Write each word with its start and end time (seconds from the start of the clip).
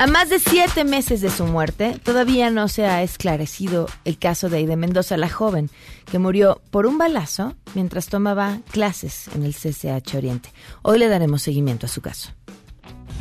A 0.00 0.06
más 0.06 0.30
de 0.30 0.38
siete 0.38 0.84
meses 0.84 1.20
de 1.20 1.28
su 1.28 1.44
muerte, 1.44 1.94
todavía 2.02 2.48
no 2.48 2.68
se 2.68 2.86
ha 2.86 3.02
esclarecido 3.02 3.86
el 4.06 4.16
caso 4.16 4.48
de 4.48 4.56
Aide 4.56 4.74
Mendoza, 4.74 5.18
la 5.18 5.28
joven, 5.28 5.68
que 6.10 6.18
murió 6.18 6.62
por 6.70 6.86
un 6.86 6.96
balazo 6.96 7.54
mientras 7.74 8.06
tomaba 8.06 8.60
clases 8.70 9.28
en 9.34 9.44
el 9.44 9.52
CCH 9.52 10.14
Oriente. 10.14 10.48
Hoy 10.80 10.98
le 10.98 11.08
daremos 11.08 11.42
seguimiento 11.42 11.84
a 11.84 11.90
su 11.90 12.00
caso. 12.00 12.30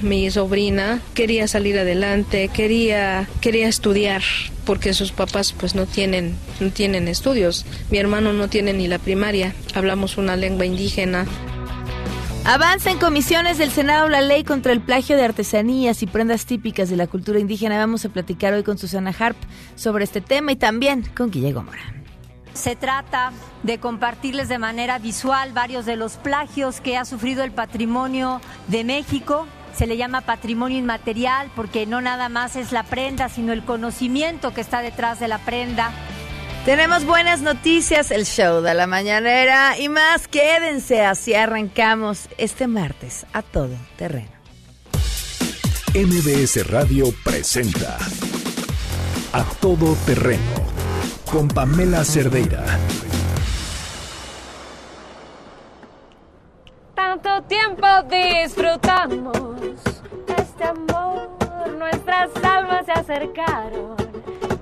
Mi 0.01 0.31
sobrina 0.31 1.01
quería 1.15 1.49
salir 1.49 1.77
adelante, 1.77 2.47
quería, 2.47 3.27
quería 3.41 3.67
estudiar, 3.67 4.21
porque 4.63 4.93
sus 4.93 5.11
papás 5.11 5.51
pues 5.51 5.75
no 5.75 5.85
tienen, 5.85 6.37
no 6.61 6.71
tienen 6.71 7.09
estudios. 7.09 7.65
Mi 7.91 7.97
hermano 7.97 8.31
no 8.31 8.47
tiene 8.47 8.71
ni 8.71 8.87
la 8.87 8.99
primaria, 8.99 9.53
hablamos 9.75 10.17
una 10.17 10.37
lengua 10.37 10.65
indígena. 10.65 11.25
Avanza 12.45 12.89
en 12.89 12.97
comisiones 12.97 13.57
del 13.57 13.69
Senado 13.69 14.09
la 14.09 14.21
ley 14.21 14.43
contra 14.43 14.71
el 14.71 14.81
plagio 14.81 15.17
de 15.17 15.23
artesanías 15.23 16.01
y 16.01 16.07
prendas 16.07 16.45
típicas 16.45 16.89
de 16.89 16.95
la 16.95 17.05
cultura 17.05 17.39
indígena. 17.39 17.77
Vamos 17.77 18.05
a 18.05 18.09
platicar 18.09 18.53
hoy 18.53 18.63
con 18.63 18.77
Susana 18.77 19.13
Harp 19.17 19.37
sobre 19.75 20.03
este 20.03 20.21
tema 20.21 20.53
y 20.53 20.55
también 20.55 21.03
con 21.15 21.29
Guillermo 21.29 21.63
Morán. 21.63 22.03
Se 22.53 22.75
trata 22.75 23.31
de 23.63 23.79
compartirles 23.79 24.49
de 24.49 24.57
manera 24.57 24.97
visual 24.97 25.53
varios 25.53 25.85
de 25.85 25.95
los 25.95 26.13
plagios 26.13 26.81
que 26.81 26.97
ha 26.97 27.05
sufrido 27.05 27.43
el 27.43 27.51
patrimonio 27.51 28.41
de 28.67 28.83
México. 28.83 29.45
Se 29.75 29.85
le 29.85 29.97
llama 29.97 30.21
patrimonio 30.21 30.79
inmaterial 30.79 31.51
porque 31.55 31.85
no 31.85 32.01
nada 32.01 32.29
más 32.29 32.55
es 32.55 32.71
la 32.71 32.83
prenda, 32.83 33.29
sino 33.29 33.53
el 33.53 33.63
conocimiento 33.63 34.53
que 34.53 34.61
está 34.61 34.81
detrás 34.81 35.19
de 35.19 35.27
la 35.27 35.37
prenda. 35.37 35.91
Tenemos 36.69 37.03
buenas 37.03 37.41
noticias, 37.41 38.11
el 38.11 38.27
show 38.27 38.61
de 38.61 38.75
la 38.75 38.85
mañanera 38.85 39.79
y 39.79 39.89
más. 39.89 40.27
Quédense, 40.27 41.03
así 41.03 41.33
arrancamos 41.33 42.29
este 42.37 42.67
martes 42.67 43.25
a 43.33 43.41
todo 43.41 43.75
terreno. 43.97 44.29
MBS 45.95 46.69
Radio 46.69 47.05
presenta 47.23 47.97
A 49.33 49.43
Todo 49.59 49.95
Terreno 50.05 50.43
con 51.31 51.47
Pamela 51.47 52.05
Cerdeira. 52.05 52.63
Tanto 56.93 57.41
tiempo 57.45 57.87
disfrutamos 58.11 59.71
este 60.37 60.63
amor, 60.65 61.31
nuestras 61.79 62.29
almas 62.43 62.85
se 62.85 62.91
acercaron, 62.91 63.95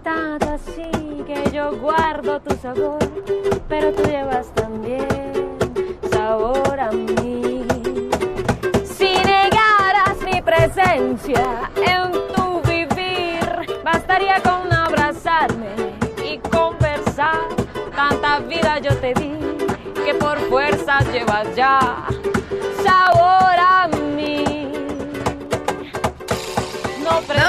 tanto 0.08 0.54
así 0.54 0.90
que 1.26 1.52
yo 1.52 1.76
guardo 1.82 2.40
tu 2.40 2.56
sabor, 2.56 3.00
pero 3.68 3.92
tú 3.92 4.04
llevas 4.04 4.48
también 4.54 5.34
sabor 6.10 6.80
a 6.80 6.92
mí. 6.92 7.66
Si 8.86 9.12
negaras 9.36 10.16
mi 10.24 10.42
presencia 10.42 11.70
en 11.76 12.12
tu 12.34 12.62
vivir, 12.62 13.44
bastaría 13.84 14.42
con 14.42 14.72
abrazarme 14.72 15.76
y 16.24 16.38
conversar. 16.38 17.50
Tanta 17.94 18.40
vida 18.40 18.80
yo 18.80 18.96
te 19.04 19.14
di 19.14 19.36
que 20.06 20.14
por 20.14 20.38
fuerzas 20.48 21.06
llevas 21.12 21.54
ya 21.54 21.80
sabor 22.82 23.60
a 23.60 23.90
mí. 23.90 23.97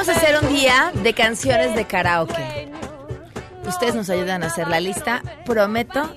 A 0.09 0.13
hacer 0.13 0.43
un 0.43 0.49
día 0.49 0.91
de 0.95 1.13
canciones 1.13 1.75
de 1.75 1.85
karaoke. 1.85 2.71
Ustedes 3.67 3.95
nos 3.95 4.09
ayudan 4.09 4.43
a 4.43 4.47
hacer 4.47 4.67
la 4.67 4.81
lista. 4.81 5.23
Prometo 5.45 6.11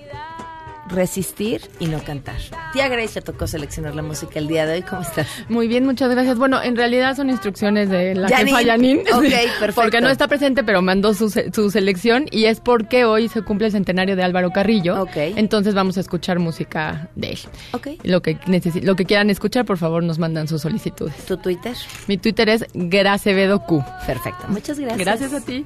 resistir 0.94 1.62
y 1.80 1.86
no 1.88 2.04
cantar. 2.04 2.36
Tía 2.74 2.88
Grace 2.88 3.16
le 3.16 3.22
tocó 3.22 3.48
seleccionar 3.48 3.96
la 3.96 4.02
música 4.02 4.40
el 4.40 4.48
día 4.48 4.66
de 4.66 4.74
hoy. 4.76 4.82
¿Cómo 4.82 5.02
estás? 5.02 5.28
Muy 5.50 5.68
bien, 5.68 5.86
muchas 5.86 6.10
gracias. 6.10 6.38
Bueno, 6.38 6.62
en 6.62 6.76
realidad 6.76 7.16
son 7.16 7.30
instrucciones 7.30 7.90
de 7.90 8.16
la 8.16 8.30
Janine. 8.30 8.50
jefa 8.52 8.62
Yanin. 8.62 9.00
Ok, 9.14 9.22
perfecto. 9.24 9.74
Porque 9.76 10.02
no 10.02 10.10
está 10.10 10.28
presente, 10.28 10.64
pero 10.64 10.82
mandó 10.82 11.14
su, 11.14 11.30
su 11.30 11.72
selección 11.72 12.26
y 12.32 12.46
es 12.46 12.60
porque 12.60 13.06
hoy 13.06 13.28
se 13.28 13.42
cumple 13.42 13.68
el 13.68 13.72
centenario 13.72 14.16
de 14.16 14.24
Álvaro 14.24 14.52
Carrillo. 14.52 15.02
Ok. 15.02 15.16
Entonces 15.16 15.74
vamos 15.74 15.98
a 15.98 16.02
escuchar 16.02 16.40
música 16.40 17.10
de 17.16 17.32
él. 17.32 17.40
Ok. 17.74 17.88
Lo 18.04 18.22
que, 18.22 18.38
lo 18.82 18.96
que 18.96 19.06
quieran 19.06 19.30
escuchar, 19.30 19.66
por 19.66 19.78
favor, 19.78 20.04
nos 20.04 20.20
mandan 20.20 20.48
sus 20.48 20.62
solicitudes. 20.62 21.16
¿Tu 21.26 21.38
Twitter? 21.38 21.76
Mi 22.08 22.18
Twitter 22.18 22.50
es 22.50 22.66
Gracevedo 22.74 23.60
Q. 23.66 23.84
Perfecto. 24.06 24.46
Muchas 24.48 24.80
gracias. 24.80 25.00
Gracias 25.00 25.34
a 25.34 25.42
ti. 25.42 25.66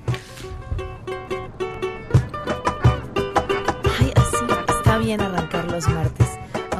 Los 5.75 5.89
martes, 5.89 6.24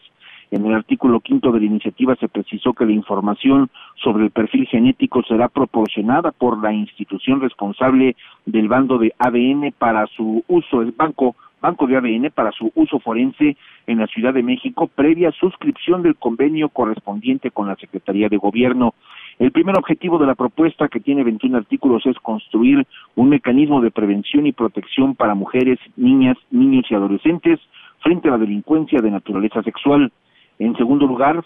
En 0.50 0.66
el 0.66 0.74
artículo 0.74 1.20
quinto 1.20 1.52
de 1.52 1.60
la 1.60 1.66
iniciativa 1.66 2.16
se 2.16 2.28
precisó 2.28 2.74
que 2.74 2.86
la 2.86 2.92
información 2.92 3.70
sobre 3.96 4.26
el 4.26 4.32
perfil 4.32 4.68
genético 4.68 5.24
será 5.24 5.48
proporcionada 5.48 6.32
por 6.32 6.62
la 6.62 6.74
institución 6.74 7.42
responsable 7.42 8.16
del 8.46 8.68
bando 8.68 8.98
de 8.98 9.14
ADN 9.18 9.74
para 9.78 10.08
su 10.08 10.44
uso, 10.48 10.82
el 10.82 10.92
banco 10.92 11.36
Banco 11.62 11.86
de 11.86 11.96
ADN 11.96 12.32
para 12.34 12.52
su 12.52 12.72
uso 12.74 13.00
forense 13.00 13.56
en 13.86 14.00
la 14.00 14.08
Ciudad 14.08 14.34
de 14.34 14.42
México 14.42 14.88
previa 14.88 15.32
suscripción 15.32 16.02
del 16.02 16.16
convenio 16.16 16.70
correspondiente 16.70 17.52
con 17.52 17.68
la 17.68 17.76
Secretaría 17.76 18.30
de 18.30 18.38
Gobierno. 18.38 18.96
El 19.38 19.52
primer 19.52 19.78
objetivo 19.78 20.18
de 20.18 20.26
la 20.26 20.36
propuesta, 20.36 20.88
que 20.88 21.00
tiene 21.00 21.24
21 21.24 21.58
artículos, 21.58 22.06
es 22.06 22.18
construir 22.20 22.86
un 23.16 23.30
mecanismo 23.30 23.80
de 23.80 23.92
prevención 23.92 24.48
y 24.48 24.52
protección 24.52 25.16
para 25.16 25.36
mujeres, 25.36 25.80
niñas, 25.96 26.38
niños 26.50 26.86
y 26.90 26.96
adolescentes 26.96 27.60
frente 28.00 28.28
a 28.28 28.32
la 28.32 28.38
delincuencia 28.40 29.00
de 29.00 29.12
naturaleza 29.12 29.62
sexual. 29.62 30.12
En 30.58 30.76
segundo 30.76 31.08
lugar, 31.08 31.44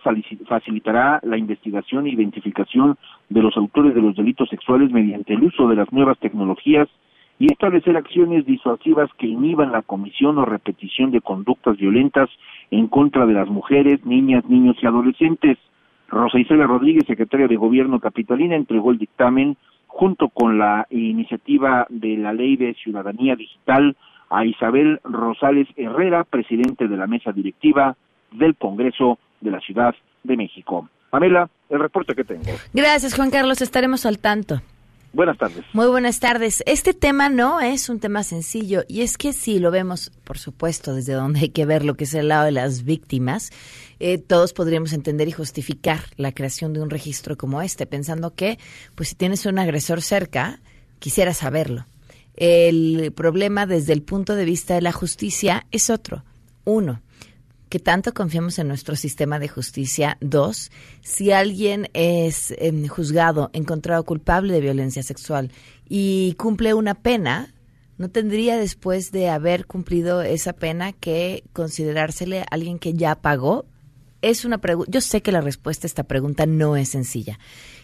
facilitará 0.48 1.20
la 1.24 1.38
investigación 1.38 2.06
e 2.06 2.12
identificación 2.12 2.98
de 3.30 3.42
los 3.42 3.56
autores 3.56 3.94
de 3.94 4.02
los 4.02 4.16
delitos 4.16 4.50
sexuales 4.50 4.92
mediante 4.92 5.34
el 5.34 5.44
uso 5.44 5.68
de 5.68 5.76
las 5.76 5.92
nuevas 5.92 6.18
tecnologías 6.20 6.88
y 7.38 7.52
establecer 7.52 7.98
acciones 7.98 8.46
disuasivas 8.46 9.10
que 9.18 9.28
inhiban 9.28 9.72
la 9.72 9.82
comisión 9.82 10.38
o 10.38 10.46
repetición 10.46 11.12
de 11.12 11.22
conductas 11.22 11.78
violentas 11.78 12.30
en 12.72 12.88
contra 12.88 13.26
de 13.26 13.34
las 13.34 13.50
mujeres, 13.50 14.06
niñas, 14.06 14.46
niños 14.46 14.78
y 14.82 14.86
adolescentes. 14.86 15.58
Rosa 16.08 16.40
Isela 16.40 16.66
Rodríguez, 16.66 17.06
secretaria 17.06 17.48
de 17.48 17.56
Gobierno 17.56 18.00
capitalina, 18.00 18.56
entregó 18.56 18.92
el 18.92 19.00
dictamen 19.00 19.58
junto 19.88 20.30
con 20.30 20.58
la 20.58 20.88
iniciativa 20.90 21.88
de 21.90 22.18
la 22.18 22.34
Ley 22.34 22.58
de 22.58 22.74
Ciudadanía 22.76 23.36
Digital 23.36 23.96
a 24.30 24.46
Isabel 24.46 25.00
Rosales 25.04 25.68
Herrera, 25.76 26.24
presidente 26.24 26.88
de 26.88 26.98
la 26.98 27.08
mesa 27.08 27.32
directiva 27.32 27.96
del 28.32 28.56
Congreso 28.56 29.20
de 29.42 29.52
la 29.52 29.60
Ciudad 29.60 29.96
de 30.24 30.38
México. 30.38 30.90
Pamela, 31.10 31.50
el 31.70 31.80
reporte 31.80 32.14
que 32.14 32.24
tengo. 32.24 32.44
Gracias, 32.74 33.16
Juan 33.16 33.32
Carlos. 33.32 33.62
Estaremos 33.62 34.06
al 34.06 34.20
tanto. 34.20 34.62
Buenas 35.16 35.38
tardes. 35.38 35.64
Muy 35.72 35.88
buenas 35.88 36.20
tardes. 36.20 36.62
Este 36.66 36.94
tema 36.94 37.30
no 37.30 37.62
es 37.62 37.88
un 37.88 38.02
tema 38.02 38.22
sencillo 38.24 38.84
y 38.90 39.00
es 39.00 39.18
que 39.18 39.32
si 39.32 39.60
lo 39.60 39.72
vemos, 39.72 40.12
por 40.26 40.38
supuesto, 40.38 40.94
desde 40.94 41.14
donde 41.14 41.40
hay 41.40 41.50
que 41.50 41.66
ver 41.66 41.86
lo 41.86 41.96
que 41.96 42.04
es 42.04 42.14
el 42.14 42.28
lado 42.28 42.44
de 42.44 42.52
las 42.52 42.84
víctimas, 42.84 43.52
eh, 44.02 44.18
todos 44.18 44.52
podríamos 44.52 44.92
entender 44.92 45.30
y 45.30 45.32
justificar 45.32 46.02
la 46.18 46.34
creación 46.34 46.74
de 46.74 46.82
un 46.82 46.90
registro 46.90 47.38
como 47.38 47.62
este, 47.62 47.86
pensando 47.86 48.36
que, 48.36 48.60
pues 48.96 49.08
si 49.08 49.16
tienes 49.16 49.46
un 49.46 49.58
agresor 49.58 50.02
cerca, 50.02 50.60
quisiera 51.00 51.34
saberlo. 51.34 51.86
El 52.36 53.14
problema 53.16 53.66
desde 53.66 53.94
el 53.94 54.02
punto 54.02 54.36
de 54.36 54.44
vista 54.44 54.74
de 54.74 54.82
la 54.82 54.92
justicia 54.92 55.66
es 55.72 55.90
otro. 55.90 56.26
Uno, 56.66 57.02
que 57.70 57.80
tanto 57.80 58.14
confiamos 58.14 58.60
en 58.60 58.68
nuestro 58.68 58.96
sistema 58.96 59.40
de 59.40 59.48
justicia. 59.48 60.18
Dos, 60.22 60.72
si 61.02 61.32
alguien 61.32 61.90
es 61.94 62.54
em, 62.58 62.88
juzgado, 62.88 63.50
encontrado 63.54 64.04
culpable 64.04 64.54
de 64.54 64.62
violencia 64.62 65.04
sexual 65.04 65.52
y 65.88 66.36
cumple 66.38 66.74
una 66.74 66.96
pena, 66.96 67.54
no 67.98 68.10
tendría 68.10 68.58
después 68.58 69.12
de 69.12 69.30
haber 69.30 69.66
cumplido 69.66 70.22
esa 70.22 70.54
pena 70.54 70.94
que 70.94 71.44
considerársele 71.54 72.46
alguien 72.52 72.80
que 72.80 72.94
ya 72.94 73.16
pagó. 73.16 73.66
Es 74.22 74.46
una 74.46 74.58
pregunta. 74.58 74.92
Yo 74.92 75.02
sé 75.02 75.22
que 75.22 75.32
la 75.32 75.42
respuesta 75.42 75.86
a 75.86 75.90
esta 75.90 76.04
pregunta 76.04 76.46
no 76.46 76.76
es 76.76 76.90
sencilla 76.90 77.40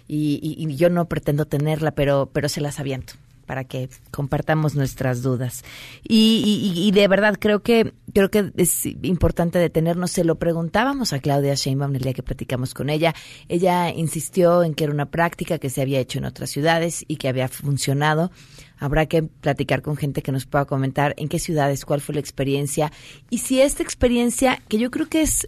y, 0.07 0.39
y 0.42 0.75
yo 0.75 0.89
no 0.89 1.07
pretendo 1.07 1.45
tenerla, 1.45 1.92
pero, 1.92 2.30
pero 2.33 2.50
se 2.50 2.62
las 2.62 2.80
aviento 2.80 3.13
para 3.46 3.64
que 3.64 3.90
compartamos 4.12 4.76
nuestras 4.76 5.22
dudas. 5.22 5.64
Y, 6.04 6.92
de 6.94 7.08
verdad 7.08 7.38
creo 7.40 7.62
que 7.62 7.94
creo 8.14 8.30
que 8.30 8.52
es 8.58 8.86
importante 9.04 9.60
detenernos. 9.60 10.12
Se 10.12 10.24
lo 10.24 10.36
preguntábamos 10.36 11.14
a 11.14 11.20
Claudia 11.20 11.56
Sheinbaum 11.56 11.96
el 11.96 12.02
día 12.02 12.14
que 12.14 12.24
platicamos 12.24 12.74
con 12.74 12.90
ella. 12.90 13.14
Ella 13.48 13.90
insistió 13.92 14.64
en 14.64 14.74
que 14.74 14.86
era 14.86 14.94
una 14.94 15.08
práctica 15.08 15.58
que 15.60 15.70
se 15.70 15.82
había 15.82 16.00
hecho 16.00 16.20
en 16.20 16.26
otras 16.26 16.50
ciudades 16.50 17.04
y 17.08 17.18
que 17.18 17.30
había 17.30 17.48
funcionado. 17.48 18.32
Habrá 18.78 19.06
que 19.06 19.24
platicar 19.24 19.82
con 19.82 19.96
gente 19.96 20.22
que 20.22 20.32
nos 20.32 20.46
pueda 20.46 20.66
comentar 20.66 21.14
en 21.18 21.28
qué 21.28 21.38
ciudades, 21.38 21.86
cuál 21.86 22.02
fue 22.02 22.16
la 22.16 22.22
experiencia 22.22 22.92
y 23.30 23.38
si 23.38 23.62
esta 23.62 23.84
experiencia, 23.84 24.62
que 24.68 24.80
yo 24.80 24.90
creo 24.90 25.08
que 25.08 25.22
es 25.22 25.48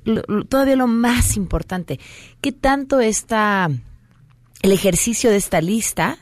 todavía 0.49 0.75
lo 0.75 0.87
más 0.87 1.35
importante, 1.35 1.99
qué 2.41 2.51
tanto 2.51 2.99
está 2.99 3.69
el 4.61 4.71
ejercicio 4.71 5.29
de 5.29 5.37
esta 5.37 5.61
lista 5.61 6.17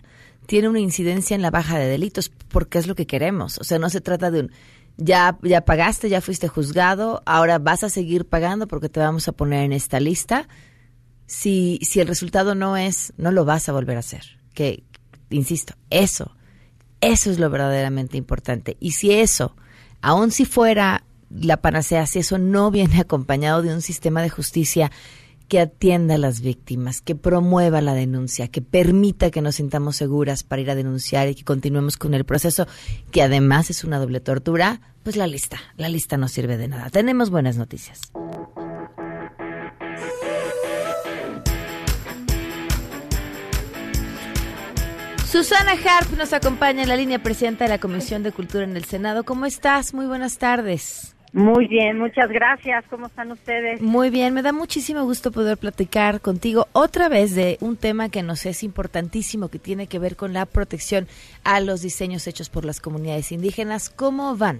tiene 0.51 0.67
una 0.67 0.81
incidencia 0.81 1.33
en 1.33 1.41
la 1.41 1.49
baja 1.49 1.79
de 1.79 1.87
delitos, 1.87 2.29
porque 2.49 2.77
es 2.77 2.85
lo 2.85 2.93
que 2.93 3.07
queremos. 3.07 3.57
O 3.59 3.63
sea, 3.63 3.79
no 3.79 3.89
se 3.89 4.01
trata 4.01 4.31
de 4.31 4.41
un, 4.41 4.51
ya, 4.97 5.39
ya 5.43 5.61
pagaste, 5.61 6.09
ya 6.09 6.19
fuiste 6.19 6.49
juzgado, 6.49 7.23
ahora 7.25 7.57
vas 7.57 7.85
a 7.85 7.89
seguir 7.89 8.25
pagando 8.25 8.67
porque 8.67 8.89
te 8.89 8.99
vamos 8.99 9.29
a 9.29 9.31
poner 9.31 9.63
en 9.63 9.71
esta 9.71 10.01
lista. 10.01 10.49
Si, 11.25 11.79
si 11.83 12.01
el 12.01 12.07
resultado 12.09 12.53
no 12.53 12.75
es, 12.75 13.13
no 13.15 13.31
lo 13.31 13.45
vas 13.45 13.69
a 13.69 13.71
volver 13.71 13.95
a 13.95 14.01
hacer. 14.01 14.41
Que, 14.53 14.83
insisto, 15.29 15.75
eso, 15.89 16.35
eso 16.99 17.31
es 17.31 17.39
lo 17.39 17.49
verdaderamente 17.49 18.17
importante. 18.17 18.75
Y 18.81 18.91
si 18.91 19.13
eso, 19.13 19.55
aun 20.01 20.31
si 20.31 20.43
fuera 20.43 21.05
la 21.29 21.61
panacea, 21.61 22.05
si 22.07 22.19
eso 22.19 22.37
no 22.37 22.71
viene 22.71 22.99
acompañado 22.99 23.61
de 23.61 23.73
un 23.73 23.81
sistema 23.81 24.21
de 24.21 24.29
justicia 24.29 24.91
que 25.51 25.59
atienda 25.59 26.15
a 26.15 26.17
las 26.17 26.39
víctimas, 26.39 27.01
que 27.01 27.13
promueva 27.13 27.81
la 27.81 27.93
denuncia, 27.93 28.47
que 28.47 28.61
permita 28.61 29.31
que 29.31 29.41
nos 29.41 29.55
sintamos 29.55 29.97
seguras 29.97 30.43
para 30.43 30.61
ir 30.61 30.71
a 30.71 30.75
denunciar 30.75 31.27
y 31.27 31.35
que 31.35 31.43
continuemos 31.43 31.97
con 31.97 32.13
el 32.13 32.23
proceso, 32.23 32.67
que 33.11 33.21
además 33.21 33.69
es 33.69 33.83
una 33.83 33.99
doble 33.99 34.21
tortura, 34.21 34.79
pues 35.03 35.17
la 35.17 35.27
lista, 35.27 35.59
la 35.75 35.89
lista 35.89 36.15
no 36.15 36.29
sirve 36.29 36.55
de 36.55 36.69
nada. 36.69 36.89
Tenemos 36.89 37.31
buenas 37.31 37.57
noticias. 37.57 37.99
Susana 45.29 45.73
Harp 45.73 46.17
nos 46.17 46.31
acompaña 46.31 46.83
en 46.83 46.87
la 46.87 46.95
línea 46.95 47.21
presidenta 47.21 47.65
de 47.65 47.71
la 47.71 47.79
Comisión 47.79 48.23
de 48.23 48.31
Cultura 48.31 48.63
en 48.63 48.77
el 48.77 48.85
Senado. 48.85 49.25
¿Cómo 49.25 49.45
estás? 49.45 49.93
Muy 49.93 50.05
buenas 50.05 50.37
tardes. 50.37 51.13
Muy 51.33 51.67
bien, 51.67 51.97
muchas 51.97 52.29
gracias. 52.29 52.83
¿Cómo 52.89 53.07
están 53.07 53.31
ustedes? 53.31 53.81
Muy 53.81 54.09
bien, 54.09 54.33
me 54.33 54.41
da 54.41 54.51
muchísimo 54.51 55.03
gusto 55.05 55.31
poder 55.31 55.57
platicar 55.57 56.19
contigo 56.19 56.67
otra 56.73 57.07
vez 57.07 57.35
de 57.35 57.57
un 57.61 57.77
tema 57.77 58.09
que 58.09 58.21
nos 58.21 58.45
es 58.45 58.63
importantísimo, 58.63 59.47
que 59.47 59.57
tiene 59.57 59.87
que 59.87 59.97
ver 59.97 60.17
con 60.17 60.33
la 60.33 60.45
protección 60.45 61.07
a 61.45 61.61
los 61.61 61.81
diseños 61.81 62.27
hechos 62.27 62.49
por 62.49 62.65
las 62.65 62.81
comunidades 62.81 63.31
indígenas. 63.31 63.89
¿Cómo 63.89 64.35
van? 64.35 64.59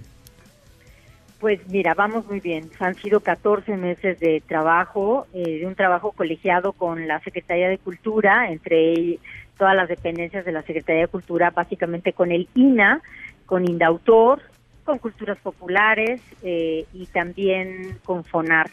Pues 1.40 1.60
mira, 1.68 1.92
vamos 1.92 2.24
muy 2.26 2.40
bien. 2.40 2.70
Han 2.78 2.94
sido 2.94 3.20
14 3.20 3.76
meses 3.76 4.18
de 4.20 4.42
trabajo, 4.46 5.26
eh, 5.34 5.58
de 5.58 5.66
un 5.66 5.74
trabajo 5.74 6.12
colegiado 6.12 6.72
con 6.72 7.06
la 7.06 7.20
Secretaría 7.20 7.68
de 7.68 7.78
Cultura, 7.78 8.50
entre 8.50 9.18
todas 9.58 9.76
las 9.76 9.88
dependencias 9.88 10.46
de 10.46 10.52
la 10.52 10.62
Secretaría 10.62 11.02
de 11.02 11.08
Cultura, 11.08 11.50
básicamente 11.50 12.14
con 12.14 12.32
el 12.32 12.48
INA, 12.54 13.02
con 13.44 13.68
Indautor, 13.68 14.40
con 14.84 14.98
culturas 14.98 15.38
populares 15.38 16.20
eh, 16.42 16.86
y 16.92 17.06
también 17.06 17.98
con 18.04 18.24
FONARC. 18.24 18.72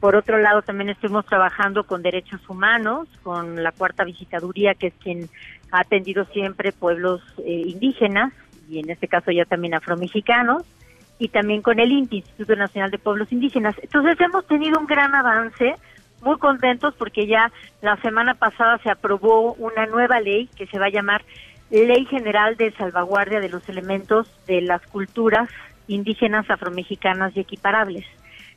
Por 0.00 0.14
otro 0.14 0.38
lado, 0.38 0.62
también 0.62 0.90
estuvimos 0.90 1.26
trabajando 1.26 1.84
con 1.84 2.02
derechos 2.02 2.48
humanos, 2.48 3.08
con 3.22 3.62
la 3.62 3.72
cuarta 3.72 4.04
visitaduría, 4.04 4.74
que 4.74 4.88
es 4.88 4.94
quien 5.02 5.28
ha 5.72 5.80
atendido 5.80 6.24
siempre 6.26 6.72
pueblos 6.72 7.20
eh, 7.38 7.64
indígenas, 7.66 8.32
y 8.68 8.78
en 8.78 8.90
este 8.90 9.08
caso 9.08 9.32
ya 9.32 9.44
también 9.44 9.74
afromexicanos, 9.74 10.62
y 11.18 11.28
también 11.28 11.62
con 11.62 11.80
el 11.80 11.90
INPI, 11.90 12.18
Instituto 12.18 12.54
Nacional 12.54 12.92
de 12.92 12.98
Pueblos 12.98 13.32
Indígenas. 13.32 13.74
Entonces 13.82 14.20
hemos 14.20 14.46
tenido 14.46 14.78
un 14.78 14.86
gran 14.86 15.14
avance, 15.16 15.74
muy 16.22 16.38
contentos 16.38 16.94
porque 16.96 17.26
ya 17.26 17.50
la 17.80 17.96
semana 17.98 18.34
pasada 18.34 18.78
se 18.78 18.90
aprobó 18.90 19.54
una 19.54 19.86
nueva 19.86 20.20
ley 20.20 20.48
que 20.56 20.66
se 20.66 20.78
va 20.78 20.86
a 20.86 20.90
llamar 20.90 21.24
Ley 21.70 22.06
General 22.06 22.56
de 22.56 22.72
Salvaguardia 22.72 23.40
de 23.40 23.48
los 23.48 23.68
Elementos 23.68 24.30
de 24.46 24.62
las 24.62 24.82
Culturas 24.86 25.50
Indígenas, 25.86 26.48
Afromexicanas 26.50 27.36
y 27.36 27.40
Equiparables. 27.40 28.04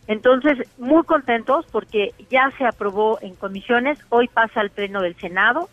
Entonces, 0.08 0.58
muy 0.78 1.04
contentos 1.04 1.66
porque 1.72 2.14
ya 2.30 2.52
se 2.58 2.66
aprobó 2.66 3.20
en 3.22 3.36
comisiones, 3.36 4.00
hoy 4.10 4.28
pasa 4.28 4.62
al 4.62 4.72
Pleno 4.72 5.02
del 5.02 5.16
Senado 5.16 5.70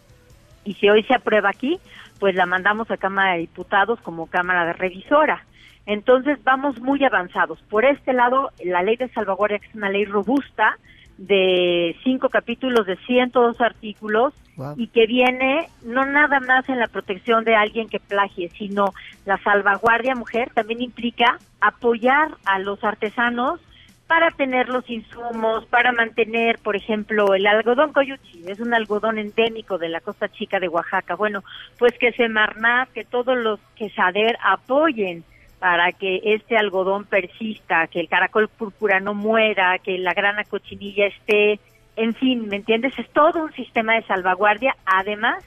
y 0.64 0.75
si 0.75 0.88
hoy 0.88 1.02
se 1.04 1.14
aprueba 1.14 1.49
aquí, 1.49 1.80
pues 2.21 2.35
la 2.35 2.47
mandamos 2.47 2.90
a 2.90 2.97
Cámara 2.97 3.33
de 3.33 3.40
Diputados 3.40 4.00
como 4.00 4.26
Cámara 4.26 4.66
de 4.66 4.75
Revisora. 4.75 5.45
Entonces, 5.87 6.38
vamos 6.45 6.78
muy 6.80 7.02
avanzados. 7.04 7.59
Por 7.71 7.85
este 7.85 8.12
lado, 8.12 8.50
la 8.62 8.83
ley 8.83 8.97
de 8.97 9.09
salvaguardia, 9.09 9.59
que 9.59 9.68
es 9.68 9.75
una 9.75 9.88
ley 9.88 10.04
robusta, 10.04 10.76
de 11.19 11.97
cinco 12.05 12.29
capítulos 12.29 12.87
de 12.87 12.97
102 12.97 13.61
artículos 13.61 14.33
y 14.77 14.89
que 14.89 15.07
viene 15.07 15.69
no 15.85 16.05
nada 16.05 16.41
más 16.41 16.69
en 16.69 16.79
la 16.79 16.89
protección 16.89 17.45
de 17.45 17.55
alguien 17.55 17.89
que 17.89 18.01
plagie, 18.01 18.51
sino 18.57 18.93
la 19.25 19.39
salvaguardia 19.43 20.15
mujer 20.15 20.51
también 20.55 20.81
implica 20.81 21.39
apoyar 21.61 22.31
a 22.45 22.59
los 22.59 22.83
artesanos 22.83 23.61
para 24.09 24.31
tener 24.31 24.69
los 24.71 24.89
insumos, 24.89 25.67
para 25.67 25.93
mantener, 25.93 26.59
por 26.59 26.77
ejemplo, 26.77 27.35
el 27.35 27.47
algodón 27.47 27.93
coyuchi, 27.93 28.43
es 28.47 28.59
un 28.59 28.73
algodón 28.73 29.19
endémico 29.19 29.77
de 29.77 29.91
la 29.91 30.01
costa 30.01 30.31
chica 30.31 30.59
de 30.59 30.69
Oaxaca. 30.69 31.15
Bueno, 31.15 31.45
pues 31.79 31.93
que 31.99 32.13
Semarnat, 32.13 32.91
que 32.93 33.05
todos 33.05 33.37
los 33.37 33.61
que 33.77 33.91
saber 33.91 34.39
apoyen 34.43 35.25
para 35.59 35.93
que 35.93 36.21
este 36.25 36.57
algodón 36.57 37.05
persista, 37.05 37.87
que 37.88 38.00
el 38.00 38.09
caracol 38.09 38.49
púrpura 38.49 39.00
no 39.00 39.15
muera, 39.15 39.79
que 39.79 39.99
la 39.99 40.15
grana 40.15 40.45
cochinilla 40.45 41.07
esté, 41.07 41.59
en 41.97 42.15
fin, 42.15 42.47
¿me 42.49 42.57
entiendes? 42.57 42.97
Es 42.99 43.09
todo 43.11 43.43
un 43.43 43.53
sistema 43.53 43.95
de 43.95 44.03
salvaguardia, 44.03 44.77
además 44.87 45.45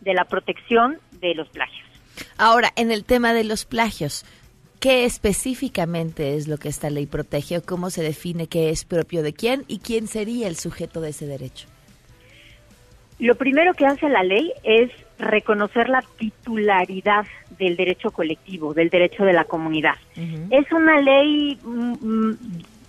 de 0.00 0.12
la 0.12 0.24
protección 0.26 0.98
de 1.12 1.34
los 1.34 1.48
plagios. 1.48 1.86
Ahora, 2.36 2.72
en 2.76 2.92
el 2.92 3.04
tema 3.04 3.32
de 3.32 3.44
los 3.44 3.64
plagios, 3.64 4.26
¿qué 4.80 5.06
específicamente 5.06 6.36
es 6.36 6.46
lo 6.46 6.58
que 6.58 6.68
esta 6.68 6.90
ley 6.90 7.06
protege 7.06 7.58
o 7.58 7.62
cómo 7.62 7.88
se 7.88 8.02
define 8.02 8.48
qué 8.48 8.68
es 8.68 8.84
propio 8.84 9.22
de 9.22 9.32
quién 9.32 9.64
y 9.66 9.78
quién 9.78 10.06
sería 10.06 10.46
el 10.46 10.56
sujeto 10.56 11.00
de 11.00 11.10
ese 11.10 11.26
derecho? 11.26 11.68
Lo 13.18 13.34
primero 13.36 13.72
que 13.74 13.86
hace 13.86 14.08
la 14.08 14.22
ley 14.22 14.52
es 14.62 14.90
reconocer 15.18 15.88
la 15.88 16.02
titularidad 16.18 17.26
del 17.58 17.76
derecho 17.76 18.10
colectivo, 18.10 18.74
del 18.74 18.90
derecho 18.90 19.24
de 19.24 19.32
la 19.32 19.44
comunidad. 19.44 19.94
Es 20.50 20.70
una 20.72 21.00
ley 21.00 21.58
mm, 21.62 21.92
mm, 22.00 22.38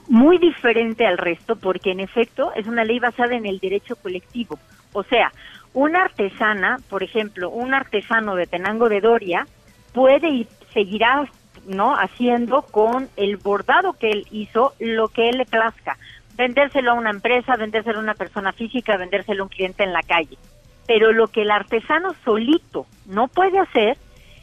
muy 0.10 0.38
diferente 0.38 1.06
al 1.06 1.18
resto 1.18 1.56
porque 1.56 1.92
en 1.92 2.00
efecto 2.00 2.52
es 2.56 2.68
una 2.68 2.84
ley 2.84 3.00
basada 3.00 3.36
en 3.36 3.46
el 3.46 3.60
derecho 3.60 3.96
colectivo. 3.96 4.60
O 4.94 5.04
sea, 5.04 5.32
una 5.74 6.04
artesana, 6.04 6.78
por 6.90 7.04
ejemplo, 7.04 7.50
un 7.50 7.74
artesano 7.74 8.36
de 8.36 8.48
Tenango 8.48 8.90
de 8.90 9.02
Doria 9.02 9.46
puede 9.94 10.30
y 10.30 10.48
seguirá 10.74 11.28
no 11.68 11.96
haciendo 11.96 12.62
con 12.64 13.10
el 13.18 13.38
bordado 13.38 13.94
que 13.94 14.12
él 14.12 14.28
hizo 14.32 14.74
lo 14.80 15.08
que 15.08 15.30
él 15.30 15.38
le 15.38 15.46
plazca 15.46 15.98
vendérselo 16.38 16.92
a 16.92 16.94
una 16.94 17.10
empresa 17.10 17.56
vendérselo 17.56 18.00
a 18.00 18.04
una 18.04 18.14
persona 18.14 18.52
física 18.52 18.98
vendérselo 18.98 19.44
a 19.44 19.46
un 19.46 19.50
cliente 19.50 19.84
en 19.84 19.94
la 19.94 20.04
calle 20.04 20.38
pero 20.88 21.12
lo 21.12 21.28
que 21.28 21.42
el 21.42 21.52
artesano 21.52 22.14
solito 22.24 22.86
no 23.06 23.28
puede 23.28 23.60
hacer 23.60 23.98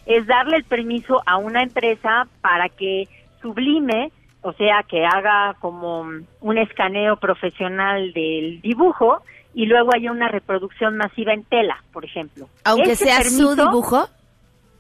es 0.07 0.27
darle 0.27 0.57
el 0.57 0.65
permiso 0.65 1.23
a 1.27 1.37
una 1.37 1.63
empresa 1.63 2.27
para 2.41 2.69
que 2.69 3.09
sublime 3.41 4.11
o 4.43 4.53
sea 4.55 4.83
que 4.89 5.05
haga 5.07 5.55
como 5.61 6.05
un 6.41 6.59
escaneo 6.59 7.17
profesional 7.17 8.13
del 8.13 8.61
dibujo 8.61 9.23
y 9.55 9.67
luego 9.67 9.91
haya 9.95 10.11
una 10.11 10.29
reproducción 10.29 10.97
masiva 10.97 11.33
en 11.33 11.45
tela, 11.45 11.83
por 11.93 12.05
ejemplo. 12.05 12.49
Aunque 12.65 12.97
sea 12.97 13.23
su 13.23 13.55
dibujo. 13.55 14.09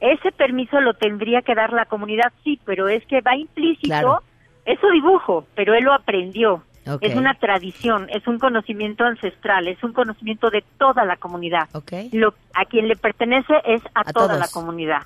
Ese 0.01 0.33
permiso 0.33 0.81
lo 0.81 0.95
tendría 0.95 1.43
que 1.43 1.55
dar 1.55 1.73
la 1.73 1.85
comunidad, 1.85 2.33
sí, 2.43 2.59
pero 2.65 2.89
es 2.89 3.07
que 3.07 3.21
va 3.21 3.37
implícito, 3.37 4.23
es 4.65 4.81
su 4.81 4.89
dibujo, 4.91 5.47
pero 5.55 5.75
él 5.75 5.85
lo 5.85 5.93
aprendió. 5.93 6.63
Es 7.01 7.15
una 7.15 7.35
tradición, 7.35 8.09
es 8.11 8.27
un 8.27 8.39
conocimiento 8.39 9.05
ancestral, 9.05 9.69
es 9.69 9.83
un 9.85 9.93
conocimiento 9.93 10.51
de 10.51 10.65
toda 10.79 11.05
la 11.05 11.17
comunidad. 11.17 11.69
Lo, 12.13 12.35
a 12.55 12.65
quien 12.65 12.89
le 12.89 12.97
pertenece 12.97 13.55
es 13.65 13.83
a, 13.95 14.05
toda 14.05 14.37
la 14.37 14.49
comunidad. 14.49 15.03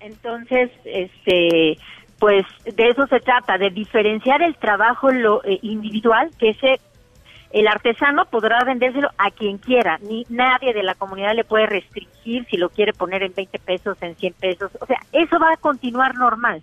Entonces, 0.00 0.70
este, 0.84 1.78
pues 2.18 2.44
de 2.64 2.88
eso 2.88 3.06
se 3.06 3.20
trata, 3.20 3.56
de 3.56 3.70
diferenciar 3.70 4.42
el 4.42 4.56
trabajo 4.56 5.10
lo, 5.10 5.42
eh, 5.44 5.58
individual, 5.62 6.30
que 6.38 6.50
ese 6.50 6.80
el 7.50 7.66
artesano 7.66 8.26
podrá 8.26 8.62
vendérselo 8.64 9.08
a 9.16 9.30
quien 9.30 9.56
quiera, 9.56 9.98
ni 10.02 10.26
nadie 10.28 10.74
de 10.74 10.82
la 10.82 10.94
comunidad 10.94 11.34
le 11.34 11.44
puede 11.44 11.64
restringir 11.66 12.46
si 12.50 12.58
lo 12.58 12.68
quiere 12.68 12.92
poner 12.92 13.22
en 13.22 13.32
20 13.34 13.58
pesos, 13.58 13.96
en 14.02 14.16
100 14.16 14.34
pesos, 14.34 14.70
o 14.80 14.86
sea, 14.86 14.98
eso 15.12 15.38
va 15.38 15.54
a 15.54 15.56
continuar 15.56 16.14
normal. 16.14 16.62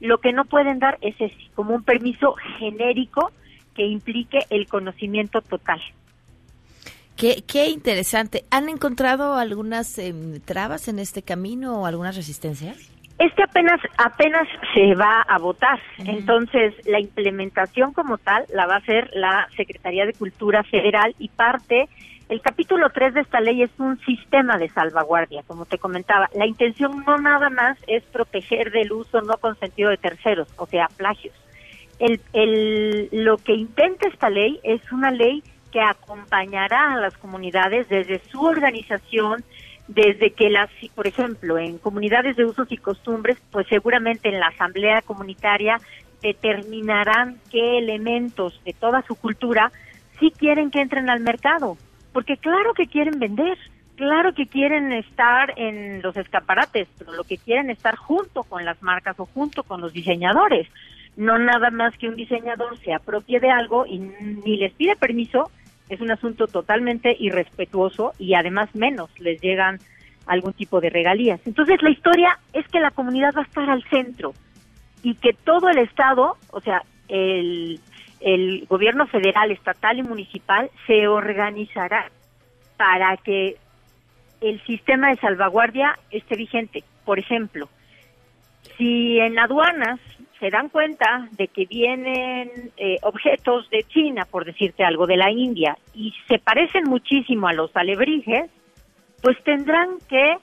Lo 0.00 0.18
que 0.18 0.32
no 0.32 0.44
pueden 0.44 0.78
dar 0.78 0.98
es 1.00 1.14
ese, 1.18 1.36
como 1.54 1.74
un 1.74 1.82
permiso 1.82 2.34
genérico 2.58 3.32
que 3.74 3.86
implique 3.86 4.40
el 4.50 4.66
conocimiento 4.66 5.40
total. 5.42 5.80
Qué, 7.16 7.42
qué 7.46 7.68
interesante. 7.68 8.44
¿Han 8.50 8.68
encontrado 8.68 9.36
algunas 9.36 9.98
em, 9.98 10.40
trabas 10.40 10.88
en 10.88 10.98
este 10.98 11.22
camino 11.22 11.80
o 11.80 11.86
algunas 11.86 12.14
resistencias? 12.14 12.92
Este 13.18 13.42
apenas 13.42 13.80
apenas 13.96 14.46
se 14.74 14.94
va 14.94 15.22
a 15.22 15.38
votar, 15.38 15.80
entonces 16.04 16.74
la 16.84 17.00
implementación 17.00 17.94
como 17.94 18.18
tal 18.18 18.44
la 18.52 18.66
va 18.66 18.74
a 18.74 18.78
hacer 18.78 19.08
la 19.14 19.48
Secretaría 19.56 20.04
de 20.04 20.12
Cultura 20.12 20.62
Federal 20.64 21.14
y 21.18 21.28
parte 21.30 21.88
el 22.28 22.40
capítulo 22.40 22.90
3 22.90 23.14
de 23.14 23.20
esta 23.20 23.40
ley 23.40 23.62
es 23.62 23.70
un 23.78 23.98
sistema 24.00 24.58
de 24.58 24.68
salvaguardia, 24.70 25.44
como 25.46 25.64
te 25.64 25.78
comentaba. 25.78 26.28
La 26.34 26.46
intención 26.46 27.04
no 27.06 27.18
nada 27.18 27.50
más 27.50 27.78
es 27.86 28.02
proteger 28.04 28.72
del 28.72 28.92
uso 28.92 29.20
no 29.20 29.36
consentido 29.36 29.90
de 29.90 29.96
terceros, 29.96 30.48
o 30.56 30.66
sea, 30.66 30.88
plagios. 30.96 31.34
El, 31.98 32.20
el, 32.32 33.08
lo 33.12 33.38
que 33.38 33.54
intenta 33.54 34.08
esta 34.08 34.28
ley 34.28 34.60
es 34.64 34.80
una 34.92 35.10
ley 35.10 35.42
que 35.72 35.80
acompañará 35.80 36.94
a 36.94 36.96
las 36.96 37.16
comunidades 37.16 37.88
desde 37.88 38.20
su 38.30 38.42
organización, 38.42 39.44
desde 39.86 40.32
que 40.32 40.50
las, 40.50 40.68
por 40.94 41.06
ejemplo, 41.06 41.58
en 41.58 41.78
comunidades 41.78 42.36
de 42.36 42.44
usos 42.44 42.70
y 42.72 42.76
costumbres, 42.76 43.38
pues 43.52 43.68
seguramente 43.68 44.28
en 44.28 44.40
la 44.40 44.48
asamblea 44.48 45.00
comunitaria 45.02 45.80
determinarán 46.22 47.38
qué 47.52 47.78
elementos 47.78 48.60
de 48.64 48.72
toda 48.72 49.02
su 49.02 49.14
cultura 49.14 49.70
sí 50.18 50.32
quieren 50.36 50.70
que 50.70 50.80
entren 50.80 51.08
al 51.08 51.20
mercado, 51.20 51.76
porque 52.16 52.38
claro 52.38 52.72
que 52.72 52.86
quieren 52.86 53.18
vender, 53.18 53.58
claro 53.94 54.32
que 54.32 54.46
quieren 54.46 54.90
estar 54.90 55.52
en 55.58 56.00
los 56.00 56.16
escaparates, 56.16 56.88
pero 56.96 57.12
lo 57.12 57.24
que 57.24 57.36
quieren 57.36 57.68
es 57.68 57.76
estar 57.76 57.94
junto 57.94 58.42
con 58.42 58.64
las 58.64 58.82
marcas 58.82 59.20
o 59.20 59.26
junto 59.26 59.64
con 59.64 59.82
los 59.82 59.92
diseñadores, 59.92 60.66
no 61.18 61.38
nada 61.38 61.68
más 61.70 61.94
que 61.98 62.08
un 62.08 62.16
diseñador 62.16 62.78
se 62.78 62.94
apropie 62.94 63.38
de 63.38 63.50
algo 63.50 63.84
y 63.84 63.98
ni 63.98 64.56
les 64.56 64.72
pide 64.72 64.96
permiso, 64.96 65.50
es 65.90 66.00
un 66.00 66.10
asunto 66.10 66.46
totalmente 66.46 67.14
irrespetuoso 67.20 68.14
y 68.18 68.32
además 68.32 68.74
menos 68.74 69.10
les 69.20 69.38
llegan 69.42 69.78
algún 70.26 70.54
tipo 70.54 70.80
de 70.80 70.88
regalías. 70.88 71.46
Entonces 71.46 71.82
la 71.82 71.90
historia 71.90 72.38
es 72.54 72.66
que 72.68 72.80
la 72.80 72.92
comunidad 72.92 73.34
va 73.36 73.42
a 73.42 73.44
estar 73.44 73.68
al 73.68 73.84
centro 73.90 74.32
y 75.02 75.16
que 75.16 75.34
todo 75.34 75.68
el 75.68 75.76
Estado, 75.80 76.38
o 76.50 76.62
sea, 76.62 76.82
el, 77.08 77.78
el 78.20 78.66
gobierno 78.66 79.06
federal, 79.06 79.50
estatal 79.50 79.98
y 79.98 80.02
municipal 80.02 80.70
se 80.86 81.08
organizará 81.08 82.10
para 82.76 83.16
que 83.16 83.56
el 84.40 84.62
sistema 84.64 85.10
de 85.10 85.16
salvaguardia 85.16 85.98
esté 86.10 86.36
vigente. 86.36 86.84
Por 87.04 87.18
ejemplo, 87.18 87.68
si 88.76 89.18
en 89.18 89.38
aduanas 89.38 90.00
se 90.38 90.50
dan 90.50 90.68
cuenta 90.68 91.28
de 91.32 91.48
que 91.48 91.64
vienen 91.64 92.72
eh, 92.76 92.98
objetos 93.02 93.68
de 93.70 93.84
China, 93.84 94.26
por 94.30 94.44
decirte 94.44 94.84
algo, 94.84 95.06
de 95.06 95.16
la 95.16 95.30
India, 95.30 95.78
y 95.94 96.12
se 96.28 96.38
parecen 96.38 96.84
muchísimo 96.84 97.48
a 97.48 97.54
los 97.54 97.74
alebrijes, 97.74 98.50
pues 99.22 99.42
tendrán 99.44 99.98
que 100.08 100.36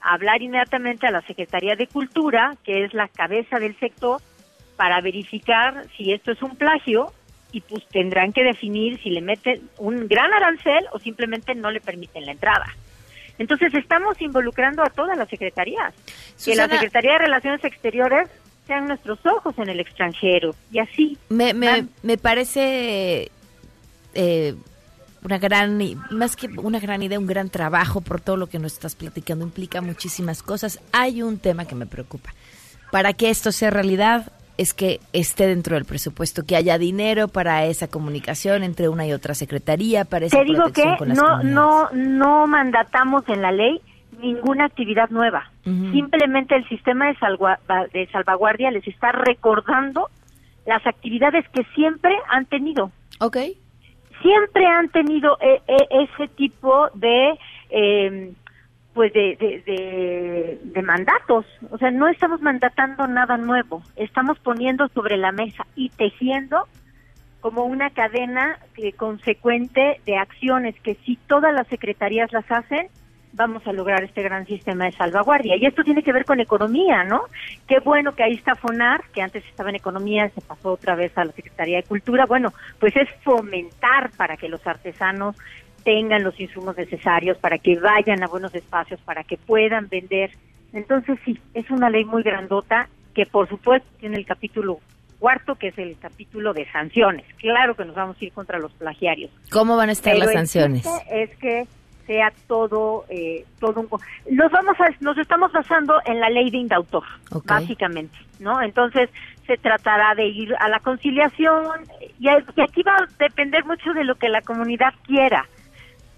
hablar 0.00 0.40
inmediatamente 0.40 1.06
a 1.06 1.10
la 1.10 1.20
Secretaría 1.22 1.76
de 1.76 1.86
Cultura, 1.86 2.54
que 2.64 2.84
es 2.84 2.94
la 2.94 3.08
cabeza 3.08 3.58
del 3.58 3.78
sector, 3.78 4.20
para 4.76 5.00
verificar 5.00 5.86
si 5.96 6.12
esto 6.12 6.32
es 6.32 6.42
un 6.42 6.56
plagio 6.56 7.12
y 7.52 7.60
pues 7.60 7.86
tendrán 7.88 8.32
que 8.32 8.44
definir 8.44 9.00
si 9.02 9.10
le 9.10 9.20
meten 9.20 9.68
un 9.78 10.08
gran 10.08 10.32
arancel 10.32 10.84
o 10.92 10.98
simplemente 10.98 11.54
no 11.54 11.70
le 11.70 11.80
permiten 11.80 12.26
la 12.26 12.32
entrada. 12.32 12.66
Entonces 13.38 13.72
estamos 13.74 14.20
involucrando 14.20 14.82
a 14.82 14.90
todas 14.90 15.16
las 15.16 15.28
secretarías. 15.28 15.94
que 16.42 16.54
la 16.54 16.68
Secretaría 16.68 17.12
de 17.12 17.18
Relaciones 17.18 17.64
Exteriores 17.64 18.28
sean 18.66 18.86
nuestros 18.86 19.24
ojos 19.26 19.54
en 19.58 19.68
el 19.68 19.80
extranjero 19.80 20.54
y 20.72 20.78
así. 20.78 21.18
Me, 21.28 21.54
me, 21.54 21.86
me 22.02 22.18
parece 22.18 23.30
eh, 24.14 24.54
una 25.22 25.38
gran, 25.38 25.78
más 26.10 26.36
que 26.36 26.46
una 26.46 26.80
gran 26.80 27.02
idea, 27.02 27.18
un 27.18 27.26
gran 27.26 27.50
trabajo 27.50 28.00
por 28.00 28.20
todo 28.20 28.36
lo 28.36 28.48
que 28.48 28.58
nos 28.58 28.72
estás 28.72 28.96
platicando, 28.96 29.44
implica 29.44 29.80
muchísimas 29.80 30.42
cosas. 30.42 30.80
Hay 30.92 31.22
un 31.22 31.38
tema 31.38 31.66
que 31.66 31.74
me 31.74 31.86
preocupa. 31.86 32.34
Para 32.90 33.12
que 33.12 33.30
esto 33.30 33.52
sea 33.52 33.70
realidad 33.70 34.32
es 34.58 34.74
que 34.74 35.00
esté 35.12 35.46
dentro 35.46 35.74
del 35.74 35.84
presupuesto, 35.84 36.44
que 36.44 36.56
haya 36.56 36.78
dinero 36.78 37.28
para 37.28 37.64
esa 37.64 37.88
comunicación 37.88 38.62
entre 38.62 38.88
una 38.88 39.06
y 39.06 39.12
otra 39.12 39.34
secretaría, 39.34 40.04
para 40.04 40.26
esa 40.26 40.38
Te 40.38 40.44
digo 40.44 40.72
que 40.72 40.84
no, 41.06 41.42
no, 41.42 41.90
no 41.92 42.46
mandatamos 42.46 43.28
en 43.28 43.42
la 43.42 43.52
ley 43.52 43.80
ninguna 44.20 44.64
actividad 44.64 45.10
nueva. 45.10 45.50
Simplemente 45.64 46.54
el 46.54 46.66
sistema 46.68 47.06
de, 47.06 47.16
de 47.92 48.06
salvaguardia 48.12 48.70
les 48.70 48.86
está 48.86 49.12
recordando 49.12 50.08
las 50.64 50.86
actividades 50.86 51.44
que 51.50 51.64
siempre 51.74 52.14
han 52.28 52.46
tenido. 52.46 52.90
Ok. 53.20 53.36
Siempre 54.22 54.66
han 54.66 54.88
tenido 54.88 55.36
eh, 55.40 55.60
eh, 55.66 56.06
ese 56.08 56.28
tipo 56.28 56.88
de, 56.94 57.38
em, 57.70 58.34
pues 58.96 59.12
de, 59.12 59.36
de, 60.64 60.82
mandatos. 60.82 61.44
O 61.70 61.76
sea, 61.76 61.90
no 61.90 62.08
estamos 62.08 62.40
mandatando 62.40 63.06
nada 63.06 63.36
nuevo. 63.36 63.82
Estamos 63.94 64.38
poniendo 64.38 64.88
sobre 64.88 65.18
la 65.18 65.32
mesa 65.32 65.66
y 65.74 65.90
tejiendo 65.90 66.66
como 67.42 67.64
una 67.64 67.90
cadena 67.90 68.58
eh, 68.78 68.94
consecuente 68.94 70.00
de 70.06 70.16
acciones 70.16 70.74
que 70.80 70.94
si 71.04 71.16
todas 71.28 71.52
las 71.52 71.66
secretarías 71.66 72.32
las 72.32 72.50
hacen, 72.50 72.88
vamos 73.34 73.66
a 73.66 73.74
lograr 73.74 74.02
este 74.02 74.22
gran 74.22 74.46
sistema 74.46 74.86
de 74.86 74.92
salvaguardia. 74.92 75.56
Y 75.56 75.66
esto 75.66 75.84
tiene 75.84 76.02
que 76.02 76.14
ver 76.14 76.24
con 76.24 76.40
economía, 76.40 77.04
¿no? 77.04 77.24
Qué 77.68 77.80
bueno 77.80 78.14
que 78.14 78.22
ahí 78.22 78.32
está 78.32 78.54
FONAR, 78.54 79.04
que 79.12 79.20
antes 79.20 79.44
estaba 79.44 79.68
en 79.68 79.76
economía, 79.76 80.30
se 80.30 80.40
pasó 80.40 80.72
otra 80.72 80.94
vez 80.94 81.12
a 81.18 81.24
la 81.26 81.32
Secretaría 81.32 81.76
de 81.76 81.82
Cultura. 81.82 82.24
Bueno, 82.24 82.54
pues 82.80 82.96
es 82.96 83.10
fomentar 83.22 84.10
para 84.16 84.38
que 84.38 84.48
los 84.48 84.66
artesanos 84.66 85.36
tengan 85.86 86.24
los 86.24 86.38
insumos 86.40 86.76
necesarios, 86.76 87.38
para 87.38 87.58
que 87.58 87.78
vayan 87.78 88.20
a 88.24 88.26
buenos 88.26 88.52
espacios, 88.56 89.00
para 89.02 89.22
que 89.22 89.36
puedan 89.36 89.88
vender. 89.88 90.32
Entonces 90.72 91.16
sí, 91.24 91.38
es 91.54 91.70
una 91.70 91.88
ley 91.88 92.04
muy 92.04 92.24
grandota 92.24 92.88
que 93.14 93.24
por 93.24 93.48
supuesto 93.48 93.88
tiene 94.00 94.16
el 94.16 94.26
capítulo 94.26 94.80
cuarto, 95.20 95.54
que 95.54 95.68
es 95.68 95.78
el 95.78 95.96
capítulo 95.96 96.52
de 96.52 96.68
sanciones. 96.72 97.24
Claro 97.38 97.76
que 97.76 97.84
nos 97.84 97.94
vamos 97.94 98.16
a 98.20 98.24
ir 98.24 98.32
contra 98.32 98.58
los 98.58 98.72
plagiarios. 98.72 99.30
¿Cómo 99.52 99.76
van 99.76 99.88
a 99.88 99.92
estar 99.92 100.18
las 100.18 100.32
sanciones? 100.32 100.84
Es 101.08 101.30
que 101.38 101.68
sea 102.04 102.32
todo 102.48 103.04
eh, 103.08 103.44
todo 103.58 103.80
un 103.80 103.88
nos 104.30 104.52
vamos 104.52 104.76
a 104.80 104.86
nos 105.00 105.18
estamos 105.18 105.50
basando 105.52 106.00
en 106.04 106.20
la 106.20 106.30
ley 106.30 106.50
de 106.50 106.58
indautor 106.58 107.02
básicamente 107.44 108.16
no 108.38 108.62
entonces 108.62 109.10
se 109.44 109.56
tratará 109.56 110.14
de 110.14 110.24
ir 110.26 110.54
a 110.60 110.68
la 110.68 110.78
conciliación 110.78 111.80
y, 112.20 112.28
aquí 112.28 112.84
va 112.84 112.94
a 112.94 113.08
depender 113.18 113.64
mucho 113.64 113.92
de 113.92 114.04
lo 114.04 114.14
que 114.14 114.28
la 114.28 114.40
comunidad 114.42 114.94
quiera 115.04 115.48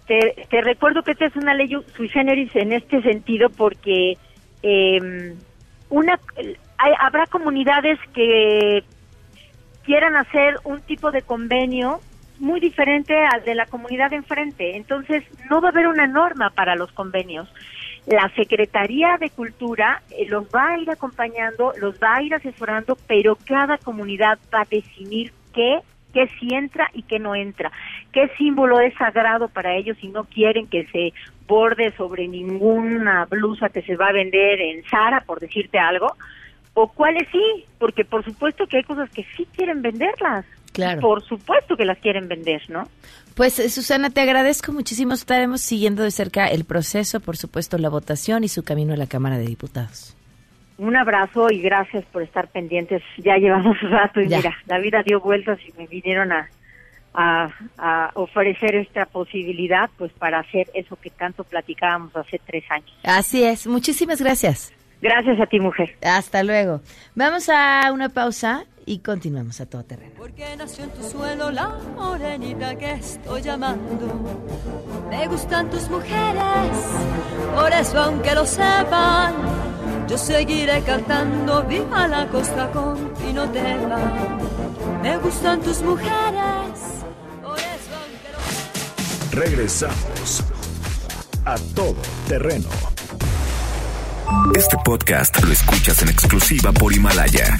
te, 0.08 0.62
recuerdo 0.62 1.02
que 1.02 1.12
esta 1.12 1.26
es 1.26 1.36
una 1.36 1.54
ley 1.54 1.70
sui 1.94 2.08
generis 2.08 2.54
en 2.56 2.72
este 2.72 3.02
sentido 3.02 3.50
porque 3.50 4.16
eh, 4.62 5.34
una 5.90 6.18
hay, 6.78 6.92
habrá 6.98 7.26
comunidades 7.26 7.98
que 8.14 8.82
quieran 9.84 10.16
hacer 10.16 10.56
un 10.64 10.80
tipo 10.80 11.10
de 11.10 11.22
convenio 11.22 12.00
muy 12.38 12.60
diferente 12.60 13.14
al 13.16 13.44
de 13.44 13.54
la 13.54 13.66
comunidad 13.66 14.12
enfrente. 14.12 14.76
Entonces, 14.76 15.24
no 15.50 15.60
va 15.60 15.68
a 15.68 15.72
haber 15.72 15.88
una 15.88 16.06
norma 16.06 16.50
para 16.50 16.76
los 16.76 16.92
convenios. 16.92 17.48
La 18.06 18.30
Secretaría 18.36 19.18
de 19.18 19.30
Cultura 19.30 20.02
eh, 20.10 20.26
los 20.28 20.44
va 20.46 20.70
a 20.70 20.78
ir 20.78 20.90
acompañando, 20.90 21.72
los 21.78 21.96
va 21.96 22.16
a 22.16 22.22
ir 22.22 22.34
asesorando, 22.34 22.96
pero 23.06 23.36
cada 23.44 23.76
comunidad 23.76 24.38
va 24.54 24.62
a 24.62 24.68
definir 24.70 25.32
qué, 25.52 25.80
qué 26.18 26.28
sí 26.40 26.48
entra 26.52 26.90
y 26.94 27.02
qué 27.02 27.20
no 27.20 27.36
entra, 27.36 27.70
qué 28.12 28.28
símbolo 28.36 28.80
es 28.80 28.92
sagrado 28.94 29.46
para 29.48 29.76
ellos 29.76 29.96
y 30.02 30.08
no 30.08 30.24
quieren 30.24 30.66
que 30.66 30.84
se 30.86 31.12
borde 31.46 31.92
sobre 31.96 32.26
ninguna 32.26 33.24
blusa 33.26 33.68
que 33.68 33.82
se 33.82 33.94
va 33.94 34.08
a 34.08 34.12
vender 34.12 34.60
en 34.60 34.84
Sara, 34.88 35.22
por 35.24 35.38
decirte 35.38 35.78
algo, 35.78 36.16
o 36.74 36.88
cuáles 36.88 37.28
sí, 37.30 37.64
porque 37.78 38.04
por 38.04 38.24
supuesto 38.24 38.66
que 38.66 38.78
hay 38.78 38.82
cosas 38.82 39.08
que 39.10 39.24
sí 39.36 39.46
quieren 39.54 39.80
venderlas. 39.80 40.44
Claro. 40.72 41.00
Por 41.00 41.22
supuesto 41.22 41.76
que 41.76 41.84
las 41.84 41.98
quieren 41.98 42.28
vender, 42.28 42.62
¿no? 42.68 42.88
Pues 43.34 43.58
eh, 43.58 43.68
Susana, 43.68 44.10
te 44.10 44.20
agradezco 44.20 44.72
muchísimo. 44.72 45.14
Estaremos 45.14 45.60
siguiendo 45.60 46.02
de 46.02 46.10
cerca 46.10 46.46
el 46.46 46.64
proceso, 46.64 47.20
por 47.20 47.36
supuesto, 47.36 47.78
la 47.78 47.88
votación 47.88 48.44
y 48.44 48.48
su 48.48 48.62
camino 48.62 48.92
a 48.92 48.96
la 48.96 49.06
Cámara 49.06 49.38
de 49.38 49.46
Diputados. 49.46 50.17
Un 50.78 50.96
abrazo 50.96 51.50
y 51.50 51.60
gracias 51.60 52.04
por 52.06 52.22
estar 52.22 52.48
pendientes. 52.48 53.02
Ya 53.18 53.36
llevamos 53.36 53.76
rato 53.90 54.20
y 54.20 54.28
Ya. 54.28 54.38
mira, 54.38 54.56
la 54.66 54.78
vida 54.78 55.02
dio 55.02 55.20
vueltas 55.20 55.58
y 55.66 55.72
me 55.78 55.86
vinieron 55.86 56.30
a, 56.32 56.48
a, 57.14 57.50
a 57.78 58.10
ofrecer 58.14 58.76
esta 58.76 59.06
posibilidad, 59.06 59.90
pues 59.98 60.12
para 60.12 60.38
hacer 60.38 60.68
eso 60.74 60.96
que 60.96 61.10
tanto 61.10 61.42
platicábamos 61.44 62.14
hace 62.16 62.40
tres 62.46 62.64
años. 62.70 62.90
Así 63.04 63.42
es. 63.42 63.66
Muchísimas 63.66 64.20
gracias. 64.22 64.72
Gracias 65.00 65.40
a 65.40 65.46
ti, 65.46 65.60
mujer. 65.60 65.96
Hasta 66.02 66.42
luego. 66.42 66.80
Vamos 67.14 67.48
a 67.48 67.90
una 67.92 68.08
pausa 68.08 68.64
y 68.84 68.98
continuamos 69.00 69.60
a 69.60 69.66
todo 69.66 69.84
terreno. 69.84 70.12
Porque 70.16 70.44
nació 70.56 70.84
en 70.84 70.90
tu 70.90 71.02
suelo 71.04 71.50
la 71.52 71.68
morenita 71.96 72.76
que 72.76 72.92
estoy 72.92 73.42
llamando. 73.42 74.12
Me 75.10 75.26
gustan 75.28 75.70
tus 75.70 75.88
mujeres, 75.88 76.72
por 77.54 77.72
eso 77.72 77.98
aunque 78.00 78.34
lo 78.34 78.44
sepan, 78.44 79.34
yo 80.08 80.16
seguiré 80.16 80.82
cantando 80.82 81.62
viva 81.64 82.08
la 82.08 82.26
costa 82.28 82.70
con 82.70 83.12
Pino 83.14 83.48
Tema. 83.50 83.98
Me 85.02 85.18
gustan 85.18 85.60
tus 85.60 85.82
mujeres, 85.82 86.80
por 87.42 87.58
eso 87.58 87.98
Regresamos 89.32 90.42
a 91.44 91.56
todo 91.74 91.96
terreno. 92.26 92.68
Este 94.54 94.76
podcast 94.84 95.42
lo 95.42 95.52
escuchas 95.52 96.02
en 96.02 96.08
exclusiva 96.08 96.72
por 96.72 96.92
Himalaya. 96.92 97.58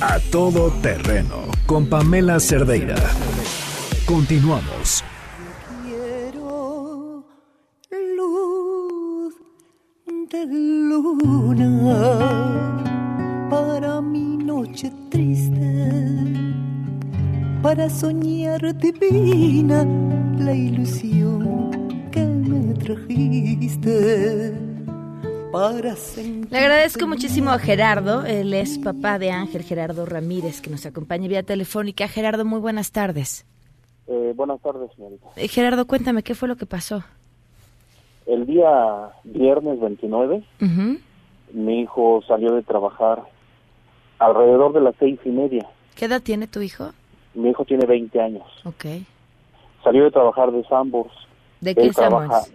A 0.00 0.18
todo 0.30 0.70
terreno 0.82 1.46
con 1.66 1.86
Pamela 1.86 2.40
Cerdeira. 2.40 2.96
Continuamos. 4.06 5.04
De 10.32 10.46
luna 10.46 12.00
para 13.50 14.00
mi 14.00 14.38
noche 14.38 14.90
triste, 15.10 15.82
para 17.62 17.90
soñar 17.90 18.74
divina 18.78 19.84
la 20.38 20.54
ilusión 20.54 22.08
que 22.10 22.24
me 22.24 22.72
trajiste. 22.74 24.54
Para 25.52 25.94
Le 26.50 26.58
agradezco 26.58 27.06
muchísimo 27.06 27.50
a 27.50 27.58
Gerardo, 27.58 28.24
él 28.24 28.54
es 28.54 28.78
papá 28.78 29.18
de 29.18 29.30
Ángel 29.30 29.62
Gerardo 29.64 30.06
Ramírez, 30.06 30.62
que 30.62 30.70
nos 30.70 30.86
acompaña 30.86 31.28
vía 31.28 31.42
telefónica. 31.42 32.08
Gerardo, 32.08 32.46
muy 32.46 32.60
buenas 32.60 32.90
tardes. 32.90 33.44
Eh, 34.06 34.32
buenas 34.34 34.62
tardes, 34.62 34.90
señorita. 34.96 35.26
Eh, 35.36 35.48
Gerardo, 35.48 35.86
cuéntame, 35.86 36.22
¿qué 36.22 36.34
fue 36.34 36.48
lo 36.48 36.56
que 36.56 36.64
pasó? 36.64 37.04
El 38.26 38.46
día 38.46 39.10
viernes 39.24 39.80
29, 39.80 40.42
Ujú. 40.60 40.98
mi 41.52 41.80
hijo 41.80 42.22
salió 42.26 42.52
de 42.54 42.62
trabajar 42.62 43.22
alrededor 44.18 44.72
de 44.72 44.80
las 44.80 44.94
seis 44.98 45.18
y 45.24 45.30
media. 45.30 45.66
¿Qué 45.96 46.04
edad 46.06 46.22
tiene 46.22 46.46
tu 46.46 46.60
hijo? 46.60 46.92
Mi 47.34 47.50
hijo 47.50 47.64
tiene 47.64 47.86
20 47.86 48.20
años. 48.20 48.44
Ok. 48.64 48.84
Salió 49.82 50.04
de 50.04 50.10
trabajar 50.10 50.52
de 50.52 50.64
Sambors. 50.64 51.12
¿De 51.60 51.74
qué 51.74 51.92
Sambors? 51.92 52.52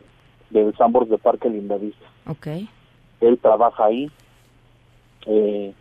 Del 0.50 0.76
Sambors 0.78 1.10
de 1.10 1.18
Parque 1.18 1.50
Lindavista. 1.50 2.06
Ok. 2.28 2.48
Él 3.22 3.38
trabaja 3.42 3.86
ahí. 3.86 4.10
Eh, 5.26 5.74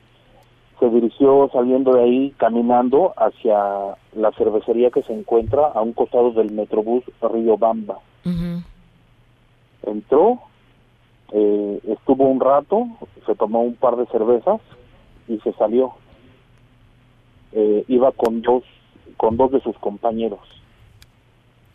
se 0.81 0.91
dirigió 0.91 1.49
saliendo 1.53 1.95
de 1.95 2.03
ahí 2.03 2.35
caminando 2.37 3.15
hacia 3.17 3.97
la 4.15 4.33
cervecería 4.37 4.91
que 4.91 5.03
se 5.03 5.13
encuentra 5.13 5.69
a 5.69 5.81
un 5.81 5.93
costado 5.93 6.33
del 6.33 6.51
Metrobús 6.53 7.05
Río 7.23 7.57
Bamba. 7.57 7.99
Entró, 9.87 10.41
eh, 11.33 11.81
estuvo 11.89 12.25
un 12.25 12.41
rato, 12.41 12.87
se 13.25 13.35
tomó 13.35 13.63
un 13.63 13.75
par 13.75 13.97
de 13.97 14.07
cervezas 14.07 14.61
y 15.29 15.39
se 15.41 15.53
salió. 15.55 15.95
Eh, 17.53 17.85
iba 17.89 18.13
con 18.13 18.43
dos, 18.43 18.65
con 19.17 19.37
dos 19.37 19.51
de 19.53 19.61
sus 19.61 19.77
compañeros. 19.79 20.41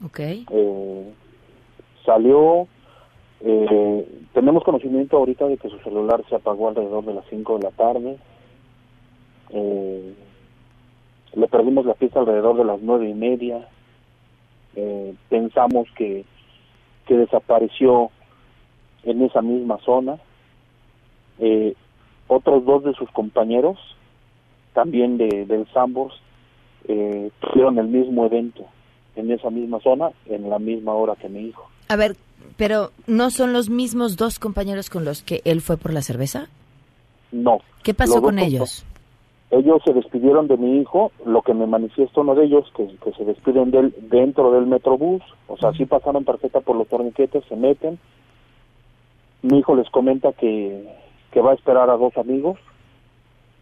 Ok. 0.06 0.20
Eh, 0.20 1.14
salió, 2.06 2.68
eh, 3.42 4.08
tenemos 4.34 4.64
conocimiento 4.64 5.18
ahorita 5.18 5.48
de 5.48 5.58
que 5.58 5.70
su 5.70 5.80
celular 5.80 6.24
se 6.30 6.36
apagó 6.36 6.70
alrededor 6.70 7.06
de 7.06 7.14
las 7.14 7.26
5 7.30 7.58
de 7.58 7.64
la 7.64 7.72
tarde. 7.72 8.18
Eh, 9.50 10.14
le 11.34 11.48
perdimos 11.48 11.86
la 11.86 11.94
pista 11.94 12.20
alrededor 12.20 12.58
de 12.58 12.66
las 12.66 12.82
nueve 12.82 13.10
y 13.10 13.14
media. 13.14 13.68
Pensamos 15.30 15.88
que, 15.98 16.26
que 17.06 17.16
desapareció 17.16 18.10
en 19.04 19.22
esa 19.24 19.42
misma 19.42 19.78
zona. 19.86 20.18
Eh, 21.40 21.76
otros 22.28 22.66
dos 22.66 22.84
de 22.84 22.94
sus 22.94 23.10
compañeros, 23.12 23.78
también 24.74 25.18
de, 25.18 25.46
del 25.46 25.68
Sambors, 25.74 26.16
eh, 26.88 27.32
tuvieron 27.40 27.78
el 27.78 27.88
mismo 27.88 28.26
evento 28.26 28.66
en 29.16 29.32
esa 29.32 29.50
misma 29.50 29.80
zona, 29.82 30.12
en 30.28 30.50
la 30.50 30.60
misma 30.60 30.94
hora 30.94 31.16
que 31.16 31.30
mi 31.30 31.42
hijo. 31.48 31.70
A 31.90 31.96
ver, 31.96 32.16
pero 32.58 32.92
¿no 33.08 33.30
son 33.30 33.54
los 33.54 33.70
mismos 33.70 34.16
dos 34.16 34.40
compañeros 34.40 34.90
con 34.90 35.04
los 35.04 35.24
que 35.24 35.42
él 35.46 35.62
fue 35.62 35.78
por 35.78 35.94
la 35.94 36.02
cerveza? 36.02 36.48
No. 37.32 37.60
¿Qué 37.84 37.94
pasó 37.94 38.22
con 38.22 38.40
ellos? 38.40 38.86
Ellos 39.52 39.82
se 39.84 39.94
despidieron 39.94 40.48
de 40.48 40.56
mi 40.56 40.80
hijo, 40.80 41.12
lo 41.26 41.42
que 41.42 41.54
me 41.54 41.68
manifiesta 41.68 42.22
uno 42.22 42.36
de 42.36 42.46
ellos, 42.46 42.72
que, 42.76 42.88
se 43.12 43.26
despiden 43.26 43.70
de 43.72 43.80
él 43.80 43.96
dentro 44.10 44.52
del 44.52 44.66
metrobús, 44.66 45.22
o 45.48 45.58
sea, 45.58 45.74
sí 45.74 45.86
pasaron 45.86 46.24
tarjeta 46.24 46.62
por 46.62 46.78
los 46.78 46.88
torniquetes, 46.88 47.44
se 47.46 47.58
meten. 47.58 48.00
Mi 49.42 49.60
hijo 49.60 49.76
les 49.76 49.90
comenta 49.90 50.32
que, 50.32 50.88
que 51.32 51.42
va 51.42 51.52
a 51.52 51.56
esperar 51.56 51.90
a 51.90 51.98
dos 51.98 52.16
amigos, 52.18 52.60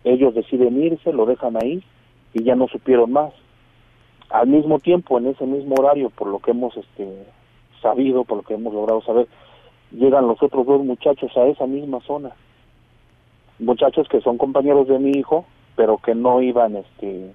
ellos 0.03 0.35
deciden 0.35 0.81
irse, 0.81 1.11
lo 1.11 1.25
dejan 1.25 1.57
ahí 1.57 1.83
y 2.33 2.43
ya 2.43 2.55
no 2.55 2.67
supieron 2.67 3.11
más. 3.11 3.33
Al 4.29 4.47
mismo 4.47 4.77
tiempo, 4.77 5.17
en 5.17 5.25
ese 5.25 5.45
mismo 5.47 5.73
horario, 5.79 6.11
por 6.11 6.27
lo 6.27 6.37
que 6.37 6.51
hemos 6.51 6.77
este, 6.77 7.25
sabido, 7.81 8.25
por 8.25 8.37
lo 8.37 8.43
que 8.43 8.53
hemos 8.53 8.73
logrado 8.73 9.01
saber, 9.01 9.27
llegan 9.91 10.27
los 10.27 10.41
otros 10.43 10.67
dos 10.67 10.83
muchachos 10.83 11.35
a 11.35 11.47
esa 11.47 11.65
misma 11.65 11.99
zona. 12.01 12.31
Muchachos 13.57 14.07
que 14.07 14.21
son 14.21 14.37
compañeros 14.37 14.87
de 14.87 14.99
mi 14.99 15.11
hijo, 15.17 15.45
pero 15.79 15.97
que 15.97 16.13
no 16.13 16.41
iban, 16.41 16.75
este, 16.75 17.31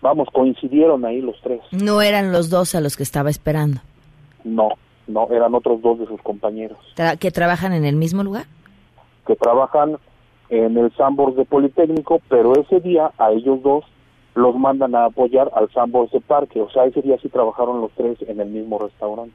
vamos, 0.00 0.28
coincidieron 0.32 1.04
ahí 1.04 1.20
los 1.20 1.34
tres. 1.40 1.62
No 1.72 2.00
eran 2.00 2.30
los 2.30 2.48
dos 2.48 2.76
a 2.76 2.80
los 2.80 2.96
que 2.96 3.02
estaba 3.02 3.28
esperando, 3.28 3.80
No, 4.44 4.68
no, 5.08 5.26
eran 5.32 5.52
otros 5.52 5.82
dos 5.82 5.98
de 5.98 6.06
sus 6.06 6.22
compañeros 6.22 6.78
que 7.18 7.32
trabajan 7.32 7.72
en 7.72 7.84
el 7.84 7.96
mismo 7.96 8.22
lugar. 8.22 8.44
que 9.26 9.34
trabajan 9.34 9.96
en 10.48 10.78
el 10.78 10.94
Sambors 10.94 11.34
de 11.34 11.44
Politécnico, 11.44 12.20
pero 12.28 12.52
ese 12.54 12.78
día 12.78 13.10
a 13.18 13.32
ellos 13.32 13.60
dos 13.64 13.84
los 14.36 14.54
mandan 14.54 14.94
a 14.94 15.06
apoyar 15.06 15.50
al 15.56 15.68
Sambors 15.72 16.12
de 16.12 16.20
Parque, 16.20 16.60
o 16.60 16.70
sea, 16.70 16.84
ese 16.84 17.02
día 17.02 17.18
sí 17.20 17.28
trabajaron 17.28 17.80
los 17.80 17.90
tres 17.96 18.16
en 18.28 18.38
el 18.38 18.48
mismo 18.48 18.78
restaurante. 18.78 19.34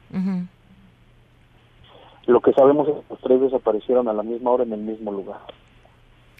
Lo 2.28 2.40
que 2.40 2.54
sabemos 2.54 2.88
es 2.88 2.94
que 2.96 3.02
los 3.10 3.20
tres 3.20 3.42
desaparecieron 3.42 4.08
a 4.08 4.14
la 4.14 4.24
misma 4.24 4.52
hora 4.52 4.64
en 4.64 4.72
el 4.72 4.80
mismo 4.80 5.12
lugar. 5.12 5.40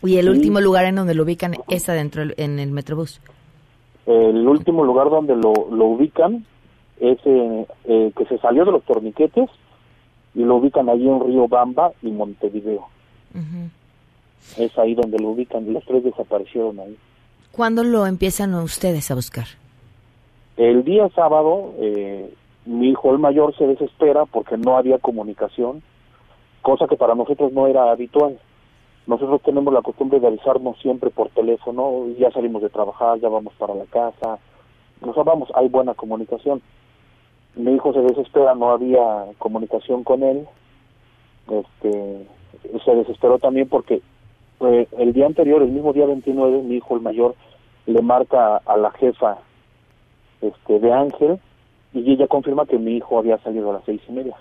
Y 0.04 0.18
el 0.18 0.26
Sí. 0.26 0.30
último 0.32 0.62
lugar 0.62 0.86
en 0.86 0.96
donde 0.96 1.14
lo 1.14 1.24
ubican 1.24 1.56
es 1.68 1.90
adentro 1.90 2.24
en 2.38 2.60
el 2.60 2.72
Metrobús. 2.72 3.20
El 4.06 4.48
último 4.48 4.84
lugar 4.84 5.10
donde 5.10 5.36
lo, 5.36 5.54
lo 5.72 5.86
ubican 5.86 6.46
es 7.00 7.18
eh, 7.26 7.66
eh, 7.86 8.12
que 8.18 8.26
se 8.26 8.38
salió 8.40 8.66
de 8.66 8.72
los 8.72 8.84
torniquetes 8.84 9.50
y 10.36 10.44
lo 10.44 10.56
ubican 10.56 10.90
ahí 10.90 11.08
en 11.08 11.20
Río 11.26 11.48
Bamba 11.48 11.92
y 12.02 12.10
Montevideo. 12.12 12.88
Es 14.58 14.78
ahí 14.80 14.96
donde 14.96 15.20
lo 15.20 15.30
ubican. 15.30 15.72
Los 15.74 15.84
tres 15.86 16.04
desaparecieron 16.04 16.80
ahí. 16.80 16.98
¿Cuándo 17.52 17.84
lo 17.84 18.06
empiezan 18.08 18.54
ustedes 18.56 19.12
a 19.12 19.16
buscar? 19.16 19.46
El 20.58 20.84
día 20.84 21.08
sábado, 21.16 21.74
eh, 21.80 22.34
mi 22.66 22.90
hijo 22.90 23.12
el 23.12 23.20
mayor 23.20 23.56
se 23.58 23.66
desespera 23.68 24.26
porque 24.26 24.58
no 24.58 24.78
había 24.78 24.98
comunicación, 24.98 25.82
cosa 26.62 26.86
que 26.88 26.96
para 26.98 27.16
nosotros 27.16 27.52
no 27.54 27.68
era 27.68 27.92
habitual. 27.92 28.38
Nosotros 29.10 29.42
tenemos 29.42 29.74
la 29.74 29.82
costumbre 29.82 30.20
de 30.20 30.28
avisarnos 30.28 30.78
siempre 30.78 31.10
por 31.10 31.30
teléfono, 31.30 32.06
ya 32.20 32.30
salimos 32.30 32.62
de 32.62 32.70
trabajar, 32.70 33.20
ya 33.20 33.28
vamos 33.28 33.56
para 33.58 33.74
la 33.74 33.86
casa, 33.86 34.38
nos 35.02 35.16
vamos, 35.16 35.50
hay 35.56 35.68
buena 35.68 35.96
comunicación. 35.96 36.62
Mi 37.56 37.74
hijo 37.74 37.92
se 37.92 38.02
desespera, 38.02 38.54
no 38.54 38.70
había 38.70 39.26
comunicación 39.40 40.04
con 40.04 40.22
él, 40.22 40.48
este, 41.50 42.28
se 42.86 42.96
desesperó 42.96 43.40
también 43.40 43.68
porque 43.68 44.04
eh, 44.60 44.88
el 45.00 45.14
día 45.14 45.26
anterior, 45.26 45.64
el 45.64 45.72
mismo 45.72 45.92
día 45.92 46.06
29, 46.06 46.62
mi 46.62 46.76
hijo 46.76 46.96
el 46.96 47.02
mayor 47.02 47.34
le 47.88 48.04
marca 48.04 48.58
a 48.58 48.78
la 48.78 48.92
jefa 48.92 49.40
este 50.40 50.80
de 50.80 50.94
Ángel 50.94 51.40
y 51.94 52.12
ella 52.12 52.28
confirma 52.28 52.68
que 52.68 52.78
mi 52.78 52.98
hijo 52.98 53.18
había 53.18 53.40
salido 53.40 53.72
a 53.72 53.74
las 53.74 53.86
seis 53.86 54.02
y 54.08 54.12
media. 54.12 54.36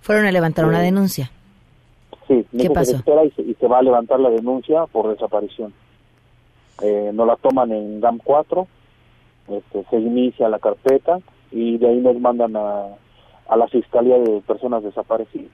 Fueron 0.00 0.26
a 0.26 0.32
levantar 0.32 0.64
una 0.64 0.80
denuncia. 0.80 1.30
Sí, 2.28 2.44
¿Qué 2.52 2.62
se 2.64 2.70
pasó? 2.70 2.92
desespera 2.92 3.24
y 3.24 3.30
se, 3.32 3.42
y 3.42 3.54
se 3.54 3.66
va 3.68 3.78
a 3.78 3.82
levantar 3.82 4.20
la 4.20 4.30
denuncia 4.30 4.86
por 4.86 5.08
desaparición. 5.08 5.72
Eh, 6.82 7.10
nos 7.14 7.26
la 7.26 7.36
toman 7.36 7.70
en 7.72 8.00
GAM 8.00 8.18
4, 8.24 8.66
este, 9.48 9.84
se 9.90 9.96
inicia 9.98 10.48
la 10.48 10.58
carpeta 10.58 11.20
y 11.52 11.78
de 11.78 11.88
ahí 11.88 12.00
nos 12.00 12.18
mandan 12.18 12.56
a, 12.56 12.86
a 13.48 13.56
la 13.56 13.68
Fiscalía 13.68 14.18
de 14.18 14.40
Personas 14.40 14.82
Desaparecidas. 14.82 15.50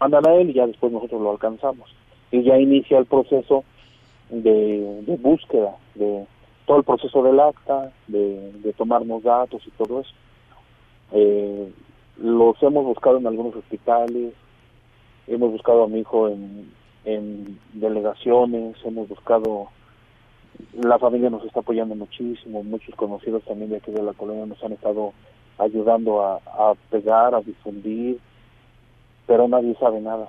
Mandan 0.00 0.26
a 0.28 0.34
él 0.34 0.50
y 0.50 0.54
ya 0.54 0.66
después 0.66 0.92
nosotros 0.92 1.20
lo 1.22 1.30
alcanzamos. 1.30 1.88
Y 2.30 2.42
ya 2.42 2.58
inicia 2.58 2.98
el 2.98 3.06
proceso 3.06 3.64
de, 4.30 5.02
de 5.06 5.16
búsqueda, 5.16 5.76
de 5.94 6.26
todo 6.66 6.78
el 6.78 6.84
proceso 6.84 7.22
del 7.22 7.40
acta, 7.40 7.90
de, 8.08 8.52
de 8.52 8.72
tomarnos 8.74 9.22
datos 9.22 9.62
y 9.66 9.70
todo 9.70 10.00
eso. 10.00 10.12
Eh, 11.12 11.72
los 12.18 12.62
hemos 12.62 12.84
buscado 12.84 13.16
en 13.18 13.26
algunos 13.26 13.56
hospitales, 13.56 14.34
hemos 15.28 15.52
buscado 15.52 15.84
a 15.84 15.88
mi 15.88 16.00
hijo 16.00 16.28
en, 16.28 16.72
en 17.04 17.58
delegaciones, 17.74 18.76
hemos 18.84 19.08
buscado, 19.08 19.68
la 20.72 20.98
familia 20.98 21.30
nos 21.30 21.44
está 21.44 21.60
apoyando 21.60 21.94
muchísimo, 21.94 22.62
muchos 22.62 22.94
conocidos 22.94 23.44
también 23.44 23.70
de 23.70 23.76
aquí 23.76 23.90
de 23.90 24.02
la 24.02 24.12
colonia 24.12 24.46
nos 24.46 24.62
han 24.62 24.72
estado 24.72 25.12
ayudando 25.58 26.22
a, 26.22 26.36
a 26.36 26.74
pegar, 26.90 27.34
a 27.34 27.40
difundir, 27.40 28.18
pero 29.26 29.48
nadie 29.48 29.74
sabe 29.78 30.00
nada, 30.00 30.28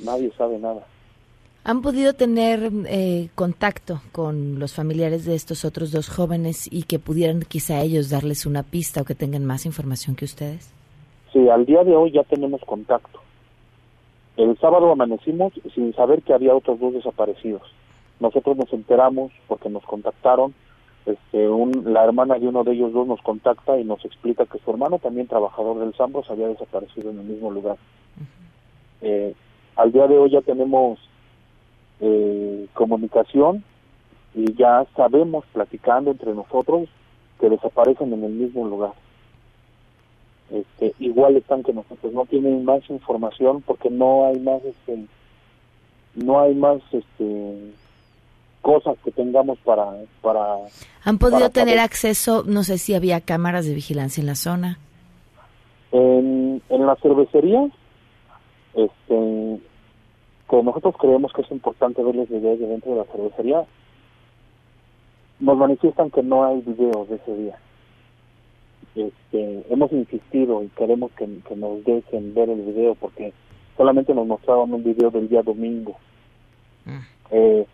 nadie 0.00 0.30
sabe 0.36 0.58
nada. 0.58 0.84
¿Han 1.66 1.80
podido 1.80 2.12
tener 2.12 2.70
eh, 2.86 3.30
contacto 3.34 4.02
con 4.12 4.58
los 4.58 4.74
familiares 4.74 5.24
de 5.24 5.34
estos 5.34 5.64
otros 5.64 5.92
dos 5.92 6.10
jóvenes 6.10 6.68
y 6.70 6.82
que 6.82 6.98
pudieran 6.98 7.40
quizá 7.40 7.80
ellos 7.80 8.10
darles 8.10 8.44
una 8.44 8.62
pista 8.62 9.00
o 9.00 9.04
que 9.06 9.14
tengan 9.14 9.46
más 9.46 9.64
información 9.64 10.14
que 10.14 10.26
ustedes? 10.26 10.70
Sí, 11.32 11.48
al 11.48 11.64
día 11.64 11.82
de 11.82 11.96
hoy 11.96 12.12
ya 12.12 12.22
tenemos 12.24 12.60
contacto. 12.66 13.23
El 14.36 14.58
sábado 14.58 14.90
amanecimos 14.90 15.52
sin 15.74 15.94
saber 15.94 16.22
que 16.22 16.34
había 16.34 16.54
otros 16.54 16.80
dos 16.80 16.92
desaparecidos. 16.94 17.62
Nosotros 18.18 18.56
nos 18.56 18.72
enteramos 18.72 19.32
porque 19.46 19.68
nos 19.68 19.84
contactaron. 19.84 20.54
Este, 21.06 21.48
un, 21.48 21.92
la 21.92 22.04
hermana 22.04 22.38
de 22.38 22.48
uno 22.48 22.64
de 22.64 22.72
ellos 22.72 22.92
dos 22.92 23.06
nos 23.06 23.20
contacta 23.20 23.78
y 23.78 23.84
nos 23.84 24.04
explica 24.04 24.46
que 24.46 24.58
su 24.58 24.70
hermano, 24.70 24.98
también 24.98 25.28
trabajador 25.28 25.78
del 25.78 25.94
Sambros, 25.94 26.30
había 26.30 26.48
desaparecido 26.48 27.10
en 27.10 27.20
el 27.20 27.26
mismo 27.26 27.50
lugar. 27.50 27.76
Eh, 29.02 29.34
al 29.76 29.92
día 29.92 30.06
de 30.06 30.18
hoy 30.18 30.30
ya 30.30 30.40
tenemos 30.40 30.98
eh, 32.00 32.66
comunicación 32.72 33.62
y 34.34 34.52
ya 34.54 34.86
sabemos, 34.96 35.44
platicando 35.52 36.10
entre 36.10 36.34
nosotros, 36.34 36.88
que 37.38 37.50
desaparecen 37.50 38.12
en 38.12 38.24
el 38.24 38.32
mismo 38.32 38.66
lugar 38.66 38.94
este, 40.50 40.94
igual 40.98 41.36
están 41.36 41.62
que 41.62 41.72
nosotros 41.72 42.12
no 42.12 42.26
tienen 42.26 42.64
más 42.64 42.88
información 42.90 43.62
porque 43.62 43.90
no 43.90 44.26
hay 44.26 44.38
más 44.40 44.62
este 44.64 45.06
no 46.14 46.40
hay 46.40 46.54
más 46.54 46.80
este 46.92 47.72
cosas 48.62 48.96
que 49.04 49.10
tengamos 49.10 49.58
para 49.60 49.84
para 50.20 50.56
¿Han 51.04 51.18
podido 51.18 51.38
para 51.40 51.50
tener 51.50 51.76
saber. 51.76 51.80
acceso, 51.80 52.44
no 52.46 52.62
sé 52.62 52.78
si 52.78 52.94
había 52.94 53.20
cámaras 53.20 53.66
de 53.66 53.74
vigilancia 53.74 54.20
en 54.20 54.26
la 54.26 54.34
zona? 54.34 54.78
en, 55.92 56.60
en 56.68 56.86
la 56.86 56.96
cervecería 56.96 57.68
este 58.74 59.60
que 60.50 60.62
nosotros 60.62 60.94
creemos 60.98 61.32
que 61.32 61.42
es 61.42 61.50
importante 61.50 62.02
ver 62.02 62.14
los 62.16 62.28
videos 62.28 62.58
de 62.58 62.66
dentro 62.66 62.92
de 62.92 62.98
la 62.98 63.04
cervecería 63.04 63.64
nos 65.40 65.56
manifiestan 65.56 66.10
que 66.10 66.22
no 66.22 66.44
hay 66.44 66.60
videos 66.60 67.08
de 67.08 67.16
ese 67.16 67.36
día 67.36 67.58
este, 68.94 69.64
hemos 69.70 69.90
insistido 69.92 70.62
y 70.62 70.68
queremos 70.68 71.10
que, 71.12 71.26
que 71.48 71.56
nos 71.56 71.84
dejen 71.84 72.34
ver 72.34 72.48
el 72.50 72.62
video 72.62 72.94
porque 72.94 73.32
solamente 73.76 74.14
nos 74.14 74.26
mostraron 74.26 74.72
un 74.72 74.84
video 74.84 75.10
del 75.10 75.28
día 75.28 75.42
domingo. 75.42 75.96
Eh, 77.30 77.66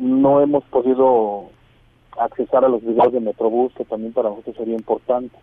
no 0.00 0.40
hemos 0.42 0.64
podido 0.64 1.46
accesar 2.18 2.64
a 2.64 2.68
los 2.68 2.82
videos 2.82 3.12
de 3.12 3.20
Metrobús, 3.20 3.72
que 3.74 3.84
también 3.84 4.12
para 4.12 4.28
nosotros 4.28 4.56
sería 4.56 4.74
importante. 4.74 5.36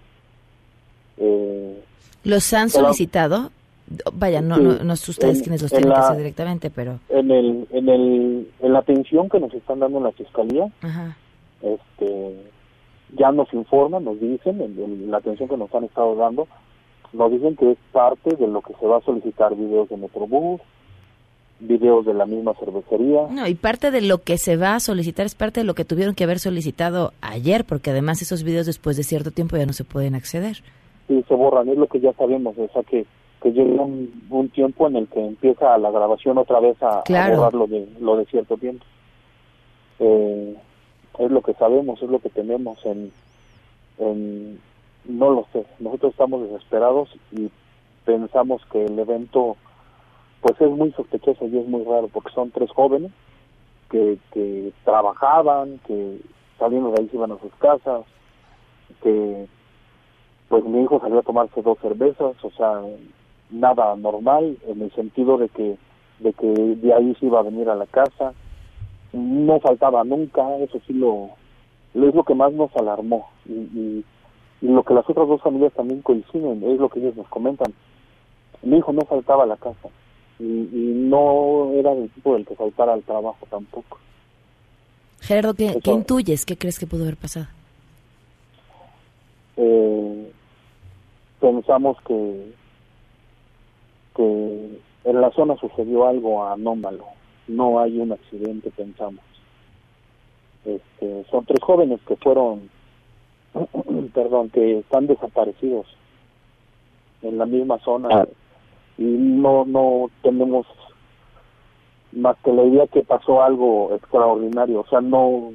Eh, 1.18 1.84
¿Los 2.24 2.54
han 2.54 2.70
Pero- 2.70 2.86
solicitado? 2.86 3.52
Vaya, 4.14 4.42
no, 4.42 4.56
Sí, 4.56 4.64
no, 4.64 4.84
no 4.84 4.94
es 4.94 5.08
ustedes 5.10 5.38
en- 5.38 5.44
quienes 5.44 5.62
los 5.62 5.72
en 5.72 5.78
tienen 5.80 5.94
que 5.96 6.00
hacer 6.06 6.18
directamente, 6.18 6.70
pero... 6.72 7.00
en 7.10 7.30
el 7.30 7.68
en 7.72 7.88
el 7.88 8.48
en 8.62 8.74
la 8.74 8.80
atención 8.80 9.30
que 9.30 9.40
nos 9.40 9.54
están 9.54 9.80
dando 9.80 10.00
en 10.00 10.06
la 10.06 10.12
fiscalía 10.12 10.68
Ajá. 10.82 11.16
este 11.62 12.36
ya 13.18 13.32
nos 13.32 13.54
informan 13.54 14.04
nos 14.04 14.20
dicen 14.20 14.62
en, 14.62 14.78
en 14.80 15.12
la 15.12 15.18
atención 15.18 15.48
que 15.50 15.58
nos 15.58 15.74
han 15.74 15.84
estado 15.86 16.16
dando 16.16 16.48
nos 17.14 17.32
dicen 17.32 17.56
que 17.56 17.72
es 17.72 17.78
parte 17.92 18.36
de 18.36 18.48
lo 18.48 18.62
que 18.62 18.74
se 18.80 18.86
va 18.88 18.98
a 18.98 19.02
solicitar 19.02 19.56
videos 19.56 19.88
de 19.90 19.98
Metrobús 19.98 20.62
videos 21.60 22.06
de 22.06 22.14
la 22.14 22.26
misma 22.26 22.54
cervecería 22.56 23.28
No, 23.30 23.48
y 23.48 23.56
parte 23.56 23.90
de 23.92 24.02
lo 24.02 24.18
que 24.18 24.38
se 24.38 24.58
va 24.58 24.76
a 24.76 24.80
solicitar 24.82 25.26
es 25.26 25.36
parte 25.36 25.62
de 25.62 25.66
lo 25.66 25.74
que 25.74 25.86
tuvieron 25.86 26.14
que 26.14 26.26
haber 26.26 26.40
solicitado 26.40 27.14
ayer, 27.22 27.64
porque 27.64 27.92
además 27.92 28.22
esos 28.22 28.44
videos 28.44 28.66
después 28.66 28.98
de 28.98 29.04
cierto 29.04 29.32
tiempo 29.32 29.56
ya 29.56 29.66
no 29.66 29.72
se 29.74 29.86
pueden 29.86 30.16
acceder. 30.16 30.58
y 31.08 31.22
se 31.24 31.34
borran 31.34 31.70
es 31.70 31.78
lo 31.78 31.88
que 31.88 32.00
ya 32.02 32.12
sabemos 32.14 32.58
o 32.58 32.68
sea 32.74 32.84
que 32.84 33.06
que 33.42 33.52
llega 33.52 33.84
un, 33.84 34.10
un 34.32 34.50
tiempo 34.50 34.88
en 34.88 34.96
el 34.96 35.08
que 35.08 35.24
empieza 35.24 35.78
la 35.78 35.92
grabación 35.92 36.38
otra 36.40 36.60
vez 36.60 36.82
a, 36.82 37.00
a 37.00 37.04
Claro. 37.04 37.38
borrar 37.38 37.54
lo 37.54 37.68
de 37.68 37.88
lo 38.02 38.18
de 38.18 38.26
cierto 38.26 38.58
tiempo 38.58 38.84
eh, 40.00 40.56
es 41.20 41.32
lo 41.32 41.42
que 41.42 41.54
sabemos 41.54 42.02
es 42.02 42.10
lo 42.10 42.20
que 42.20 42.30
tenemos 42.30 42.80
en, 42.86 43.12
no 45.06 45.30
lo 45.30 45.48
sé 45.54 45.66
nosotros 45.80 46.12
estamos 46.12 46.44
desesperados 46.44 47.10
y 47.32 47.50
pensamos 48.06 48.62
que 48.72 48.86
el 48.86 48.98
evento 49.00 49.58
pues 50.42 50.60
es 50.62 50.70
muy 50.70 50.92
sospechoso 50.92 51.48
y 51.48 51.58
es 51.58 51.68
muy 51.68 51.84
raro 51.84 52.08
porque 52.08 52.34
son 52.34 52.52
tres 52.52 52.70
jóvenes 52.72 53.12
que, 53.90 54.18
que 54.32 54.72
trabajaban 54.84 55.80
que 55.88 56.20
saliendo 56.60 56.92
de 56.92 57.02
ahí 57.02 57.10
se 57.10 57.16
iban 57.18 57.32
a 57.32 57.40
sus 57.40 57.54
casas 57.56 58.06
que 59.02 59.48
pues 60.50 60.64
mi 60.64 60.84
hijo 60.84 61.00
salió 61.00 61.20
a 61.20 61.24
tomarse 61.24 61.62
dos 61.62 61.78
cervezas, 61.80 62.36
o 62.44 62.52
sea, 62.52 62.82
nada 63.50 63.96
normal 63.96 64.58
en 64.68 64.82
el 64.82 64.92
sentido 64.94 65.38
de 65.38 65.50
que 65.50 65.78
de 66.20 66.32
que 66.32 66.48
de 66.48 66.94
ahí 66.94 67.14
se 67.20 67.26
iba 67.26 67.40
a 67.40 67.44
venir 67.44 67.70
a 67.70 67.76
la 67.76 67.86
casa, 67.88 68.34
no 69.16 69.60
faltaba 69.60 70.04
nunca, 70.04 70.56
eso 70.58 70.80
sí 70.86 70.94
lo, 70.94 71.30
lo 71.94 72.10
es 72.10 72.14
lo 72.16 72.24
que 72.24 72.36
más 72.36 72.52
nos 72.54 72.76
alarmó 72.76 73.28
y, 73.46 73.54
y, 73.54 74.06
y 74.62 74.68
lo 74.68 74.84
que 74.84 74.94
las 74.94 75.10
otras 75.10 75.28
dos 75.28 75.42
familias 75.42 75.74
también 75.74 76.02
coinciden, 76.02 76.64
es 76.64 76.80
lo 76.80 76.90
que 76.90 77.00
ellos 77.00 77.16
nos 77.16 77.28
comentan. 77.30 77.74
Mi 78.62 78.78
hijo 78.78 78.92
no 78.94 79.02
faltaba 79.02 79.44
a 79.44 79.48
la 79.48 79.58
casa 79.58 79.90
y, 80.40 80.44
y 80.44 80.94
no 80.96 81.72
era 81.74 81.94
del 81.96 82.10
tipo 82.10 82.34
del 82.34 82.46
que 82.46 82.56
faltara 82.56 82.94
al 82.94 83.04
trabajo 83.04 83.46
tampoco. 83.50 83.98
Gerardo, 85.22 85.54
¿qué, 85.54 85.68
Eso- 85.68 85.80
qué 85.82 85.92
intuyes? 85.92 86.46
¿Qué 86.46 86.58
crees 86.58 86.78
que 86.80 86.88
pudo 86.88 87.04
haber 87.04 87.18
pasado? 87.18 87.48
eh, 89.58 90.32
pensamos 91.40 91.98
que 92.08 92.54
que 94.16 94.80
en 95.06 95.22
la 95.22 95.32
zona 95.32 95.56
sucedió 95.58 96.08
algo 96.08 96.46
anómalo 96.46 97.06
no 97.48 97.80
hay 97.80 98.00
un 98.00 98.12
accidente 98.12 98.72
pensamos. 98.72 99.24
Este, 100.64 101.26
son 101.30 101.46
tres 101.46 101.60
jóvenes 101.62 102.00
que 102.08 102.16
fueron 102.16 102.70
perdón 104.14 104.50
que 104.50 104.80
están 104.80 105.08
desaparecidos 105.08 105.86
en 107.22 107.38
la 107.38 107.46
misma 107.46 107.80
zona. 107.80 108.28
Y 108.98 109.04
no 109.04 109.66
no 109.66 110.10
tenemos 110.22 110.66
más 112.12 112.38
que 112.44 112.54
la 112.54 112.64
idea 112.64 112.88
que 112.88 113.04
pasó 113.04 113.44
algo 113.44 113.94
extraordinario. 113.94 114.82
O 114.82 114.88
sea 114.88 115.02
no 115.02 115.54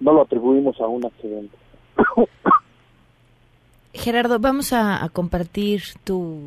no 0.00 0.12
lo 0.12 0.22
atribuimos 0.22 0.80
a 0.80 0.86
un 0.86 1.04
accidente 1.04 1.56
Gerardo, 4.08 4.38
vamos 4.38 4.72
a, 4.72 5.04
a 5.04 5.08
compartir 5.10 5.82
tu, 6.02 6.38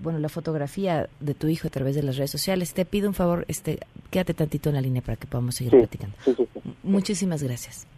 bueno, 0.00 0.20
la 0.20 0.28
fotografía 0.28 1.08
de 1.18 1.34
tu 1.34 1.48
hijo 1.48 1.66
a 1.66 1.70
través 1.70 1.96
de 1.96 2.02
las 2.04 2.16
redes 2.16 2.30
sociales. 2.30 2.74
Te 2.74 2.84
pido 2.84 3.08
un 3.08 3.14
favor, 3.14 3.44
este, 3.48 3.80
quédate 4.10 4.34
tantito 4.34 4.68
en 4.68 4.76
la 4.76 4.80
línea 4.80 5.02
para 5.02 5.16
que 5.16 5.26
podamos 5.26 5.56
seguir 5.56 5.72
Sí, 5.72 5.78
platicando. 5.78 6.14
sí, 6.24 6.32
sí, 6.36 6.46
sí. 6.54 6.60
Muchísimas 6.84 7.42
gracias. 7.42 7.88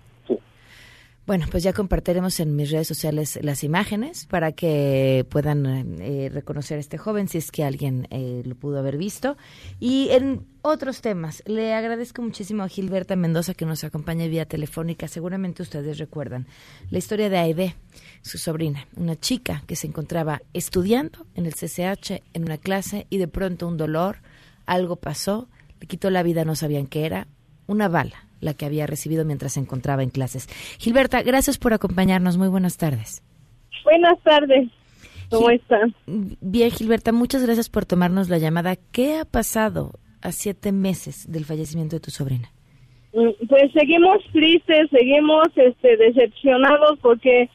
Bueno, 1.27 1.47
pues 1.51 1.63
ya 1.63 1.73
compartiremos 1.73 2.39
en 2.41 2.55
mis 2.55 2.71
redes 2.71 2.87
sociales 2.87 3.39
las 3.41 3.65
imágenes 3.65 4.27
para 4.27 4.53
que 4.53 5.25
puedan 5.31 5.97
eh, 5.99 6.29
reconocer 6.31 6.77
a 6.77 6.81
este 6.81 6.99
joven 6.99 7.29
si 7.29 7.39
es 7.39 7.51
que 7.51 7.65
alguien 7.65 8.07
eh, 8.11 8.43
lo 8.45 8.55
pudo 8.57 8.79
haber 8.79 8.99
visto. 8.99 9.39
Y 9.81 10.11
en 10.11 10.47
otros 10.61 11.01
temas, 11.01 11.43
le 11.47 11.73
agradezco 11.73 12.21
muchísimo 12.21 12.63
a 12.63 12.69
Gilberta 12.69 13.17
Mendoza 13.17 13.55
que 13.55 13.65
nos 13.65 13.85
acompaña 13.85 14.27
vía 14.27 14.45
telefónica. 14.45 15.09
Seguramente 15.09 15.63
ustedes 15.63 15.97
recuerdan 15.97 16.47
la 16.91 16.99
historia 16.99 17.31
de 17.31 17.39
Aide, 17.39 17.75
su 18.21 18.37
sobrina, 18.37 18.87
una 18.95 19.17
chica 19.17 19.63
que 19.67 19.77
se 19.77 19.87
encontraba 19.87 20.43
estudiando 20.53 21.27
en 21.35 21.47
el 21.47 21.55
CCH 21.55 22.23
en 22.35 22.45
una 22.45 22.59
clase 22.59 23.07
y 23.09 23.17
de 23.17 23.29
pronto 23.29 23.67
un 23.67 23.79
dolor, 23.79 24.19
algo 24.67 24.97
pasó, 24.97 25.49
le 25.81 25.87
quitó 25.87 26.11
la 26.11 26.23
vida, 26.23 26.45
no 26.45 26.55
sabían 26.55 26.87
qué 26.87 27.07
era, 27.07 27.29
una 27.67 27.89
bala 27.89 28.29
la 28.41 28.55
que 28.55 28.67
había 28.67 28.87
recibido 28.87 29.25
mientras 29.25 29.55
se 29.55 29.61
encontraba 29.61 30.03
en 30.03 30.11
clases. 30.11 30.49
Gilberta, 30.79 31.23
gracias 31.23 31.59
por 31.59 31.73
acompañarnos. 31.73 32.37
Muy 32.37 32.49
buenas 32.49 32.77
tardes. 32.77 33.23
Buenas 33.85 34.21
tardes. 34.23 34.69
¿Cómo 35.31 35.51
están? 35.51 35.95
Bien, 36.07 36.71
Gilberta, 36.71 37.13
muchas 37.13 37.45
gracias 37.45 37.69
por 37.69 37.87
tomarnos 37.87 38.29
la 38.29 38.39
llamada. 38.39 38.77
¿Qué 38.93 39.17
ha 39.19 39.25
pasado 39.25 39.93
a 40.23 40.33
siete 40.33 40.73
meses 40.73 41.31
del 41.31 41.45
fallecimiento 41.45 41.97
de 41.97 42.01
tu 42.01 42.11
sobrina? 42.11 42.51
Mm, 43.13 43.47
pues 43.49 43.73
seguimos 43.73 44.19
tristes, 44.33 44.91
seguimos 44.91 45.49
este, 45.55 45.97
decepcionados 45.97 46.99
porque, 47.01 47.49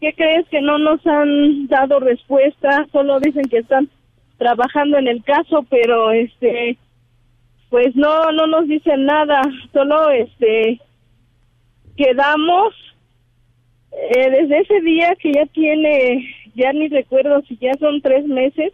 ¿qué 0.00 0.12
crees 0.14 0.46
que 0.48 0.60
no 0.60 0.78
nos 0.78 1.04
han 1.06 1.66
dado 1.68 2.00
respuesta? 2.00 2.86
Solo 2.92 3.20
dicen 3.20 3.44
que 3.44 3.58
están 3.58 3.88
trabajando 4.38 4.98
en 4.98 5.08
el 5.08 5.22
caso, 5.22 5.64
pero 5.70 6.10
este 6.12 6.76
pues 7.70 7.94
no 7.96 8.32
no 8.32 8.46
nos 8.46 8.68
dicen 8.68 9.06
nada 9.06 9.42
solo 9.72 10.10
este 10.10 10.80
quedamos 11.96 12.74
eh, 13.92 14.30
desde 14.30 14.60
ese 14.60 14.80
día 14.80 15.14
que 15.20 15.32
ya 15.32 15.46
tiene 15.46 16.26
ya 16.54 16.72
ni 16.72 16.88
recuerdo 16.88 17.42
si 17.42 17.56
ya 17.56 17.72
son 17.74 18.00
tres 18.00 18.26
meses 18.26 18.72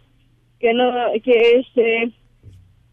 que 0.59 0.73
no 0.73 0.91
que 1.23 1.59
este 1.59 2.11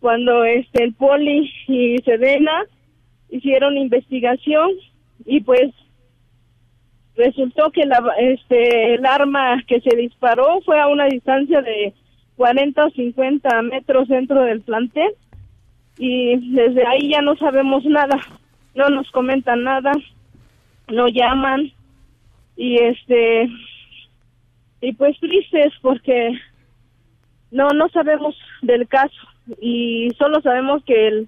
cuando 0.01 0.45
este 0.45 0.85
el 0.85 0.95
poli 0.95 1.51
y 1.67 1.99
Sedena 1.99 2.65
hicieron 3.31 3.77
investigación 3.77 4.71
y 5.25 5.41
pues 5.41 5.71
resultó 7.17 7.71
que 7.71 7.85
la, 7.85 8.03
este 8.19 8.95
el 8.95 9.05
arma 9.05 9.63
que 9.67 9.81
se 9.81 9.97
disparó 9.97 10.61
fue 10.65 10.81
a 10.81 10.87
una 10.87 11.07
distancia 11.07 11.61
de 11.61 11.93
40 12.37 12.85
o 12.85 12.91
50 12.91 13.63
metros 13.63 14.09
dentro 14.09 14.43
del 14.43 14.61
plantel 14.63 15.13
y 15.99 16.37
desde 16.53 16.87
ahí 16.87 17.11
ya 17.11 17.21
no 17.21 17.37
sabemos 17.37 17.85
nada, 17.85 18.17
no 18.75 18.89
nos 18.89 19.11
comentan 19.11 19.65
nada, 19.65 19.93
no 20.89 21.09
llaman 21.09 21.73
y 22.57 22.77
este 22.77 23.49
y 24.81 24.93
pues 24.93 25.19
tristes 25.19 25.73
porque 25.83 26.39
no 27.51 27.69
no 27.71 27.89
sabemos 27.89 28.37
del 28.63 28.87
caso 28.87 29.17
y 29.61 30.11
solo 30.19 30.41
sabemos 30.41 30.83
que 30.85 31.09
el 31.09 31.27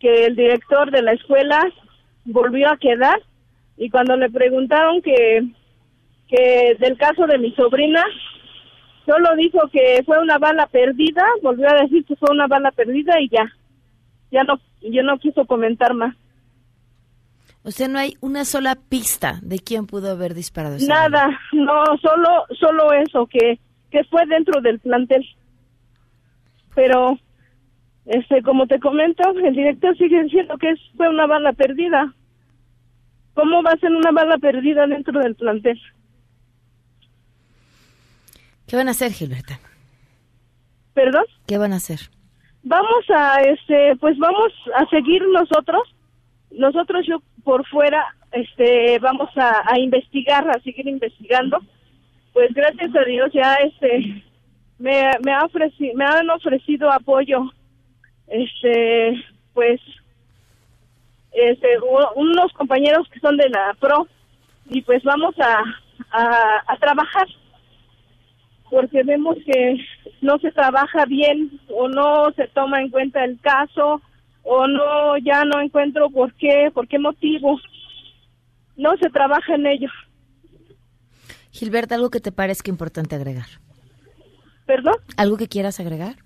que 0.00 0.26
el 0.26 0.36
director 0.36 0.90
de 0.90 1.02
la 1.02 1.12
escuela 1.12 1.66
volvió 2.26 2.70
a 2.70 2.76
quedar 2.76 3.20
y 3.76 3.88
cuando 3.90 4.16
le 4.16 4.30
preguntaron 4.30 5.00
que 5.00 5.44
que 6.28 6.76
del 6.78 6.96
caso 6.98 7.26
de 7.26 7.38
mi 7.38 7.52
sobrina 7.52 8.04
solo 9.06 9.34
dijo 9.36 9.68
que 9.68 10.02
fue 10.06 10.18
una 10.18 10.38
bala 10.38 10.66
perdida, 10.66 11.22
volvió 11.42 11.68
a 11.68 11.82
decir 11.82 12.04
que 12.06 12.16
fue 12.16 12.30
una 12.30 12.46
bala 12.46 12.70
perdida 12.70 13.20
y 13.20 13.28
ya 13.28 13.52
ya 14.34 14.42
no, 14.42 14.60
yo 14.82 15.02
no 15.04 15.18
quiso 15.18 15.46
comentar 15.46 15.94
más. 15.94 16.16
O 17.62 17.70
sea, 17.70 17.88
no 17.88 17.98
hay 17.98 18.16
una 18.20 18.44
sola 18.44 18.76
pista 18.76 19.38
de 19.42 19.58
quién 19.58 19.86
pudo 19.86 20.10
haber 20.10 20.34
disparado. 20.34 20.76
Nada, 20.86 21.28
no, 21.52 21.84
solo, 22.02 22.28
solo 22.58 22.92
eso, 22.92 23.26
que, 23.26 23.58
que 23.90 24.04
fue 24.04 24.26
dentro 24.26 24.60
del 24.60 24.80
plantel. 24.80 25.24
Pero, 26.74 27.18
este, 28.04 28.42
como 28.42 28.66
te 28.66 28.80
comento, 28.80 29.22
el 29.30 29.54
director 29.54 29.96
sigue 29.96 30.24
diciendo 30.24 30.58
que 30.58 30.74
fue 30.96 31.08
una 31.08 31.26
bala 31.26 31.52
perdida. 31.52 32.12
¿Cómo 33.32 33.62
va 33.62 33.70
a 33.70 33.78
ser 33.78 33.92
una 33.92 34.10
bala 34.10 34.36
perdida 34.38 34.86
dentro 34.86 35.20
del 35.20 35.34
plantel? 35.34 35.80
¿Qué 38.66 38.76
van 38.76 38.88
a 38.88 38.90
hacer, 38.90 39.12
Gilberta? 39.12 39.58
¿Perdón? 40.92 41.24
¿Qué 41.46 41.56
van 41.56 41.72
a 41.72 41.76
hacer? 41.76 42.00
Vamos 42.64 43.04
a 43.10 43.40
este 43.42 43.96
pues 43.96 44.18
vamos 44.18 44.52
a 44.74 44.86
seguir 44.86 45.22
nosotros. 45.28 45.82
Nosotros 46.50 47.06
yo 47.06 47.22
por 47.44 47.66
fuera 47.66 48.04
este 48.32 48.98
vamos 48.98 49.30
a, 49.36 49.78
investigar 49.78 50.48
a 50.48 50.60
seguir 50.60 50.88
investigando. 50.88 51.58
Pues 52.32 52.52
gracias 52.52 52.94
a 52.96 53.04
Dios 53.04 53.30
ya 53.32 53.54
este 53.56 54.24
me, 54.78 55.10
me 55.24 55.32
ha 55.32 55.44
ofrecido 55.44 55.94
me 55.94 56.04
han 56.04 56.28
ofrecido 56.30 56.90
apoyo. 56.90 57.42
Este 58.26 59.22
pues 59.52 59.80
este 61.32 61.68
unos 62.16 62.52
compañeros 62.52 63.08
que 63.10 63.20
son 63.20 63.36
de 63.36 63.48
la 63.48 63.74
pro 63.78 64.06
y 64.70 64.80
pues 64.82 65.02
vamos 65.02 65.34
a, 65.38 65.62
a 66.66 66.76
trabajar 66.78 67.26
porque 68.70 69.02
vemos 69.02 69.36
que 69.44 69.76
no 70.20 70.38
se 70.38 70.50
trabaja 70.52 71.04
bien 71.06 71.60
o 71.68 71.88
no 71.88 72.32
se 72.32 72.48
toma 72.48 72.80
en 72.80 72.90
cuenta 72.90 73.24
el 73.24 73.40
caso 73.40 74.00
o 74.42 74.66
no 74.66 75.16
ya 75.18 75.44
no 75.44 75.60
encuentro 75.60 76.10
por 76.10 76.32
qué, 76.34 76.70
por 76.72 76.88
qué 76.88 76.98
motivo 76.98 77.58
no 78.76 78.96
se 78.96 79.10
trabaja 79.10 79.54
en 79.54 79.66
ello. 79.66 79.88
Gilberto, 81.50 81.94
algo 81.94 82.10
que 82.10 82.20
te 82.20 82.32
parezca 82.32 82.70
importante 82.70 83.14
agregar. 83.14 83.46
¿Perdón? 84.66 84.96
¿Algo 85.16 85.36
que 85.36 85.48
quieras 85.48 85.78
agregar? 85.78 86.16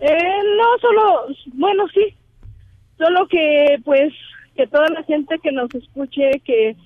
Eh, 0.00 0.40
no, 0.56 0.78
solo, 0.80 1.26
bueno, 1.54 1.88
sí, 1.88 2.14
solo 2.96 3.26
que 3.26 3.80
pues 3.84 4.12
que 4.54 4.66
toda 4.66 4.88
la 4.90 5.02
gente 5.04 5.38
que 5.42 5.50
nos 5.50 5.72
escuche, 5.74 6.40
que, 6.44 6.76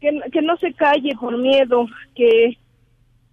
que, 0.00 0.20
que 0.32 0.42
no 0.42 0.56
se 0.58 0.72
calle 0.74 1.14
por 1.18 1.36
miedo, 1.38 1.86
que 2.14 2.58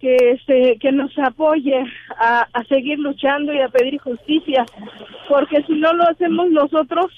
que 0.00 0.40
se 0.46 0.78
que 0.78 0.92
nos 0.92 1.16
apoye 1.18 1.84
a, 2.18 2.46
a, 2.52 2.64
seguir 2.64 2.98
luchando 2.98 3.52
y 3.52 3.60
a 3.60 3.68
pedir 3.68 4.00
justicia 4.00 4.64
porque 5.28 5.62
si 5.64 5.74
no 5.74 5.92
lo 5.92 6.08
hacemos 6.08 6.50
nosotros 6.50 7.12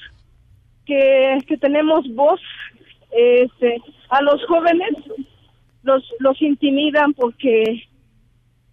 que, 0.84 1.38
que 1.46 1.56
tenemos 1.58 2.04
voz 2.14 2.40
este 3.12 3.80
a 4.10 4.20
los 4.22 4.44
jóvenes 4.46 4.90
los 5.84 6.02
los 6.18 6.42
intimidan 6.42 7.14
porque 7.14 7.84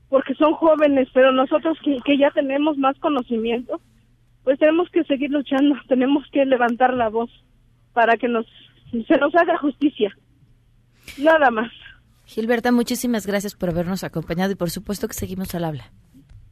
porque 0.09 0.33
son 0.35 0.53
jóvenes 0.53 1.07
pero 1.13 1.31
nosotros 1.31 1.77
que, 1.83 1.97
que 2.03 2.17
ya 2.17 2.31
tenemos 2.31 2.77
más 2.77 2.97
conocimiento 2.99 3.79
pues 4.43 4.57
tenemos 4.57 4.89
que 4.89 5.03
seguir 5.03 5.29
luchando 5.29 5.75
tenemos 5.87 6.25
que 6.31 6.45
levantar 6.45 6.95
la 6.95 7.09
voz 7.09 7.29
para 7.93 8.17
que 8.17 8.27
nos 8.27 8.47
se 9.07 9.17
nos 9.17 9.35
haga 9.35 9.57
justicia. 9.57 10.15
Nada 11.19 11.51
más 11.51 11.71
Gilberta, 12.29 12.71
muchísimas 12.71 13.25
gracias 13.25 13.55
por 13.55 13.69
habernos 13.69 14.03
acompañado 14.03 14.51
y 14.51 14.55
por 14.55 14.69
supuesto 14.69 15.07
que 15.07 15.15
seguimos 15.15 15.55
al 15.55 15.63
habla. 15.63 15.91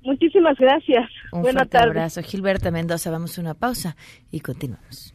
Muchísimas 0.02 0.58
gracias. 0.58 1.08
Un 1.32 1.44
Buenas 1.44 1.70
fuerte 1.70 1.78
abrazo. 1.78 2.24
Gilberta 2.24 2.72
Mendoza, 2.72 3.12
vamos 3.12 3.38
a 3.38 3.42
una 3.42 3.54
pausa 3.54 3.96
y 4.32 4.40
continuamos. 4.40 5.14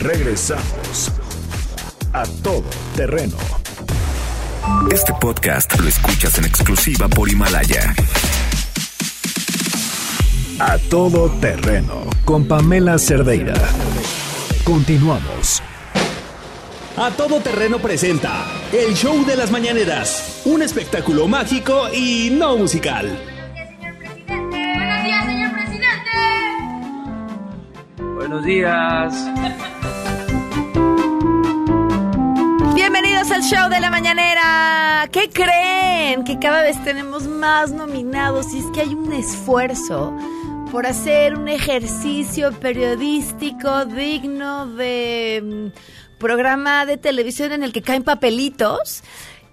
Regresamos 0.00 1.12
a 2.14 2.24
todo 2.42 2.64
terreno. 2.96 3.36
Este 4.90 5.12
podcast 5.20 5.78
lo 5.78 5.88
escuchas 5.88 6.38
en 6.38 6.46
exclusiva 6.46 7.08
por 7.08 7.28
Himalaya. 7.28 7.92
A 10.58 10.78
todo 10.88 11.28
terreno 11.38 12.08
con 12.24 12.48
Pamela 12.48 12.96
Cerdeira. 12.96 13.54
Continuamos. 14.64 15.62
A 16.94 17.10
Todo 17.10 17.40
Terreno 17.40 17.78
presenta 17.78 18.44
El 18.70 18.94
Show 18.94 19.24
de 19.24 19.34
las 19.34 19.50
Mañaneras, 19.50 20.42
un 20.44 20.60
espectáculo 20.60 21.26
mágico 21.26 21.88
y 21.90 22.28
no 22.30 22.58
musical. 22.58 23.18
Buenos 24.26 25.02
días, 25.02 25.24
señor 25.24 25.52
presidente. 25.52 26.10
Buenos 28.14 28.44
días. 28.44 29.14
Bienvenidos 32.74 33.30
al 33.30 33.42
show 33.42 33.70
de 33.70 33.80
la 33.80 33.90
mañanera. 33.90 35.08
¿Qué 35.10 35.30
creen? 35.30 36.24
Que 36.24 36.38
cada 36.38 36.62
vez 36.62 36.76
tenemos 36.84 37.26
más 37.26 37.72
nominados 37.72 38.52
y 38.52 38.58
es 38.58 38.66
que 38.66 38.82
hay 38.82 38.94
un 38.94 39.14
esfuerzo 39.14 40.14
por 40.70 40.86
hacer 40.86 41.38
un 41.38 41.48
ejercicio 41.48 42.52
periodístico 42.52 43.86
digno 43.86 44.66
de 44.66 45.72
programa 46.22 46.86
de 46.86 46.96
televisión 46.96 47.52
en 47.52 47.62
el 47.62 47.72
que 47.72 47.82
caen 47.82 48.04
papelitos 48.04 49.02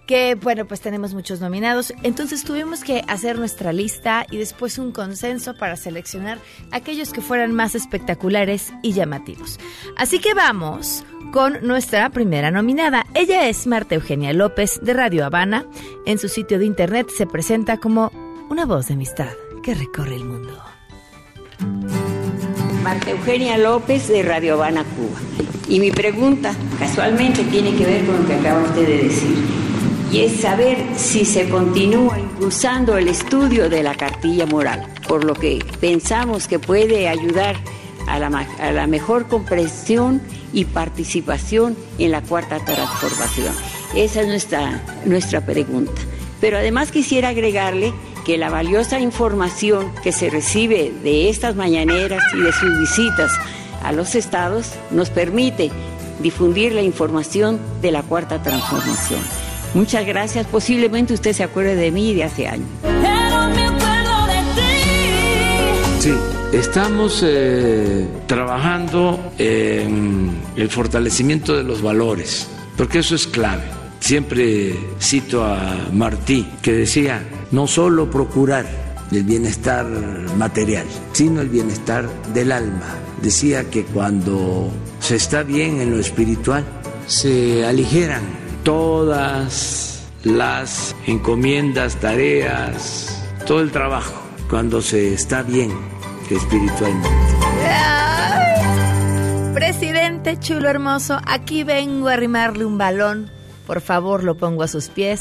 que 0.09 0.33
bueno, 0.33 0.65
pues 0.65 0.81
tenemos 0.81 1.13
muchos 1.13 1.39
nominados. 1.39 1.93
Entonces 2.01 2.43
tuvimos 2.43 2.83
que 2.83 3.03
hacer 3.07 3.37
nuestra 3.37 3.71
lista 3.73 4.25
y 4.31 4.37
después 4.37 4.79
un 4.79 4.91
consenso 4.91 5.55
para 5.55 5.75
seleccionar 5.75 6.39
aquellos 6.71 7.13
que 7.13 7.21
fueran 7.21 7.53
más 7.53 7.75
espectaculares 7.75 8.73
y 8.81 8.93
llamativos. 8.93 9.59
Así 9.97 10.17
que 10.17 10.33
vamos 10.33 11.03
con 11.31 11.59
nuestra 11.61 12.09
primera 12.09 12.49
nominada. 12.49 13.05
Ella 13.13 13.49
es 13.49 13.67
Marta 13.67 13.93
Eugenia 13.93 14.33
López 14.33 14.79
de 14.81 14.93
Radio 14.95 15.25
Habana. 15.27 15.67
En 16.07 16.17
su 16.17 16.27
sitio 16.27 16.57
de 16.57 16.65
internet 16.65 17.07
se 17.15 17.27
presenta 17.27 17.77
como 17.77 18.11
una 18.49 18.65
voz 18.65 18.87
de 18.87 18.95
amistad 18.95 19.33
que 19.61 19.75
recorre 19.75 20.15
el 20.15 20.25
mundo. 20.25 20.59
Marta 22.83 23.11
Eugenia 23.11 23.57
López 23.57 24.07
de 24.07 24.23
Radio 24.23 24.53
Habana, 24.53 24.83
Cuba. 24.83 25.19
Y 25.67 25.79
mi 25.79 25.91
pregunta 25.91 26.53
casualmente 26.79 27.43
tiene 27.43 27.75
que 27.75 27.85
ver 27.85 28.05
con 28.05 28.21
lo 28.21 28.27
que 28.27 28.35
acaba 28.35 28.63
usted 28.63 28.87
de 28.87 29.03
decir 29.03 29.69
y 30.11 30.21
es 30.21 30.41
saber 30.41 30.77
si 30.95 31.23
se 31.23 31.47
continúa 31.49 32.19
impulsando 32.19 32.97
el 32.97 33.07
estudio 33.07 33.69
de 33.69 33.83
la 33.83 33.93
cartilla 33.93 34.45
moral, 34.47 34.87
por 35.07 35.23
lo 35.23 35.35
que 35.35 35.63
pensamos 35.79 36.47
que 36.47 36.57
puede 36.57 37.07
ayudar 37.07 37.55
a 38.07 38.17
la, 38.17 38.27
a 38.59 38.71
la 38.71 38.87
mejor 38.87 39.27
comprensión 39.27 40.21
y 40.51 40.65
participación 40.65 41.77
en 41.99 42.11
la 42.11 42.21
cuarta 42.21 42.57
transformación. 42.65 43.53
Esa 43.95 44.21
es 44.21 44.27
nuestra, 44.27 44.83
nuestra 45.05 45.45
pregunta. 45.45 46.01
Pero 46.41 46.57
además 46.57 46.91
quisiera 46.91 47.29
agregarle 47.29 47.93
que 48.29 48.37
la 48.37 48.51
valiosa 48.51 48.99
información 48.99 49.91
que 50.03 50.11
se 50.11 50.29
recibe 50.29 50.93
de 51.01 51.29
estas 51.31 51.55
mañaneras 51.55 52.21
y 52.37 52.41
de 52.41 52.51
sus 52.51 52.79
visitas 52.79 53.31
a 53.81 53.91
los 53.91 54.13
estados 54.13 54.73
nos 54.91 55.09
permite 55.09 55.71
difundir 56.19 56.73
la 56.73 56.83
información 56.83 57.59
de 57.81 57.91
la 57.91 58.03
cuarta 58.03 58.39
transformación. 58.43 59.19
Muchas 59.73 60.05
gracias. 60.05 60.45
Posiblemente 60.45 61.15
usted 61.15 61.33
se 61.33 61.41
acuerde 61.41 61.75
de 61.75 61.89
mí 61.89 62.13
de 62.13 62.23
hace 62.25 62.47
años. 62.47 62.67
Sí, 65.97 66.13
estamos 66.53 67.23
eh, 67.25 68.07
trabajando 68.27 69.19
en 69.39 70.39
el 70.55 70.69
fortalecimiento 70.69 71.57
de 71.57 71.63
los 71.63 71.81
valores, 71.81 72.47
porque 72.77 72.99
eso 72.99 73.15
es 73.15 73.25
clave. 73.25 73.78
Siempre 73.99 74.75
cito 74.99 75.43
a 75.43 75.89
Martí, 75.93 76.47
que 76.61 76.73
decía, 76.73 77.21
no 77.51 77.67
solo 77.67 78.09
procurar 78.09 78.65
el 79.11 79.23
bienestar 79.23 79.85
material, 80.37 80.85
sino 81.13 81.41
el 81.41 81.49
bienestar 81.49 82.07
del 82.33 82.51
alma. 82.51 82.95
Decía 83.21 83.69
que 83.69 83.83
cuando 83.83 84.71
se 84.99 85.15
está 85.15 85.43
bien 85.43 85.81
en 85.81 85.91
lo 85.91 85.99
espiritual, 85.99 86.63
se 87.07 87.65
aligeran 87.65 88.21
todas 88.63 90.03
las 90.23 90.95
encomiendas, 91.07 91.95
tareas, 91.95 93.23
todo 93.45 93.61
el 93.61 93.71
trabajo, 93.71 94.13
cuando 94.49 94.81
se 94.81 95.13
está 95.13 95.43
bien 95.43 95.71
espiritualmente. 96.29 97.09
Presidente 99.53 100.37
chulo 100.39 100.69
hermoso, 100.69 101.19
aquí 101.25 101.63
vengo 101.63 102.07
a 102.07 102.13
arrimarle 102.13 102.65
un 102.65 102.77
balón. 102.77 103.38
Por 103.69 103.81
favor, 103.81 104.23
lo 104.23 104.35
pongo 104.35 104.63
a 104.63 104.67
sus 104.67 104.89
pies. 104.89 105.19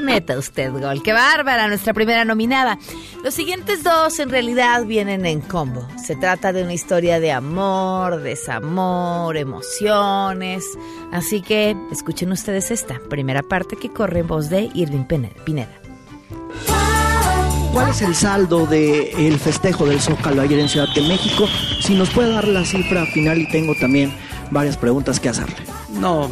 Meta 0.00 0.36
usted 0.36 0.72
gol. 0.72 1.00
¡Qué 1.00 1.12
bárbara! 1.12 1.68
Nuestra 1.68 1.94
primera 1.94 2.24
nominada. 2.24 2.76
Los 3.22 3.34
siguientes 3.34 3.84
dos 3.84 4.18
en 4.18 4.30
realidad 4.30 4.84
vienen 4.84 5.24
en 5.24 5.40
combo. 5.40 5.86
Se 6.04 6.16
trata 6.16 6.52
de 6.52 6.64
una 6.64 6.72
historia 6.72 7.20
de 7.20 7.30
amor, 7.30 8.20
desamor, 8.20 9.36
emociones. 9.36 10.64
Así 11.12 11.40
que 11.40 11.76
escuchen 11.92 12.32
ustedes 12.32 12.72
esta 12.72 12.98
primera 13.08 13.44
parte 13.44 13.76
que 13.76 13.92
corre 13.92 14.20
en 14.20 14.26
voz 14.26 14.50
de 14.50 14.70
Irving 14.74 15.04
Pineda. 15.04 15.70
¿Cuál 17.72 17.90
es 17.90 18.02
el 18.02 18.16
saldo 18.16 18.66
del 18.66 19.38
festejo 19.38 19.86
del 19.86 20.00
Zócalo 20.00 20.42
ayer 20.42 20.58
en 20.58 20.68
Ciudad 20.68 20.88
de 20.96 21.02
México? 21.02 21.46
Si 21.80 21.94
nos 21.94 22.10
puede 22.10 22.32
dar 22.32 22.48
la 22.48 22.64
cifra 22.64 23.06
final 23.06 23.38
y 23.38 23.48
tengo 23.48 23.76
también 23.76 24.12
varias 24.50 24.76
preguntas 24.76 25.20
que 25.20 25.28
hacerle. 25.28 25.54
No 25.92 26.28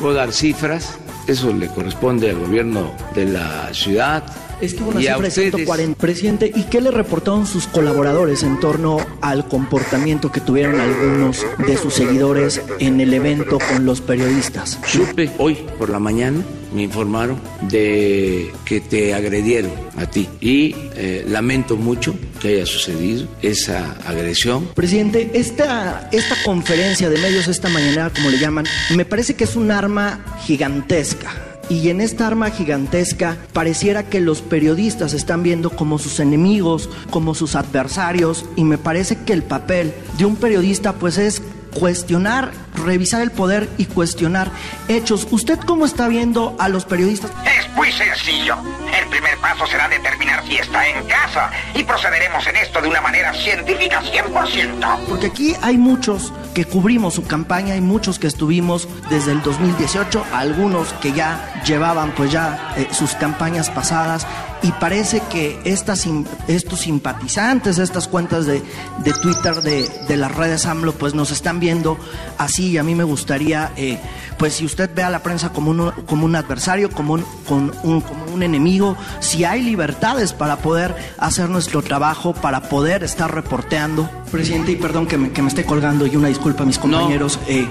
puedo 0.00 0.14
dar 0.14 0.32
cifras, 0.32 0.98
eso 1.26 1.52
le 1.52 1.68
corresponde 1.68 2.30
al 2.30 2.38
gobierno 2.38 2.94
de 3.14 3.26
la 3.26 3.72
ciudad. 3.74 4.22
Es 4.60 4.74
que 4.74 4.82
una 4.82 5.00
cifra 5.00 5.20
de 5.20 5.30
140, 5.30 5.98
presidente. 5.98 6.52
¿Y 6.54 6.64
qué 6.64 6.80
le 6.80 6.90
reportaron 6.90 7.46
sus 7.46 7.66
colaboradores 7.66 8.42
en 8.42 8.60
torno 8.60 8.98
al 9.20 9.48
comportamiento 9.48 10.30
que 10.30 10.40
tuvieron 10.40 10.80
algunos 10.80 11.46
de 11.66 11.76
sus 11.76 11.94
seguidores 11.94 12.60
en 12.78 13.00
el 13.00 13.14
evento 13.14 13.58
con 13.58 13.86
los 13.86 14.00
periodistas? 14.00 14.78
Supe 14.86 15.30
hoy 15.38 15.56
por 15.78 15.90
la 15.90 15.98
mañana, 15.98 16.42
me 16.74 16.82
informaron 16.82 17.40
de 17.62 18.52
que 18.64 18.80
te 18.80 19.14
agredieron 19.14 19.72
a 19.96 20.06
ti 20.06 20.28
y 20.40 20.74
eh, 20.94 21.24
lamento 21.28 21.76
mucho 21.76 22.14
que 22.40 22.48
haya 22.48 22.66
sucedido 22.66 23.26
esa 23.42 23.92
agresión. 24.06 24.66
Presidente, 24.74 25.30
esta, 25.34 26.08
esta 26.12 26.36
conferencia 26.44 27.08
de 27.08 27.18
medios 27.18 27.48
esta 27.48 27.68
mañana, 27.68 28.10
como 28.14 28.30
le 28.30 28.38
llaman, 28.38 28.66
me 28.94 29.04
parece 29.04 29.34
que 29.34 29.44
es 29.44 29.56
un 29.56 29.70
arma 29.70 30.24
gigantesca 30.44 31.49
y 31.70 31.88
en 31.88 32.00
esta 32.00 32.26
arma 32.26 32.50
gigantesca 32.50 33.38
pareciera 33.52 34.02
que 34.02 34.20
los 34.20 34.42
periodistas 34.42 35.14
están 35.14 35.44
viendo 35.44 35.70
como 35.70 35.98
sus 35.98 36.18
enemigos, 36.18 36.90
como 37.10 37.34
sus 37.34 37.54
adversarios 37.54 38.44
y 38.56 38.64
me 38.64 38.76
parece 38.76 39.16
que 39.24 39.32
el 39.32 39.44
papel 39.44 39.94
de 40.18 40.24
un 40.24 40.34
periodista 40.36 40.92
pues 40.94 41.16
es 41.16 41.40
cuestionar, 41.70 42.52
revisar 42.74 43.22
el 43.22 43.30
poder 43.30 43.68
y 43.78 43.86
cuestionar 43.86 44.50
hechos. 44.88 45.26
¿Usted 45.30 45.58
cómo 45.58 45.86
está 45.86 46.08
viendo 46.08 46.56
a 46.58 46.68
los 46.68 46.84
periodistas? 46.84 47.30
Es 47.44 47.68
muy 47.74 47.90
sencillo. 47.92 48.56
El 49.00 49.08
primer 49.08 49.36
paso 49.38 49.66
será 49.66 49.88
determinar 49.88 50.44
si 50.46 50.56
está 50.56 50.86
en 50.86 51.04
casa 51.06 51.50
y 51.74 51.82
procederemos 51.84 52.46
en 52.46 52.56
esto 52.56 52.80
de 52.80 52.88
una 52.88 53.00
manera 53.00 53.32
científica 53.34 54.02
100%. 54.02 54.98
Porque 55.08 55.26
aquí 55.26 55.54
hay 55.62 55.76
muchos 55.76 56.32
que 56.54 56.64
cubrimos 56.64 57.14
su 57.14 57.26
campaña, 57.26 57.74
hay 57.74 57.80
muchos 57.80 58.18
que 58.18 58.26
estuvimos 58.26 58.88
desde 59.08 59.32
el 59.32 59.42
2018, 59.42 60.24
algunos 60.32 60.92
que 60.94 61.12
ya 61.12 61.62
llevaban 61.64 62.12
pues 62.12 62.32
ya 62.32 62.74
eh, 62.76 62.88
sus 62.92 63.14
campañas 63.14 63.70
pasadas 63.70 64.26
y 64.62 64.72
parece 64.72 65.22
que 65.30 65.58
estas, 65.64 66.06
estos 66.48 66.80
simpatizantes, 66.80 67.78
estas 67.78 68.08
cuentas 68.08 68.46
de, 68.46 68.62
de 68.98 69.12
Twitter 69.12 69.56
de, 69.62 69.88
de, 70.06 70.16
las 70.16 70.34
redes 70.34 70.66
AMLO, 70.66 70.92
pues 70.92 71.14
nos 71.14 71.30
están 71.30 71.60
viendo 71.60 71.96
así 72.36 72.68
y 72.72 72.78
a 72.78 72.82
mí 72.82 72.94
me 72.94 73.04
gustaría, 73.04 73.72
eh, 73.76 73.98
pues 74.38 74.54
si 74.54 74.66
usted 74.66 74.90
ve 74.94 75.02
a 75.02 75.10
la 75.10 75.22
prensa 75.22 75.50
como 75.50 75.70
un, 75.70 75.90
como 76.06 76.26
un 76.26 76.36
adversario, 76.36 76.90
como 76.90 77.14
un, 77.14 77.24
con 77.48 77.72
un, 77.82 78.00
como 78.02 78.24
un 78.26 78.42
enemigo, 78.42 78.96
si 79.20 79.44
hay 79.44 79.62
libertades 79.62 80.32
para 80.32 80.56
poder 80.56 80.94
hacer 81.18 81.48
nuestro 81.48 81.82
trabajo, 81.82 82.34
para 82.34 82.62
poder 82.62 83.02
estar 83.02 83.34
reporteando. 83.34 84.10
Presidente, 84.30 84.72
y 84.72 84.76
perdón 84.76 85.06
que 85.06 85.16
me, 85.16 85.30
que 85.30 85.42
me 85.42 85.48
esté 85.48 85.64
colgando 85.64 86.06
y 86.06 86.16
una 86.16 86.28
disculpa 86.28 86.64
a 86.64 86.66
mis 86.66 86.78
compañeros. 86.78 87.38
Eh, 87.48 87.66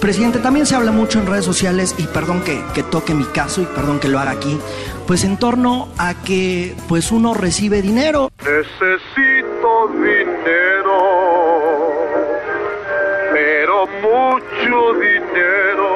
Presidente, 0.00 0.38
también 0.38 0.64
se 0.64 0.74
habla 0.74 0.92
mucho 0.92 1.18
en 1.18 1.26
redes 1.26 1.44
sociales, 1.44 1.94
y 1.98 2.04
perdón 2.04 2.40
que, 2.42 2.64
que, 2.74 2.82
toque 2.82 3.14
mi 3.14 3.24
caso 3.24 3.60
y 3.60 3.66
perdón 3.66 4.00
que 4.00 4.08
lo 4.08 4.18
haga 4.18 4.30
aquí, 4.30 4.58
pues 5.06 5.24
en 5.24 5.36
torno 5.36 5.88
a 5.98 6.14
que 6.14 6.74
pues 6.88 7.12
uno 7.12 7.34
recibe 7.34 7.82
dinero. 7.82 8.30
Necesito 8.38 9.88
dinero, 9.92 11.02
pero 13.32 13.86
mucho 13.86 14.98
dinero. 14.98 15.90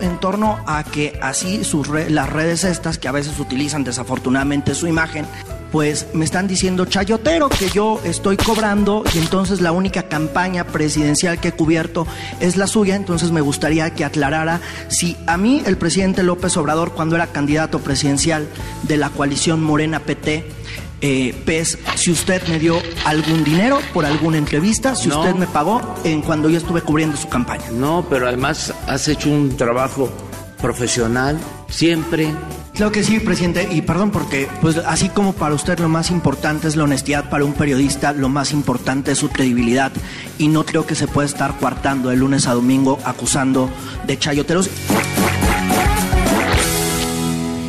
En 0.00 0.18
torno 0.18 0.58
a 0.64 0.84
que 0.84 1.18
así 1.20 1.64
sus 1.64 1.88
re 1.88 2.10
las 2.10 2.30
redes 2.30 2.62
estas, 2.62 2.96
que 2.96 3.08
a 3.08 3.12
veces 3.12 3.40
utilizan 3.40 3.82
desafortunadamente 3.82 4.76
su 4.76 4.86
imagen, 4.86 5.26
pues 5.72 6.06
me 6.12 6.24
están 6.24 6.46
diciendo 6.46 6.84
chayotero 6.84 7.48
que 7.48 7.70
yo 7.70 7.98
estoy 8.04 8.36
cobrando 8.36 9.02
y 9.14 9.18
entonces 9.18 9.60
la 9.62 9.72
única 9.72 10.04
campaña 10.04 10.64
presidencial 10.64 11.40
que 11.40 11.48
he 11.48 11.52
cubierto 11.52 12.06
es 12.40 12.56
la 12.58 12.66
suya, 12.66 12.94
entonces 12.94 13.32
me 13.32 13.40
gustaría 13.40 13.90
que 13.94 14.04
aclarara 14.04 14.60
si 14.88 15.16
a 15.26 15.38
mí 15.38 15.62
el 15.66 15.78
presidente 15.78 16.22
López 16.22 16.56
Obrador 16.58 16.92
cuando 16.92 17.16
era 17.16 17.28
candidato 17.28 17.78
presidencial 17.80 18.46
de 18.82 18.98
la 18.98 19.08
coalición 19.10 19.62
Morena 19.62 20.00
PT 20.00 20.46
eh, 21.04 21.34
PES, 21.44 21.78
si 21.96 22.12
usted 22.12 22.46
me 22.46 22.60
dio 22.60 22.76
algún 23.04 23.42
dinero 23.42 23.80
por 23.92 24.06
alguna 24.06 24.38
entrevista, 24.38 24.94
si 24.94 25.08
No. 25.08 25.18
usted 25.20 25.34
me 25.34 25.48
pagó 25.48 25.80
en 26.04 26.22
cuando 26.22 26.48
yo 26.48 26.58
estuve 26.58 26.80
cubriendo 26.82 27.16
su 27.16 27.28
campaña. 27.28 27.64
No, 27.72 28.06
pero 28.08 28.28
además 28.28 28.72
has 28.86 29.08
hecho 29.08 29.28
un 29.28 29.56
trabajo 29.56 30.08
profesional 30.60 31.40
siempre. 31.68 32.28
Claro 32.74 32.90
que 32.90 33.04
sí, 33.04 33.20
presidente, 33.20 33.68
y 33.70 33.82
perdón 33.82 34.10
porque, 34.10 34.48
pues 34.62 34.78
así 34.78 35.10
como 35.10 35.34
para 35.34 35.54
usted 35.54 35.78
lo 35.78 35.90
más 35.90 36.10
importante 36.10 36.68
es 36.68 36.74
la 36.74 36.84
honestidad, 36.84 37.28
para 37.28 37.44
un 37.44 37.52
periodista 37.52 38.12
lo 38.12 38.30
más 38.30 38.52
importante 38.52 39.12
es 39.12 39.18
su 39.18 39.28
credibilidad, 39.28 39.92
y 40.38 40.48
no 40.48 40.64
creo 40.64 40.86
que 40.86 40.94
se 40.94 41.06
pueda 41.06 41.26
estar 41.26 41.58
coartando 41.58 42.08
de 42.08 42.16
lunes 42.16 42.46
a 42.46 42.54
domingo 42.54 42.98
acusando 43.04 43.70
de 44.06 44.18
chayoteros. 44.18 44.70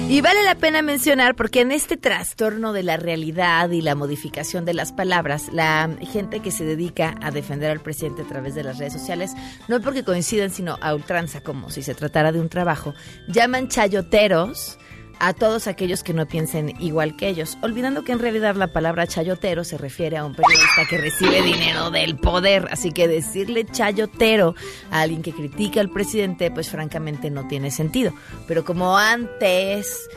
Y 0.07 0.21
vale 0.21 0.43
la 0.43 0.55
pena 0.55 0.81
mencionar 0.83 1.35
porque 1.35 1.61
en 1.61 1.71
este 1.71 1.97
trastorno 1.97 2.71
de 2.71 2.83
la 2.83 2.97
realidad 2.97 3.71
y 3.71 3.81
la 3.81 3.95
modificación 3.95 4.63
de 4.63 4.75
las 4.75 4.91
palabras, 4.91 5.49
la 5.51 5.89
gente 6.11 6.39
que 6.39 6.51
se 6.51 6.63
dedica 6.63 7.15
a 7.21 7.31
defender 7.31 7.71
al 7.71 7.79
presidente 7.81 8.21
a 8.21 8.25
través 8.25 8.53
de 8.53 8.63
las 8.63 8.77
redes 8.77 8.93
sociales, 8.93 9.31
no 9.67 9.81
porque 9.81 10.03
coincidan, 10.03 10.51
sino 10.51 10.77
a 10.81 10.93
ultranza, 10.93 11.41
como 11.41 11.71
si 11.71 11.81
se 11.81 11.95
tratara 11.95 12.31
de 12.31 12.39
un 12.39 12.47
trabajo, 12.47 12.93
llaman 13.27 13.69
chayoteros 13.69 14.77
a 15.19 15.33
todos 15.33 15.67
aquellos 15.67 16.03
que 16.03 16.13
no 16.13 16.27
piensen 16.27 16.73
igual 16.79 17.15
que 17.15 17.27
ellos, 17.27 17.57
olvidando 17.61 18.03
que 18.03 18.11
en 18.11 18.19
realidad 18.19 18.55
la 18.55 18.73
palabra 18.73 19.07
chayotero 19.07 19.63
se 19.63 19.77
refiere 19.77 20.17
a 20.17 20.25
un 20.25 20.35
periodista 20.35 20.85
que 20.89 20.97
recibe 20.97 21.41
dinero 21.41 21.91
del 21.91 22.17
poder, 22.17 22.67
así 22.71 22.91
que 22.91 23.07
decirle 23.07 23.65
chayotero 23.65 24.55
a 24.91 25.01
alguien 25.01 25.21
que 25.21 25.33
critica 25.33 25.81
al 25.81 25.89
presidente, 25.89 26.51
pues 26.51 26.69
francamente 26.69 27.29
no 27.29 27.47
tiene 27.47 27.71
sentido. 27.71 28.13
Pero 28.47 28.65
como 28.65 28.97
antes 28.97 30.09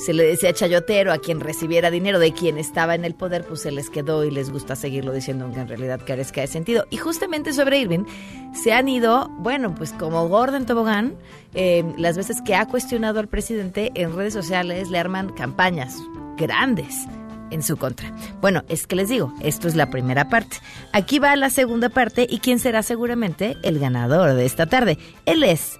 se 0.00 0.14
le 0.14 0.24
decía 0.24 0.52
chayotero 0.52 1.12
a 1.12 1.18
quien 1.18 1.40
recibiera 1.40 1.90
dinero 1.90 2.18
de 2.18 2.32
quien 2.32 2.56
estaba 2.56 2.94
en 2.94 3.04
el 3.04 3.14
poder, 3.14 3.44
pues 3.44 3.60
se 3.60 3.70
les 3.70 3.90
quedó 3.90 4.24
y 4.24 4.30
les 4.30 4.50
gusta 4.50 4.74
seguirlo 4.74 5.12
diciendo 5.12 5.44
aunque 5.44 5.60
en 5.60 5.68
realidad 5.68 6.00
carezca 6.06 6.40
de 6.40 6.46
sentido. 6.46 6.86
Y 6.90 6.96
justamente 6.96 7.52
sobre 7.52 7.78
Irving 7.78 8.04
se 8.54 8.72
han 8.72 8.88
ido, 8.88 9.28
bueno, 9.38 9.74
pues 9.74 9.92
como 9.92 10.26
Gordon 10.28 10.64
Tobogán, 10.64 11.16
eh, 11.54 11.84
las 11.98 12.16
veces 12.16 12.40
que 12.42 12.54
ha 12.54 12.66
cuestionado 12.66 13.20
al 13.20 13.28
presidente 13.28 13.90
en 13.94 14.14
redes 14.16 14.32
sociales 14.32 14.88
le 14.88 14.98
arman 14.98 15.30
campañas 15.30 15.96
grandes 16.36 17.06
en 17.50 17.62
su 17.62 17.76
contra. 17.76 18.14
Bueno, 18.40 18.64
es 18.68 18.86
que 18.86 18.96
les 18.96 19.08
digo, 19.08 19.34
esto 19.42 19.68
es 19.68 19.74
la 19.74 19.90
primera 19.90 20.28
parte. 20.28 20.58
Aquí 20.92 21.18
va 21.18 21.36
la 21.36 21.50
segunda 21.50 21.88
parte 21.90 22.26
y 22.28 22.38
quién 22.38 22.58
será 22.58 22.82
seguramente 22.82 23.56
el 23.62 23.78
ganador 23.78 24.34
de 24.34 24.46
esta 24.46 24.66
tarde. 24.66 24.98
Él 25.26 25.42
es 25.42 25.78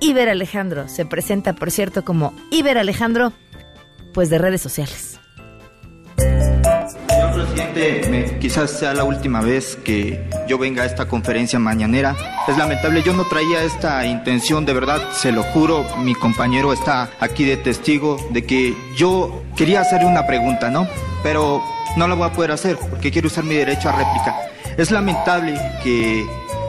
Iber 0.00 0.28
Alejandro. 0.28 0.88
Se 0.88 1.06
presenta, 1.06 1.54
por 1.54 1.70
cierto, 1.70 2.04
como 2.04 2.34
Iber 2.50 2.78
Alejandro 2.78 3.32
pues 4.14 4.30
de 4.30 4.38
redes 4.38 4.62
sociales. 4.62 5.20
Señor 6.16 7.34
presidente, 7.34 8.38
quizás 8.40 8.70
sea 8.70 8.94
la 8.94 9.04
última 9.04 9.42
vez 9.42 9.76
que 9.84 10.26
yo 10.48 10.56
venga 10.56 10.84
a 10.84 10.86
esta 10.86 11.06
conferencia 11.06 11.58
mañanera. 11.58 12.16
Es 12.48 12.56
lamentable, 12.56 13.02
yo 13.02 13.12
no 13.12 13.24
traía 13.24 13.62
esta 13.62 14.06
intención, 14.06 14.64
de 14.64 14.72
verdad, 14.72 15.00
se 15.12 15.32
lo 15.32 15.42
juro, 15.42 15.84
mi 15.98 16.14
compañero 16.14 16.72
está 16.72 17.10
aquí 17.20 17.44
de 17.44 17.56
testigo 17.56 18.16
de 18.30 18.44
que 18.44 18.74
yo 18.96 19.42
quería 19.56 19.80
hacerle 19.80 20.06
una 20.06 20.26
pregunta, 20.26 20.70
¿no? 20.70 20.86
Pero 21.22 21.62
no 21.96 22.08
la 22.08 22.14
voy 22.14 22.28
a 22.28 22.32
poder 22.32 22.52
hacer 22.52 22.76
porque 22.76 23.10
quiero 23.10 23.26
usar 23.26 23.44
mi 23.44 23.56
derecho 23.56 23.88
a 23.88 23.92
réplica. 23.92 24.36
Es 24.76 24.90
lamentable 24.90 25.60
que 25.82 26.24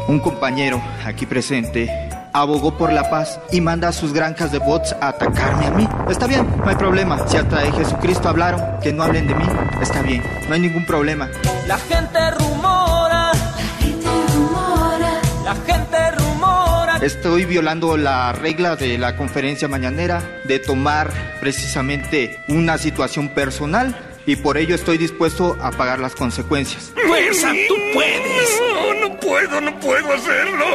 un 0.07 0.19
compañero 0.19 0.81
aquí 1.05 1.25
presente 1.25 1.89
abogó 2.35 2.77
por 2.77 2.91
la 2.91 3.09
paz 3.09 3.39
y 3.51 3.61
manda 3.61 3.87
a 3.87 3.91
sus 3.93 4.11
granjas 4.13 4.51
de 4.51 4.59
bots 4.59 4.93
a 4.99 5.09
atacarme 5.09 5.67
a 5.67 5.71
mí. 5.71 5.87
Está 6.09 6.27
bien, 6.27 6.47
no 6.57 6.67
hay 6.67 6.75
problema. 6.75 7.25
Si 7.27 7.37
hasta 7.37 7.61
de 7.61 7.71
Jesucristo 7.71 8.27
hablaron, 8.27 8.61
que 8.81 8.91
no 8.91 9.03
hablen 9.03 9.27
de 9.27 9.35
mí, 9.35 9.45
está 9.81 10.01
bien, 10.01 10.21
no 10.47 10.53
hay 10.53 10.59
ningún 10.59 10.85
problema. 10.85 11.29
La 11.65 11.77
gente 11.77 12.31
rumora. 12.31 13.31
La 13.33 13.79
gente 13.79 14.09
rumora. 14.35 15.21
La 15.45 15.55
gente 15.65 16.11
rumora. 16.11 16.97
Estoy 17.01 17.45
violando 17.45 17.95
la 17.95 18.33
regla 18.33 18.75
de 18.75 18.97
la 18.97 19.15
conferencia 19.15 19.67
mañanera 19.69 20.21
de 20.43 20.59
tomar 20.59 21.11
precisamente 21.39 22.39
una 22.49 22.77
situación 22.77 23.29
personal 23.29 23.95
y 24.25 24.35
por 24.37 24.57
ello 24.57 24.75
estoy 24.75 24.97
dispuesto 24.97 25.57
a 25.61 25.71
pagar 25.71 25.99
las 25.99 26.15
consecuencias. 26.15 26.91
¡Fuerza, 27.07 27.51
tú 27.67 27.75
puedes! 27.93 28.61
No, 28.73 29.09
no 29.09 29.19
puedo, 29.19 29.61
no 29.61 29.79
puedo 29.79 30.13
hacerlo. 30.13 30.65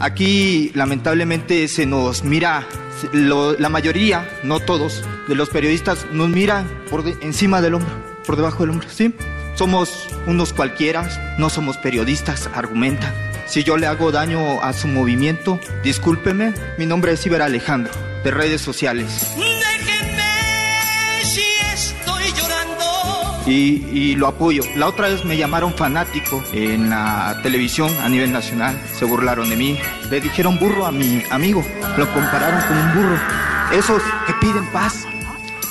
Aquí 0.00 0.70
lamentablemente 0.74 1.68
se 1.68 1.86
nos 1.86 2.24
mira, 2.24 2.66
lo- 3.12 3.52
la 3.58 3.68
mayoría, 3.68 4.28
no 4.42 4.60
todos, 4.60 5.02
de 5.28 5.34
los 5.34 5.48
periodistas 5.50 6.06
nos 6.12 6.28
miran 6.28 6.66
por 6.90 7.02
de- 7.04 7.16
encima 7.24 7.60
del 7.60 7.74
hombro, 7.74 7.90
por 8.26 8.36
debajo 8.36 8.62
del 8.62 8.70
hombro, 8.70 8.88
¿sí? 8.90 9.14
Somos 9.54 10.08
unos 10.26 10.52
cualquiera, 10.52 11.36
no 11.38 11.50
somos 11.50 11.76
periodistas, 11.76 12.48
argumentan. 12.54 13.12
Si 13.46 13.62
yo 13.64 13.76
le 13.76 13.86
hago 13.86 14.10
daño 14.12 14.62
a 14.62 14.72
su 14.72 14.86
movimiento, 14.88 15.58
discúlpeme, 15.82 16.54
mi 16.78 16.86
nombre 16.86 17.12
es 17.12 17.26
Iber 17.26 17.42
Alejandro, 17.42 17.92
de 18.24 18.30
redes 18.30 18.60
sociales. 18.60 19.32
Déjenme 19.36 20.09
y, 23.50 24.14
lo 24.16 24.26
apoyo. 24.26 24.62
La 24.76 24.88
otra 24.88 25.08
vez 25.08 25.24
me 25.24 25.36
llamaron 25.36 25.74
fanático 25.74 26.42
en 26.52 26.90
la 26.90 27.40
televisión 27.42 27.90
a 28.02 28.08
nivel 28.08 28.32
nacional, 28.32 28.80
se 28.98 29.04
burlaron 29.04 29.48
de 29.50 29.56
mí, 29.56 29.78
le 30.10 30.20
dijeron 30.20 30.58
burro 30.58 30.86
a 30.86 30.92
mi 30.92 31.22
amigo, 31.30 31.64
lo 31.96 32.12
compararon 32.12 32.60
con 32.68 32.78
un 32.78 32.94
burro. 32.94 33.20
Esos 33.72 34.02
que 34.26 34.34
piden 34.34 34.66
paz, 34.72 35.04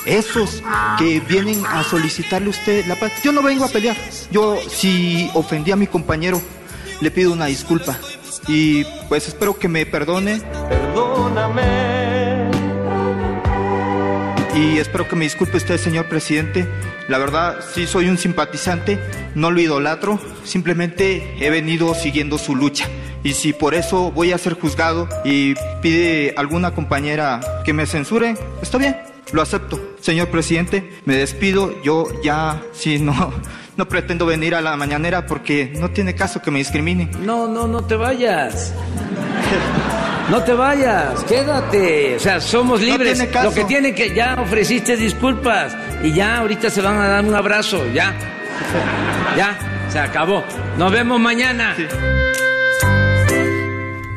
esos 0.05 0.63
que 0.97 1.19
vienen 1.19 1.65
a 1.65 1.83
solicitarle 1.83 2.47
a 2.47 2.51
usted 2.51 2.85
la 2.85 2.95
paz. 2.95 3.11
Yo 3.23 3.31
no 3.31 3.41
vengo 3.41 3.65
a 3.65 3.69
pelear, 3.69 3.97
yo 4.31 4.57
si 4.69 5.29
ofendí 5.33 5.71
a 5.71 5.75
mi 5.75 5.87
compañero, 5.87 6.41
le 7.01 7.11
pido 7.11 7.31
una 7.31 7.45
disculpa 7.45 7.97
y 8.47 8.83
pues 9.07 9.27
espero 9.27 9.57
que 9.57 9.67
me 9.67 9.85
perdone. 9.85 10.41
Perdóname. 10.69 11.78
Y 14.59 14.77
espero 14.77 15.07
que 15.07 15.15
me 15.15 15.23
disculpe 15.23 15.55
usted, 15.55 15.77
señor 15.77 16.09
presidente. 16.09 16.67
La 17.07 17.17
verdad, 17.17 17.63
sí 17.73 17.87
soy 17.87 18.09
un 18.09 18.17
simpatizante, 18.17 18.99
no 19.33 19.51
lo 19.51 19.61
idolatro, 19.61 20.19
simplemente 20.43 21.37
he 21.39 21.49
venido 21.49 21.93
siguiendo 21.95 22.37
su 22.37 22.57
lucha. 22.57 22.85
Y 23.23 23.35
si 23.35 23.53
por 23.53 23.73
eso 23.73 24.11
voy 24.11 24.33
a 24.33 24.37
ser 24.37 24.59
juzgado 24.59 25.07
y 25.23 25.53
pide 25.81 26.33
alguna 26.35 26.71
compañera 26.71 27.39
que 27.63 27.71
me 27.71 27.85
censure, 27.85 28.35
está 28.61 28.77
bien, 28.77 28.97
lo 29.31 29.41
acepto. 29.41 29.79
Señor 30.01 30.27
presidente, 30.27 30.91
me 31.05 31.15
despido, 31.15 31.81
yo 31.81 32.07
ya, 32.21 32.61
sí, 32.73 32.99
no, 32.99 33.31
no 33.77 33.87
pretendo 33.87 34.25
venir 34.25 34.55
a 34.55 34.61
la 34.61 34.75
mañanera 34.75 35.25
porque 35.25 35.71
no 35.79 35.91
tiene 35.91 36.15
caso 36.15 36.41
que 36.41 36.51
me 36.51 36.59
discriminen. 36.59 37.09
No, 37.25 37.47
no, 37.47 37.65
no 37.65 37.85
te 37.85 37.95
vayas. 37.95 38.73
No 40.29 40.43
te 40.43 40.53
vayas, 40.53 41.23
quédate. 41.23 42.15
O 42.17 42.19
sea, 42.19 42.39
somos 42.39 42.81
libres. 42.81 43.17
tiene 43.17 43.31
caso. 43.31 43.49
Lo 43.49 43.55
que 43.55 43.63
tiene 43.63 43.95
que 43.95 44.13
ya 44.13 44.35
ofreciste 44.39 44.95
disculpas 44.95 45.75
y 46.03 46.13
ya 46.13 46.37
ahorita 46.37 46.69
se 46.69 46.81
van 46.81 46.97
a 46.97 47.07
dar 47.07 47.25
un 47.25 47.33
abrazo, 47.33 47.83
ya. 47.93 48.13
Ya, 49.35 49.57
se 49.89 49.99
acabó. 49.99 50.43
Nos 50.77 50.91
vemos 50.91 51.19
mañana. 51.19 51.75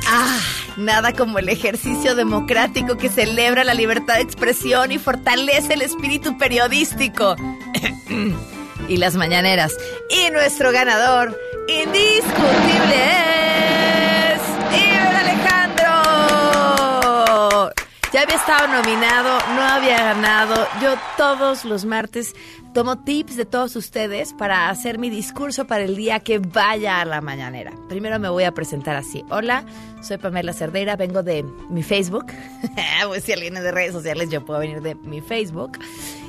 Ah, 0.07 0.39
nada 0.77 1.13
como 1.15 1.39
el 1.39 1.49
ejercicio 1.49 2.15
democrático 2.15 2.99
que 2.99 3.09
celebra 3.09 3.65
la 3.65 3.73
libertad 3.73 4.17
de 4.17 4.21
expresión 4.21 4.93
y 4.93 4.99
fortalece 4.99 5.73
el 5.73 5.83
espíritu 5.83 6.37
periodístico. 6.37 7.37
y 8.89 8.97
las 8.99 9.15
mañaneras. 9.15 9.77
Y 10.11 10.31
nuestro 10.31 10.73
ganador 10.73 11.39
indiscutible 11.69 12.97
es 13.47 13.52
Ya 18.13 18.25
había 18.25 18.37
estado 18.37 18.69
nominado, 18.69 19.39
no 19.55 19.63
había 19.63 20.05
ganado. 20.05 20.67
Yo 20.83 20.97
todos 21.17 21.65
los 21.65 21.87
martes 21.87 22.35
tomo 22.75 22.99
tips 22.99 23.37
de 23.37 23.47
todos 23.47 23.75
ustedes 23.75 24.35
para 24.35 24.69
hacer 24.69 24.99
mi 24.99 25.09
discurso 25.09 25.67
para 25.67 25.85
el 25.85 25.97
día 25.97 26.21
que 26.21 26.39
vaya 26.39 27.01
a 27.01 27.07
la 27.07 27.23
mañanera. 27.23 27.73
Primero 27.89 28.19
me 28.19 28.29
voy 28.29 28.45
a 28.45 28.53
presentar 28.53 28.97
así. 28.97 29.25
Hola, 29.31 29.65
soy 30.03 30.19
Pamela 30.19 30.53
Cerdeira, 30.53 30.97
vengo 30.97 31.23
de 31.23 31.43
mi 31.71 31.83
Facebook. 31.83 32.27
pues 33.07 33.25
si 33.25 33.33
alguien 33.33 33.57
es 33.57 33.63
de 33.63 33.73
redes 33.73 33.93
sociales, 33.93 34.29
yo 34.29 34.45
puedo 34.45 34.61
venir 34.61 34.83
de 34.83 34.95
mi 34.95 35.23
Facebook. 35.23 35.79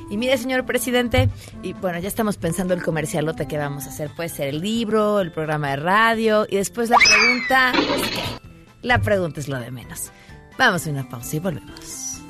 Y 0.10 0.16
mire, 0.16 0.38
señor 0.38 0.66
presidente, 0.66 1.30
y 1.64 1.74
bueno, 1.74 2.00
ya 2.00 2.08
estamos 2.08 2.38
pensando 2.38 2.74
el 2.74 2.82
comercialote 2.82 3.46
que 3.46 3.58
vamos 3.58 3.88
a 3.88 3.90
hacer. 3.90 4.10
Puede 4.16 4.30
ser 4.30 4.48
el 4.48 4.62
libro, 4.62 5.20
el 5.20 5.34
programa 5.34 5.72
de 5.72 5.76
radio, 5.76 6.46
y 6.50 6.56
después 6.56 6.90
la 6.90 6.98
pregunta. 6.98 7.74
La 8.82 9.00
pregunta 9.00 9.42
es 9.42 9.50
lo 9.50 9.60
de 9.60 9.70
menos. 9.70 10.14
Vamos 10.58 10.86
a 10.86 10.90
una 10.90 11.08
pausa 11.08 11.36
y 11.36 11.40
volvemos. 11.40 12.22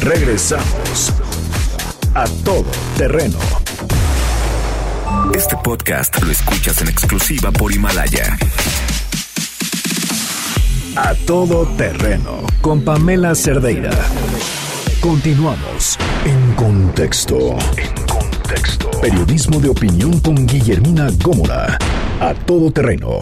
Regresamos 0.00 1.12
a 2.14 2.26
todo 2.44 2.66
terreno. 2.96 3.38
Este 5.34 5.56
podcast 5.64 6.22
lo 6.22 6.30
escuchas 6.30 6.82
en 6.82 6.88
exclusiva 6.88 7.50
por 7.50 7.72
Himalaya. 7.72 8.36
A 10.96 11.14
todo 11.26 11.66
terreno 11.76 12.46
con 12.60 12.82
Pamela 12.84 13.34
Cerdeira. 13.34 13.90
Continuamos 15.00 15.98
en 16.24 16.54
contexto. 16.54 17.56
Contexto. 18.54 18.90
Periodismo 19.00 19.60
de 19.60 19.68
opinión 19.68 20.20
con 20.20 20.46
Guillermina 20.46 21.08
Gómora. 21.22 21.78
A 22.20 22.34
todo 22.46 22.70
terreno. 22.70 23.20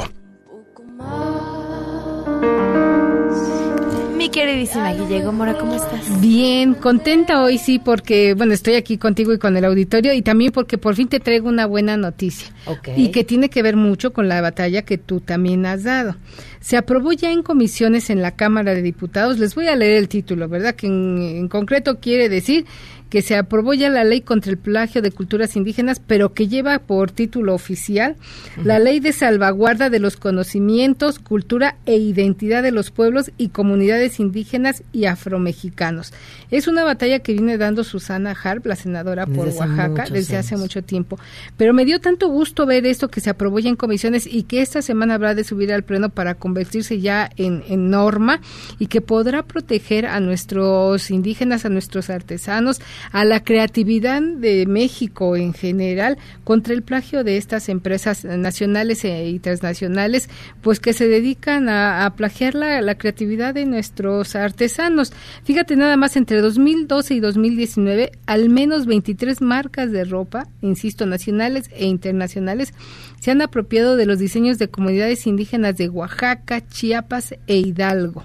Mi 4.16 4.28
queridísima 4.28 4.92
Guille 4.92 5.24
Mora, 5.32 5.58
¿cómo 5.58 5.74
estás? 5.74 6.20
Bien, 6.20 6.74
contenta 6.74 7.42
hoy 7.42 7.58
sí 7.58 7.78
porque, 7.78 8.34
bueno, 8.34 8.52
estoy 8.52 8.74
aquí 8.74 8.96
contigo 8.96 9.32
y 9.32 9.38
con 9.38 9.56
el 9.56 9.64
auditorio 9.64 10.12
y 10.14 10.22
también 10.22 10.52
porque 10.52 10.78
por 10.78 10.94
fin 10.94 11.08
te 11.08 11.18
traigo 11.18 11.48
una 11.48 11.66
buena 11.66 11.96
noticia. 11.96 12.48
Y 12.96 13.10
que 13.10 13.24
tiene 13.24 13.48
que 13.50 13.62
ver 13.62 13.76
mucho 13.76 14.12
con 14.12 14.28
la 14.28 14.40
batalla 14.40 14.82
que 14.82 14.96
tú 14.96 15.20
también 15.20 15.66
has 15.66 15.82
dado. 15.82 16.16
Se 16.60 16.76
aprobó 16.76 17.12
ya 17.12 17.32
en 17.32 17.42
comisiones 17.42 18.10
en 18.10 18.22
la 18.22 18.36
Cámara 18.36 18.74
de 18.74 18.82
Diputados, 18.82 19.38
les 19.38 19.56
voy 19.56 19.66
a 19.66 19.74
leer 19.74 19.94
el 19.94 20.08
título, 20.08 20.48
¿verdad? 20.48 20.76
Que 20.76 20.86
en, 20.86 21.18
en 21.20 21.48
concreto 21.48 21.98
quiere 21.98 22.28
decir 22.28 22.66
que 23.12 23.20
se 23.20 23.36
aprobó 23.36 23.74
ya 23.74 23.90
la 23.90 24.04
ley 24.04 24.22
contra 24.22 24.50
el 24.50 24.56
plagio 24.56 25.02
de 25.02 25.10
culturas 25.10 25.54
indígenas, 25.54 26.00
pero 26.00 26.32
que 26.32 26.48
lleva 26.48 26.78
por 26.78 27.10
título 27.10 27.54
oficial 27.54 28.16
la 28.64 28.78
ley 28.78 29.00
de 29.00 29.12
salvaguarda 29.12 29.90
de 29.90 29.98
los 29.98 30.16
conocimientos, 30.16 31.18
cultura 31.18 31.76
e 31.84 31.96
identidad 31.96 32.62
de 32.62 32.70
los 32.70 32.90
pueblos 32.90 33.30
y 33.36 33.48
comunidades 33.50 34.18
indígenas 34.18 34.82
y 34.94 35.04
afromexicanos. 35.04 36.14
Es 36.50 36.68
una 36.68 36.84
batalla 36.84 37.18
que 37.18 37.34
viene 37.34 37.58
dando 37.58 37.84
Susana 37.84 38.34
Harp, 38.42 38.64
la 38.64 38.76
senadora 38.76 39.26
por 39.26 39.44
Desde 39.44 39.58
Oaxaca, 39.58 40.04
desde 40.10 40.38
hace 40.38 40.56
mucho 40.56 40.82
tiempo. 40.82 41.18
Pero 41.58 41.74
me 41.74 41.84
dio 41.84 42.00
tanto 42.00 42.28
gusto 42.28 42.64
ver 42.64 42.86
esto 42.86 43.08
que 43.08 43.20
se 43.20 43.28
aprobó 43.28 43.58
ya 43.58 43.68
en 43.68 43.76
comisiones 43.76 44.26
y 44.26 44.44
que 44.44 44.62
esta 44.62 44.80
semana 44.80 45.16
habrá 45.16 45.34
de 45.34 45.44
subir 45.44 45.70
al 45.70 45.82
pleno 45.82 46.08
para 46.08 46.36
convertirse 46.36 46.98
ya 46.98 47.28
en, 47.36 47.62
en 47.68 47.90
norma 47.90 48.40
y 48.78 48.86
que 48.86 49.02
podrá 49.02 49.42
proteger 49.42 50.06
a 50.06 50.18
nuestros 50.20 51.10
indígenas, 51.10 51.66
a 51.66 51.68
nuestros 51.68 52.08
artesanos, 52.08 52.80
a 53.10 53.24
la 53.24 53.42
creatividad 53.42 54.22
de 54.22 54.66
México 54.66 55.36
en 55.36 55.52
general 55.52 56.18
contra 56.44 56.74
el 56.74 56.82
plagio 56.82 57.24
de 57.24 57.36
estas 57.36 57.68
empresas 57.68 58.24
nacionales 58.24 59.04
e- 59.04 59.28
y 59.28 59.38
transnacionales, 59.38 60.28
pues 60.60 60.80
que 60.80 60.92
se 60.92 61.08
dedican 61.08 61.68
a, 61.68 62.04
a 62.04 62.14
plagiar 62.14 62.54
la, 62.54 62.80
la 62.80 62.96
creatividad 62.96 63.54
de 63.54 63.66
nuestros 63.66 64.36
artesanos. 64.36 65.12
Fíjate 65.44 65.76
nada 65.76 65.96
más, 65.96 66.16
entre 66.16 66.40
2012 66.40 67.14
y 67.14 67.20
2019, 67.20 68.12
al 68.26 68.48
menos 68.48 68.86
23 68.86 69.40
marcas 69.40 69.90
de 69.90 70.04
ropa, 70.04 70.46
insisto, 70.60 71.06
nacionales 71.06 71.70
e 71.72 71.86
internacionales, 71.86 72.74
se 73.20 73.30
han 73.30 73.42
apropiado 73.42 73.96
de 73.96 74.06
los 74.06 74.18
diseños 74.18 74.58
de 74.58 74.68
comunidades 74.68 75.26
indígenas 75.26 75.76
de 75.76 75.88
Oaxaca, 75.88 76.66
Chiapas 76.66 77.34
e 77.46 77.56
Hidalgo. 77.56 78.24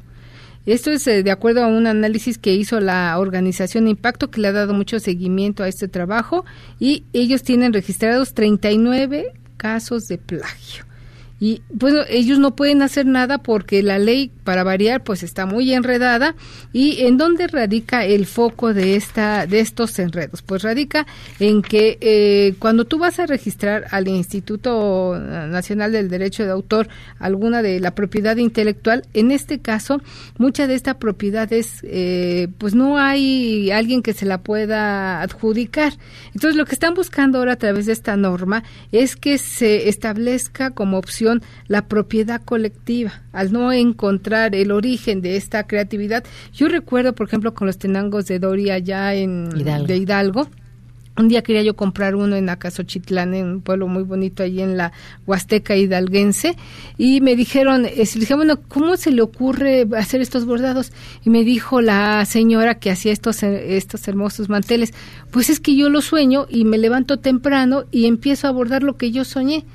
Esto 0.68 0.91
es 0.91 1.07
eh, 1.07 1.24
de 1.24 1.32
acuerdo 1.32 1.63
a 1.63 1.68
un 1.68 1.88
análisis 1.88 2.38
que 2.38 2.53
hizo 2.53 2.82
la 2.82 3.18
organización 3.18 3.88
Impacto, 3.88 4.30
que 4.30 4.41
le 4.41 4.49
ha 4.49 4.51
dado 4.51 4.74
mucho 4.74 4.99
seguimiento 4.99 5.63
a 5.63 5.70
este 5.70 5.88
trabajo, 5.88 6.43
y 6.78 7.05
ellos 7.13 7.41
tienen 7.41 7.72
registrados 7.72 8.34
39 8.34 9.32
casos 9.55 10.09
de 10.09 10.18
plagio. 10.18 10.87
Y 11.40 11.62
bueno, 11.70 12.02
ellos 12.10 12.40
no 12.40 12.56
pueden 12.56 12.82
hacer 12.82 13.06
nada 13.06 13.38
porque 13.38 13.84
la 13.84 14.00
ley, 14.00 14.32
para 14.44 14.64
variar, 14.64 15.04
pues 15.04 15.22
está 15.22 15.46
muy 15.46 15.72
enredada. 15.72 16.36
¿Y 16.74 17.04
en 17.04 17.18
dónde 17.18 17.46
radica 17.48 18.06
el 18.06 18.26
foco 18.26 18.74
de, 18.74 18.96
esta, 18.96 19.46
de 19.46 19.60
estos 19.60 20.00
enredos? 20.00 20.42
Pues 20.42 20.64
radica 20.64 21.06
en 21.40 21.62
que 21.62 22.00
eh, 22.02 22.56
cuando 22.58 22.86
tú 22.86 22.98
vas 22.98 23.20
a 23.20 23.28
registrar 23.28 23.86
al 23.92 24.08
Instituto 24.08 25.16
Nacional 25.20 25.92
del 25.92 26.10
Derecho 26.10 26.44
de 26.44 26.50
Autor 26.50 26.88
alguna 27.20 27.62
de 27.62 27.80
la 27.80 27.94
propiedad 27.94 28.38
intelectual, 28.38 29.04
en 29.14 29.30
este 29.30 29.60
caso, 29.60 30.02
mucha 30.40 30.66
de 30.66 30.74
esta 30.74 30.98
propiedad 30.98 31.52
es, 31.54 31.82
eh, 31.84 32.48
pues 32.58 32.74
no 32.74 32.98
hay 32.98 33.70
alguien 33.70 34.02
que 34.02 34.14
se 34.14 34.26
la 34.26 34.40
pueda 34.40 35.22
adjudicar. 35.22 35.94
Entonces, 36.34 36.56
lo 36.56 36.66
que 36.66 36.74
están 36.74 36.96
buscando 36.96 37.38
ahora 37.38 37.54
a 37.54 37.58
través 37.58 37.86
de 37.86 37.94
esta 37.94 38.18
norma 38.18 38.64
es 38.92 39.16
que 39.16 39.38
se 39.38 39.88
establezca 39.88 40.72
como 40.72 40.98
opción 40.98 41.27
la 41.68 41.88
propiedad 41.88 42.42
colectiva, 42.44 43.22
al 43.32 43.52
no 43.52 43.72
encontrar 43.72 44.56
el 44.56 44.72
origen 44.72 45.22
de 45.22 45.38
esta 45.38 45.68
creatividad. 45.68 46.24
Yo 46.54 46.68
recuerdo, 46.68 47.14
por 47.14 47.28
ejemplo, 47.28 47.54
con 47.54 47.68
los 47.68 47.78
tenangos 47.78 48.26
de 48.26 48.40
Doria 48.40 48.76
allá 48.76 49.14
en 49.14 49.50
Hidalgo. 49.56 49.88
de 49.88 49.98
Hidalgo. 49.98 50.50
Un 51.18 51.30
día 51.30 51.42
quería 51.42 51.64
yo 51.64 51.76
comprar 51.76 52.16
uno 52.16 52.36
en 52.36 52.48
Acasochitlán, 52.48 53.34
en 53.34 53.46
un 53.48 53.62
pueblo 53.62 53.88
muy 53.88 54.04
bonito 54.04 54.44
allí 54.44 54.62
en 54.62 54.78
la 54.78 54.92
Huasteca 55.26 55.76
hidalguense, 55.76 56.56
y 56.96 57.22
me 57.22 57.36
dijeron, 57.36 57.88
eh, 57.88 58.08
dije, 58.14 58.36
bueno, 58.36 58.60
¿cómo 58.68 58.98
se 58.98 59.10
le 59.10 59.24
ocurre 59.24 59.88
hacer 59.98 60.22
estos 60.22 60.46
bordados? 60.46 60.92
Y 61.26 61.32
me 61.32 61.44
dijo 61.44 61.82
la 61.82 62.24
señora 62.26 62.76
que 62.76 62.92
hacía 62.92 63.12
estos, 63.12 63.42
eh, 63.42 63.78
estos 63.78 64.08
hermosos 64.08 64.48
manteles, 64.48 64.94
pues 65.32 65.50
es 65.50 65.60
que 65.60 65.76
yo 65.76 65.90
lo 65.90 66.02
sueño 66.02 66.46
y 66.52 66.66
me 66.66 66.78
levanto 66.78 67.18
temprano 67.18 67.86
y 67.90 68.06
empiezo 68.06 68.48
a 68.48 68.52
bordar 68.52 68.84
lo 68.84 68.98
que 68.98 69.10
yo 69.10 69.26
soñé. 69.26 69.66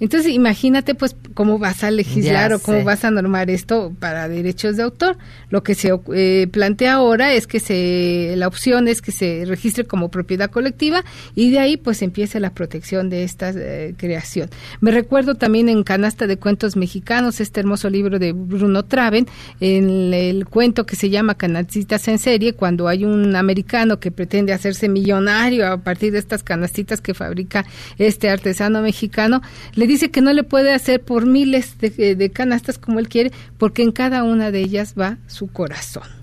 Entonces, 0.00 0.32
imagínate, 0.32 0.94
pues, 0.94 1.14
cómo 1.34 1.58
vas 1.58 1.84
a 1.84 1.90
legislar 1.90 2.50
Ya 2.50 2.56
o 2.56 2.58
cómo 2.58 2.78
sé. 2.78 2.84
vas 2.84 3.04
a 3.04 3.10
normar 3.10 3.50
esto 3.50 3.92
para 3.98 4.28
derechos 4.28 4.76
de 4.76 4.82
autor. 4.82 5.18
Lo 5.50 5.62
que 5.62 5.74
se 5.74 5.92
eh, 6.14 6.48
plantea 6.50 6.94
ahora 6.94 7.34
es 7.34 7.46
que 7.46 7.60
se, 7.60 8.34
la 8.36 8.48
opción 8.48 8.88
es 8.88 9.02
que 9.02 9.12
se 9.12 9.44
registre 9.46 9.84
como 9.84 10.10
propiedad 10.10 10.50
colectiva 10.50 11.04
y 11.34 11.50
de 11.50 11.58
ahí, 11.58 11.76
pues, 11.76 12.00
empiece 12.02 12.40
la 12.40 12.54
protección 12.54 13.10
de 13.10 13.24
esta 13.24 13.50
eh, 13.54 13.94
creación. 13.96 14.48
Me 14.80 14.90
recuerdo 14.90 15.34
también 15.34 15.68
en 15.68 15.82
Canasta 15.84 16.26
de 16.26 16.38
Cuentos 16.38 16.76
Mexicanos, 16.76 17.40
este 17.40 17.60
hermoso 17.60 17.90
libro 17.90 18.18
de 18.18 18.32
Bruno 18.32 18.84
Traven, 18.84 19.26
en 19.60 20.14
el 20.14 20.46
cuento 20.46 20.86
que 20.86 20.96
se 20.96 21.10
llama 21.10 21.34
Canastitas 21.34 22.08
en 22.08 22.18
serie, 22.18 22.54
cuando 22.54 22.88
hay 22.88 23.04
un 23.04 23.36
americano 23.36 24.00
que 24.00 24.10
pretende 24.10 24.54
hacerse 24.54 24.88
millonario 24.88 25.66
a 25.66 25.76
partir 25.78 26.12
de 26.12 26.18
estas 26.18 26.42
canastitas 26.42 27.00
que 27.00 27.12
fabrica 27.12 27.66
este 27.98 28.30
artesano 28.30 28.80
mexicano, 28.80 29.42
le 29.74 29.89
dice 29.90 30.10
que 30.10 30.20
no 30.20 30.32
le 30.32 30.44
puede 30.44 30.72
hacer 30.72 31.00
por 31.00 31.26
miles 31.26 31.78
de, 31.78 32.14
de 32.14 32.30
canastas 32.30 32.78
como 32.78 32.98
él 32.98 33.08
quiere, 33.08 33.32
porque 33.58 33.82
en 33.82 33.92
cada 33.92 34.22
una 34.22 34.50
de 34.50 34.60
ellas 34.60 34.94
va 34.98 35.18
su 35.26 35.48
corazón. 35.48 36.20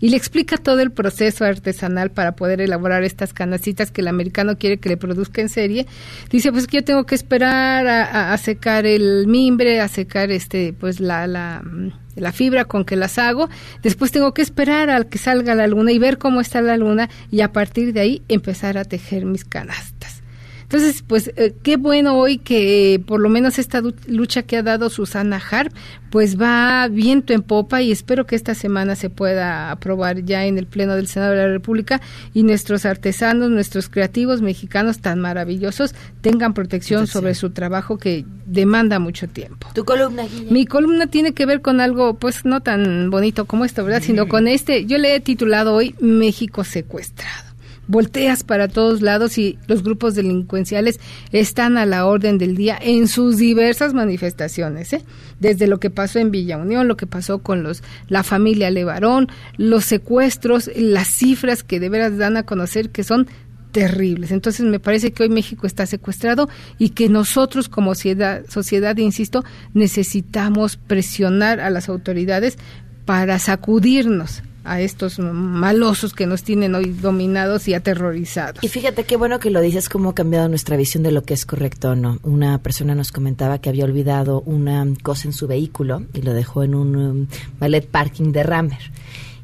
Y 0.00 0.10
le 0.10 0.16
explica 0.16 0.56
todo 0.56 0.80
el 0.80 0.92
proceso 0.92 1.44
artesanal 1.44 2.10
para 2.10 2.36
poder 2.36 2.60
elaborar 2.60 3.02
estas 3.02 3.32
canastitas 3.32 3.90
que 3.90 4.00
el 4.00 4.08
americano 4.08 4.56
quiere 4.56 4.78
que 4.78 4.88
le 4.88 4.96
produzca 4.96 5.40
en 5.40 5.48
serie. 5.48 5.86
Dice, 6.30 6.52
pues 6.52 6.68
que 6.68 6.78
yo 6.78 6.84
tengo 6.84 7.04
que 7.04 7.16
esperar 7.16 7.86
a, 7.88 8.36
secar 8.38 8.86
el 8.86 9.26
mimbre, 9.26 9.80
a 9.80 9.88
secar 9.88 10.30
este, 10.30 10.72
pues 10.72 11.00
la, 11.00 11.26
la, 11.26 11.62
mm, 11.64 11.90
la 12.14 12.30
fibra 12.30 12.64
con 12.64 12.84
que 12.84 12.94
las 12.94 13.18
hago. 13.18 13.48
Después 13.82 14.12
tengo 14.12 14.32
que 14.34 14.42
esperar 14.42 14.88
a 14.90 15.02
que 15.02 15.18
salga 15.18 15.56
la 15.56 15.66
luna 15.66 15.90
y 15.90 15.98
ver 15.98 16.18
cómo 16.18 16.40
está 16.40 16.60
la 16.60 16.76
luna 16.76 17.10
y 17.32 17.40
a 17.40 17.52
partir 17.52 17.92
de 17.92 18.00
ahí 18.00 18.22
empezar 18.28 18.78
a 18.78 18.84
tejer 18.84 19.24
mis 19.24 19.44
canastas. 19.44 20.17
Entonces, 20.70 21.02
pues 21.06 21.32
eh, 21.36 21.54
qué 21.62 21.78
bueno 21.78 22.18
hoy 22.18 22.36
que 22.36 22.92
eh, 22.92 22.98
por 22.98 23.20
lo 23.20 23.30
menos 23.30 23.58
esta 23.58 23.80
lucha 24.06 24.42
que 24.42 24.58
ha 24.58 24.62
dado 24.62 24.90
Susana 24.90 25.40
Harp, 25.50 25.72
pues 26.10 26.38
va 26.38 26.86
viento 26.88 27.32
en 27.32 27.40
popa 27.40 27.80
y 27.80 27.90
espero 27.90 28.26
que 28.26 28.36
esta 28.36 28.54
semana 28.54 28.94
se 28.94 29.08
pueda 29.08 29.70
aprobar 29.70 30.26
ya 30.26 30.44
en 30.44 30.58
el 30.58 30.66
Pleno 30.66 30.94
del 30.94 31.06
Senado 31.06 31.32
de 31.32 31.38
la 31.38 31.48
República 31.48 32.02
y 32.34 32.42
nuestros 32.42 32.84
artesanos, 32.84 33.48
nuestros 33.48 33.88
creativos 33.88 34.42
mexicanos 34.42 34.98
tan 34.98 35.20
maravillosos 35.20 35.94
tengan 36.20 36.52
protección 36.52 37.06
sobre 37.06 37.34
su 37.34 37.48
trabajo 37.48 37.96
que 37.96 38.26
demanda 38.44 38.98
mucho 38.98 39.26
tiempo. 39.26 39.68
Tu 39.72 39.86
columna, 39.86 40.24
Guille. 40.24 40.50
Mi 40.50 40.66
columna 40.66 41.06
tiene 41.06 41.32
que 41.32 41.46
ver 41.46 41.62
con 41.62 41.80
algo, 41.80 42.18
pues 42.18 42.44
no 42.44 42.60
tan 42.60 43.08
bonito 43.08 43.46
como 43.46 43.64
esto, 43.64 43.84
¿verdad? 43.84 44.02
Sino 44.02 44.28
con 44.28 44.46
este, 44.46 44.84
yo 44.84 44.98
le 44.98 45.14
he 45.14 45.20
titulado 45.20 45.74
hoy 45.74 45.94
México 45.98 46.62
secuestrado. 46.62 47.47
Volteas 47.88 48.44
para 48.44 48.68
todos 48.68 49.00
lados 49.00 49.38
y 49.38 49.58
los 49.66 49.82
grupos 49.82 50.14
delincuenciales 50.14 51.00
están 51.32 51.78
a 51.78 51.86
la 51.86 52.06
orden 52.06 52.36
del 52.36 52.54
día 52.54 52.78
en 52.80 53.08
sus 53.08 53.38
diversas 53.38 53.94
manifestaciones, 53.94 54.92
¿eh? 54.92 55.04
Desde 55.40 55.66
lo 55.66 55.80
que 55.80 55.88
pasó 55.88 56.18
en 56.18 56.30
Villa 56.30 56.58
Unión, 56.58 56.86
lo 56.86 56.98
que 56.98 57.06
pasó 57.06 57.38
con 57.38 57.62
los 57.62 57.82
la 58.08 58.22
familia 58.22 58.70
Levarón, 58.70 59.28
los 59.56 59.86
secuestros, 59.86 60.70
las 60.76 61.08
cifras 61.08 61.64
que 61.64 61.80
de 61.80 61.88
veras 61.88 62.18
dan 62.18 62.36
a 62.36 62.42
conocer 62.42 62.90
que 62.90 63.04
son 63.04 63.26
terribles. 63.72 64.32
Entonces 64.32 64.66
me 64.66 64.80
parece 64.80 65.12
que 65.12 65.22
hoy 65.22 65.28
México 65.28 65.66
está 65.66 65.86
secuestrado 65.86 66.48
y 66.78 66.90
que 66.90 67.08
nosotros 67.08 67.68
como 67.68 67.94
sociedad, 67.94 68.42
sociedad 68.48 68.96
insisto, 68.98 69.44
necesitamos 69.72 70.76
presionar 70.76 71.60
a 71.60 71.70
las 71.70 71.88
autoridades 71.88 72.58
para 73.04 73.38
sacudirnos 73.38 74.42
a 74.70 74.80
estos 74.80 75.18
malosos 75.18 76.12
que 76.14 76.26
nos 76.26 76.42
tienen 76.42 76.74
hoy 76.74 76.90
dominados 76.90 77.68
y 77.68 77.74
aterrorizados. 77.74 78.62
Y 78.62 78.68
fíjate 78.68 79.04
qué 79.04 79.16
bueno 79.16 79.38
que 79.38 79.50
lo 79.50 79.60
dices, 79.60 79.88
cómo 79.88 80.10
ha 80.10 80.14
cambiado 80.14 80.48
nuestra 80.48 80.76
visión 80.76 81.02
de 81.02 81.12
lo 81.12 81.22
que 81.22 81.34
es 81.34 81.46
correcto 81.46 81.90
o 81.90 81.94
no. 81.96 82.18
Una 82.22 82.58
persona 82.58 82.94
nos 82.94 83.12
comentaba 83.12 83.58
que 83.58 83.68
había 83.68 83.84
olvidado 83.84 84.42
una 84.42 84.86
cosa 85.02 85.28
en 85.28 85.32
su 85.32 85.46
vehículo 85.46 86.02
y 86.12 86.22
lo 86.22 86.34
dejó 86.34 86.62
en 86.62 86.74
un 86.74 86.96
um, 86.96 87.26
ballet 87.58 87.86
parking 87.86 88.32
de 88.32 88.42
Rammer. 88.42 88.92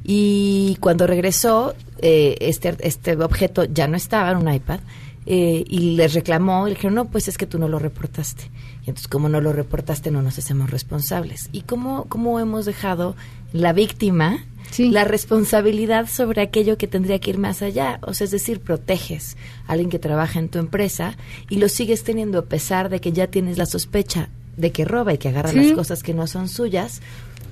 Y 0.05 0.77
cuando 0.81 1.07
regresó, 1.07 1.75
eh, 1.99 2.37
este, 2.41 2.77
este 2.81 3.17
objeto 3.17 3.65
ya 3.65 3.89
no 3.89 3.97
estaba 3.97 4.31
en 4.33 4.37
un 4.37 4.53
iPad. 4.53 4.81
eh, 5.27 5.65
y 5.67 5.97
les 5.97 6.15
reclamó 6.15 6.67
y 6.67 6.71
le 6.71 6.77
dijeron, 6.77 6.95
no, 6.95 7.05
pues 7.07 7.29
es 7.29 7.39
que 7.39 7.47
tú 7.47 7.59
no 7.59 7.69
lo 7.69 7.79
reportaste. 7.79 8.51
Y 8.85 8.91
entonces, 8.91 9.09
como 9.09 9.29
no 9.29 9.41
lo 9.41 9.53
reportaste, 9.53 10.11
no 10.11 10.23
nos 10.23 10.39
hacemos 10.39 10.71
responsables. 10.71 11.49
¿Y 11.53 11.63
cómo, 11.63 12.05
cómo 12.09 12.39
hemos 12.41 12.67
dejado 12.67 13.17
la 13.53 13.73
víctima 13.73 14.45
la 14.79 15.05
responsabilidad 15.05 16.09
sobre 16.09 16.43
aquello 16.43 16.77
que 16.79 16.87
tendría 16.87 17.19
que 17.19 17.31
ir 17.31 17.39
más 17.39 17.63
allá? 17.63 17.99
O 18.03 18.15
sea, 18.15 18.25
es 18.25 18.31
decir, 18.31 18.61
proteges 18.61 19.37
a 19.67 19.73
alguien 19.73 19.91
que 19.91 19.99
trabaja 19.99 20.39
en 20.39 20.49
tu 20.49 20.59
empresa 20.59 21.17
y 21.49 21.57
lo 21.57 21.69
sigues 21.69 22.05
teniendo 22.05 22.39
a 22.39 22.45
pesar 22.47 22.89
de 22.89 23.01
que 23.01 23.13
ya 23.13 23.27
tienes 23.29 23.59
la 23.59 23.67
sospecha 23.67 24.29
de 24.57 24.71
que 24.71 24.85
roba 24.85 25.13
y 25.13 25.19
que 25.19 25.29
agarra 25.29 25.51
Sí. 25.51 25.57
las 25.57 25.73
cosas 25.73 26.03
que 26.03 26.15
no 26.15 26.27
son 26.29 26.49
suyas 26.49 27.01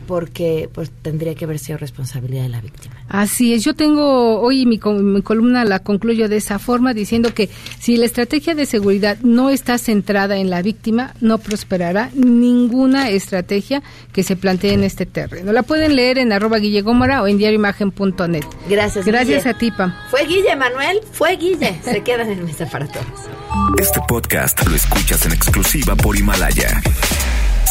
porque 0.07 0.69
pues 0.73 0.91
tendría 1.03 1.35
que 1.35 1.45
haber 1.45 1.59
sido 1.59 1.79
responsabilidad 1.79 2.43
de 2.43 2.49
la 2.49 2.61
víctima. 2.61 2.95
Así 3.09 3.55
es, 3.55 3.65
yo 3.65 3.75
tengo 3.75 4.41
hoy 4.41 4.67
mi, 4.67 4.81
mi 5.03 5.23
columna 5.23 5.65
la 5.65 5.81
concluyo 5.81 6.29
de 6.29 6.37
esa 6.37 6.59
forma 6.59 6.95
diciendo 6.95 7.35
que 7.35 7.49
si 7.79 7.97
la 7.97 8.07
estrategia 8.07 8.55
de 8.55 8.67
seguridad 8.67 9.19
no 9.23 9.51
está 9.51 9.79
centrada 9.79 10.37
en 10.37 10.51
la 10.51 10.63
víctima, 10.63 11.15
no 11.21 11.39
prosperará 11.39 12.11
ninguna 12.15 13.11
estrategia 13.11 13.83
que 14.13 14.23
se 14.23 14.37
plantee 14.37 14.73
en 14.73 14.85
este 14.85 15.07
terreno. 15.07 15.53
La 15.53 15.63
pueden 15.63 15.97
leer 15.97 16.19
en 16.19 16.33
arroba 16.33 16.59
guillegómora 16.59 17.23
o 17.23 17.27
en 17.27 17.39
diarioimagen.net. 17.39 18.45
Gracias. 18.69 19.05
Gracias 19.05 19.45
Guille. 19.45 19.51
a 19.51 19.59
ti, 19.59 19.71
Pam. 19.71 19.95
Fue 20.11 20.25
Guille, 20.27 20.57
Manuel, 20.57 21.01
fue 21.13 21.37
Guille. 21.37 21.81
Se 21.83 22.03
quedan 22.03 22.31
en 22.31 22.45
mesa 22.45 22.67
para 22.67 22.87
todos. 22.87 23.07
Este 23.79 24.01
podcast 24.09 24.67
lo 24.67 24.75
escuchas 24.75 25.25
en 25.27 25.33
exclusiva 25.33 25.95
por 25.97 26.17
Himalaya. 26.17 26.83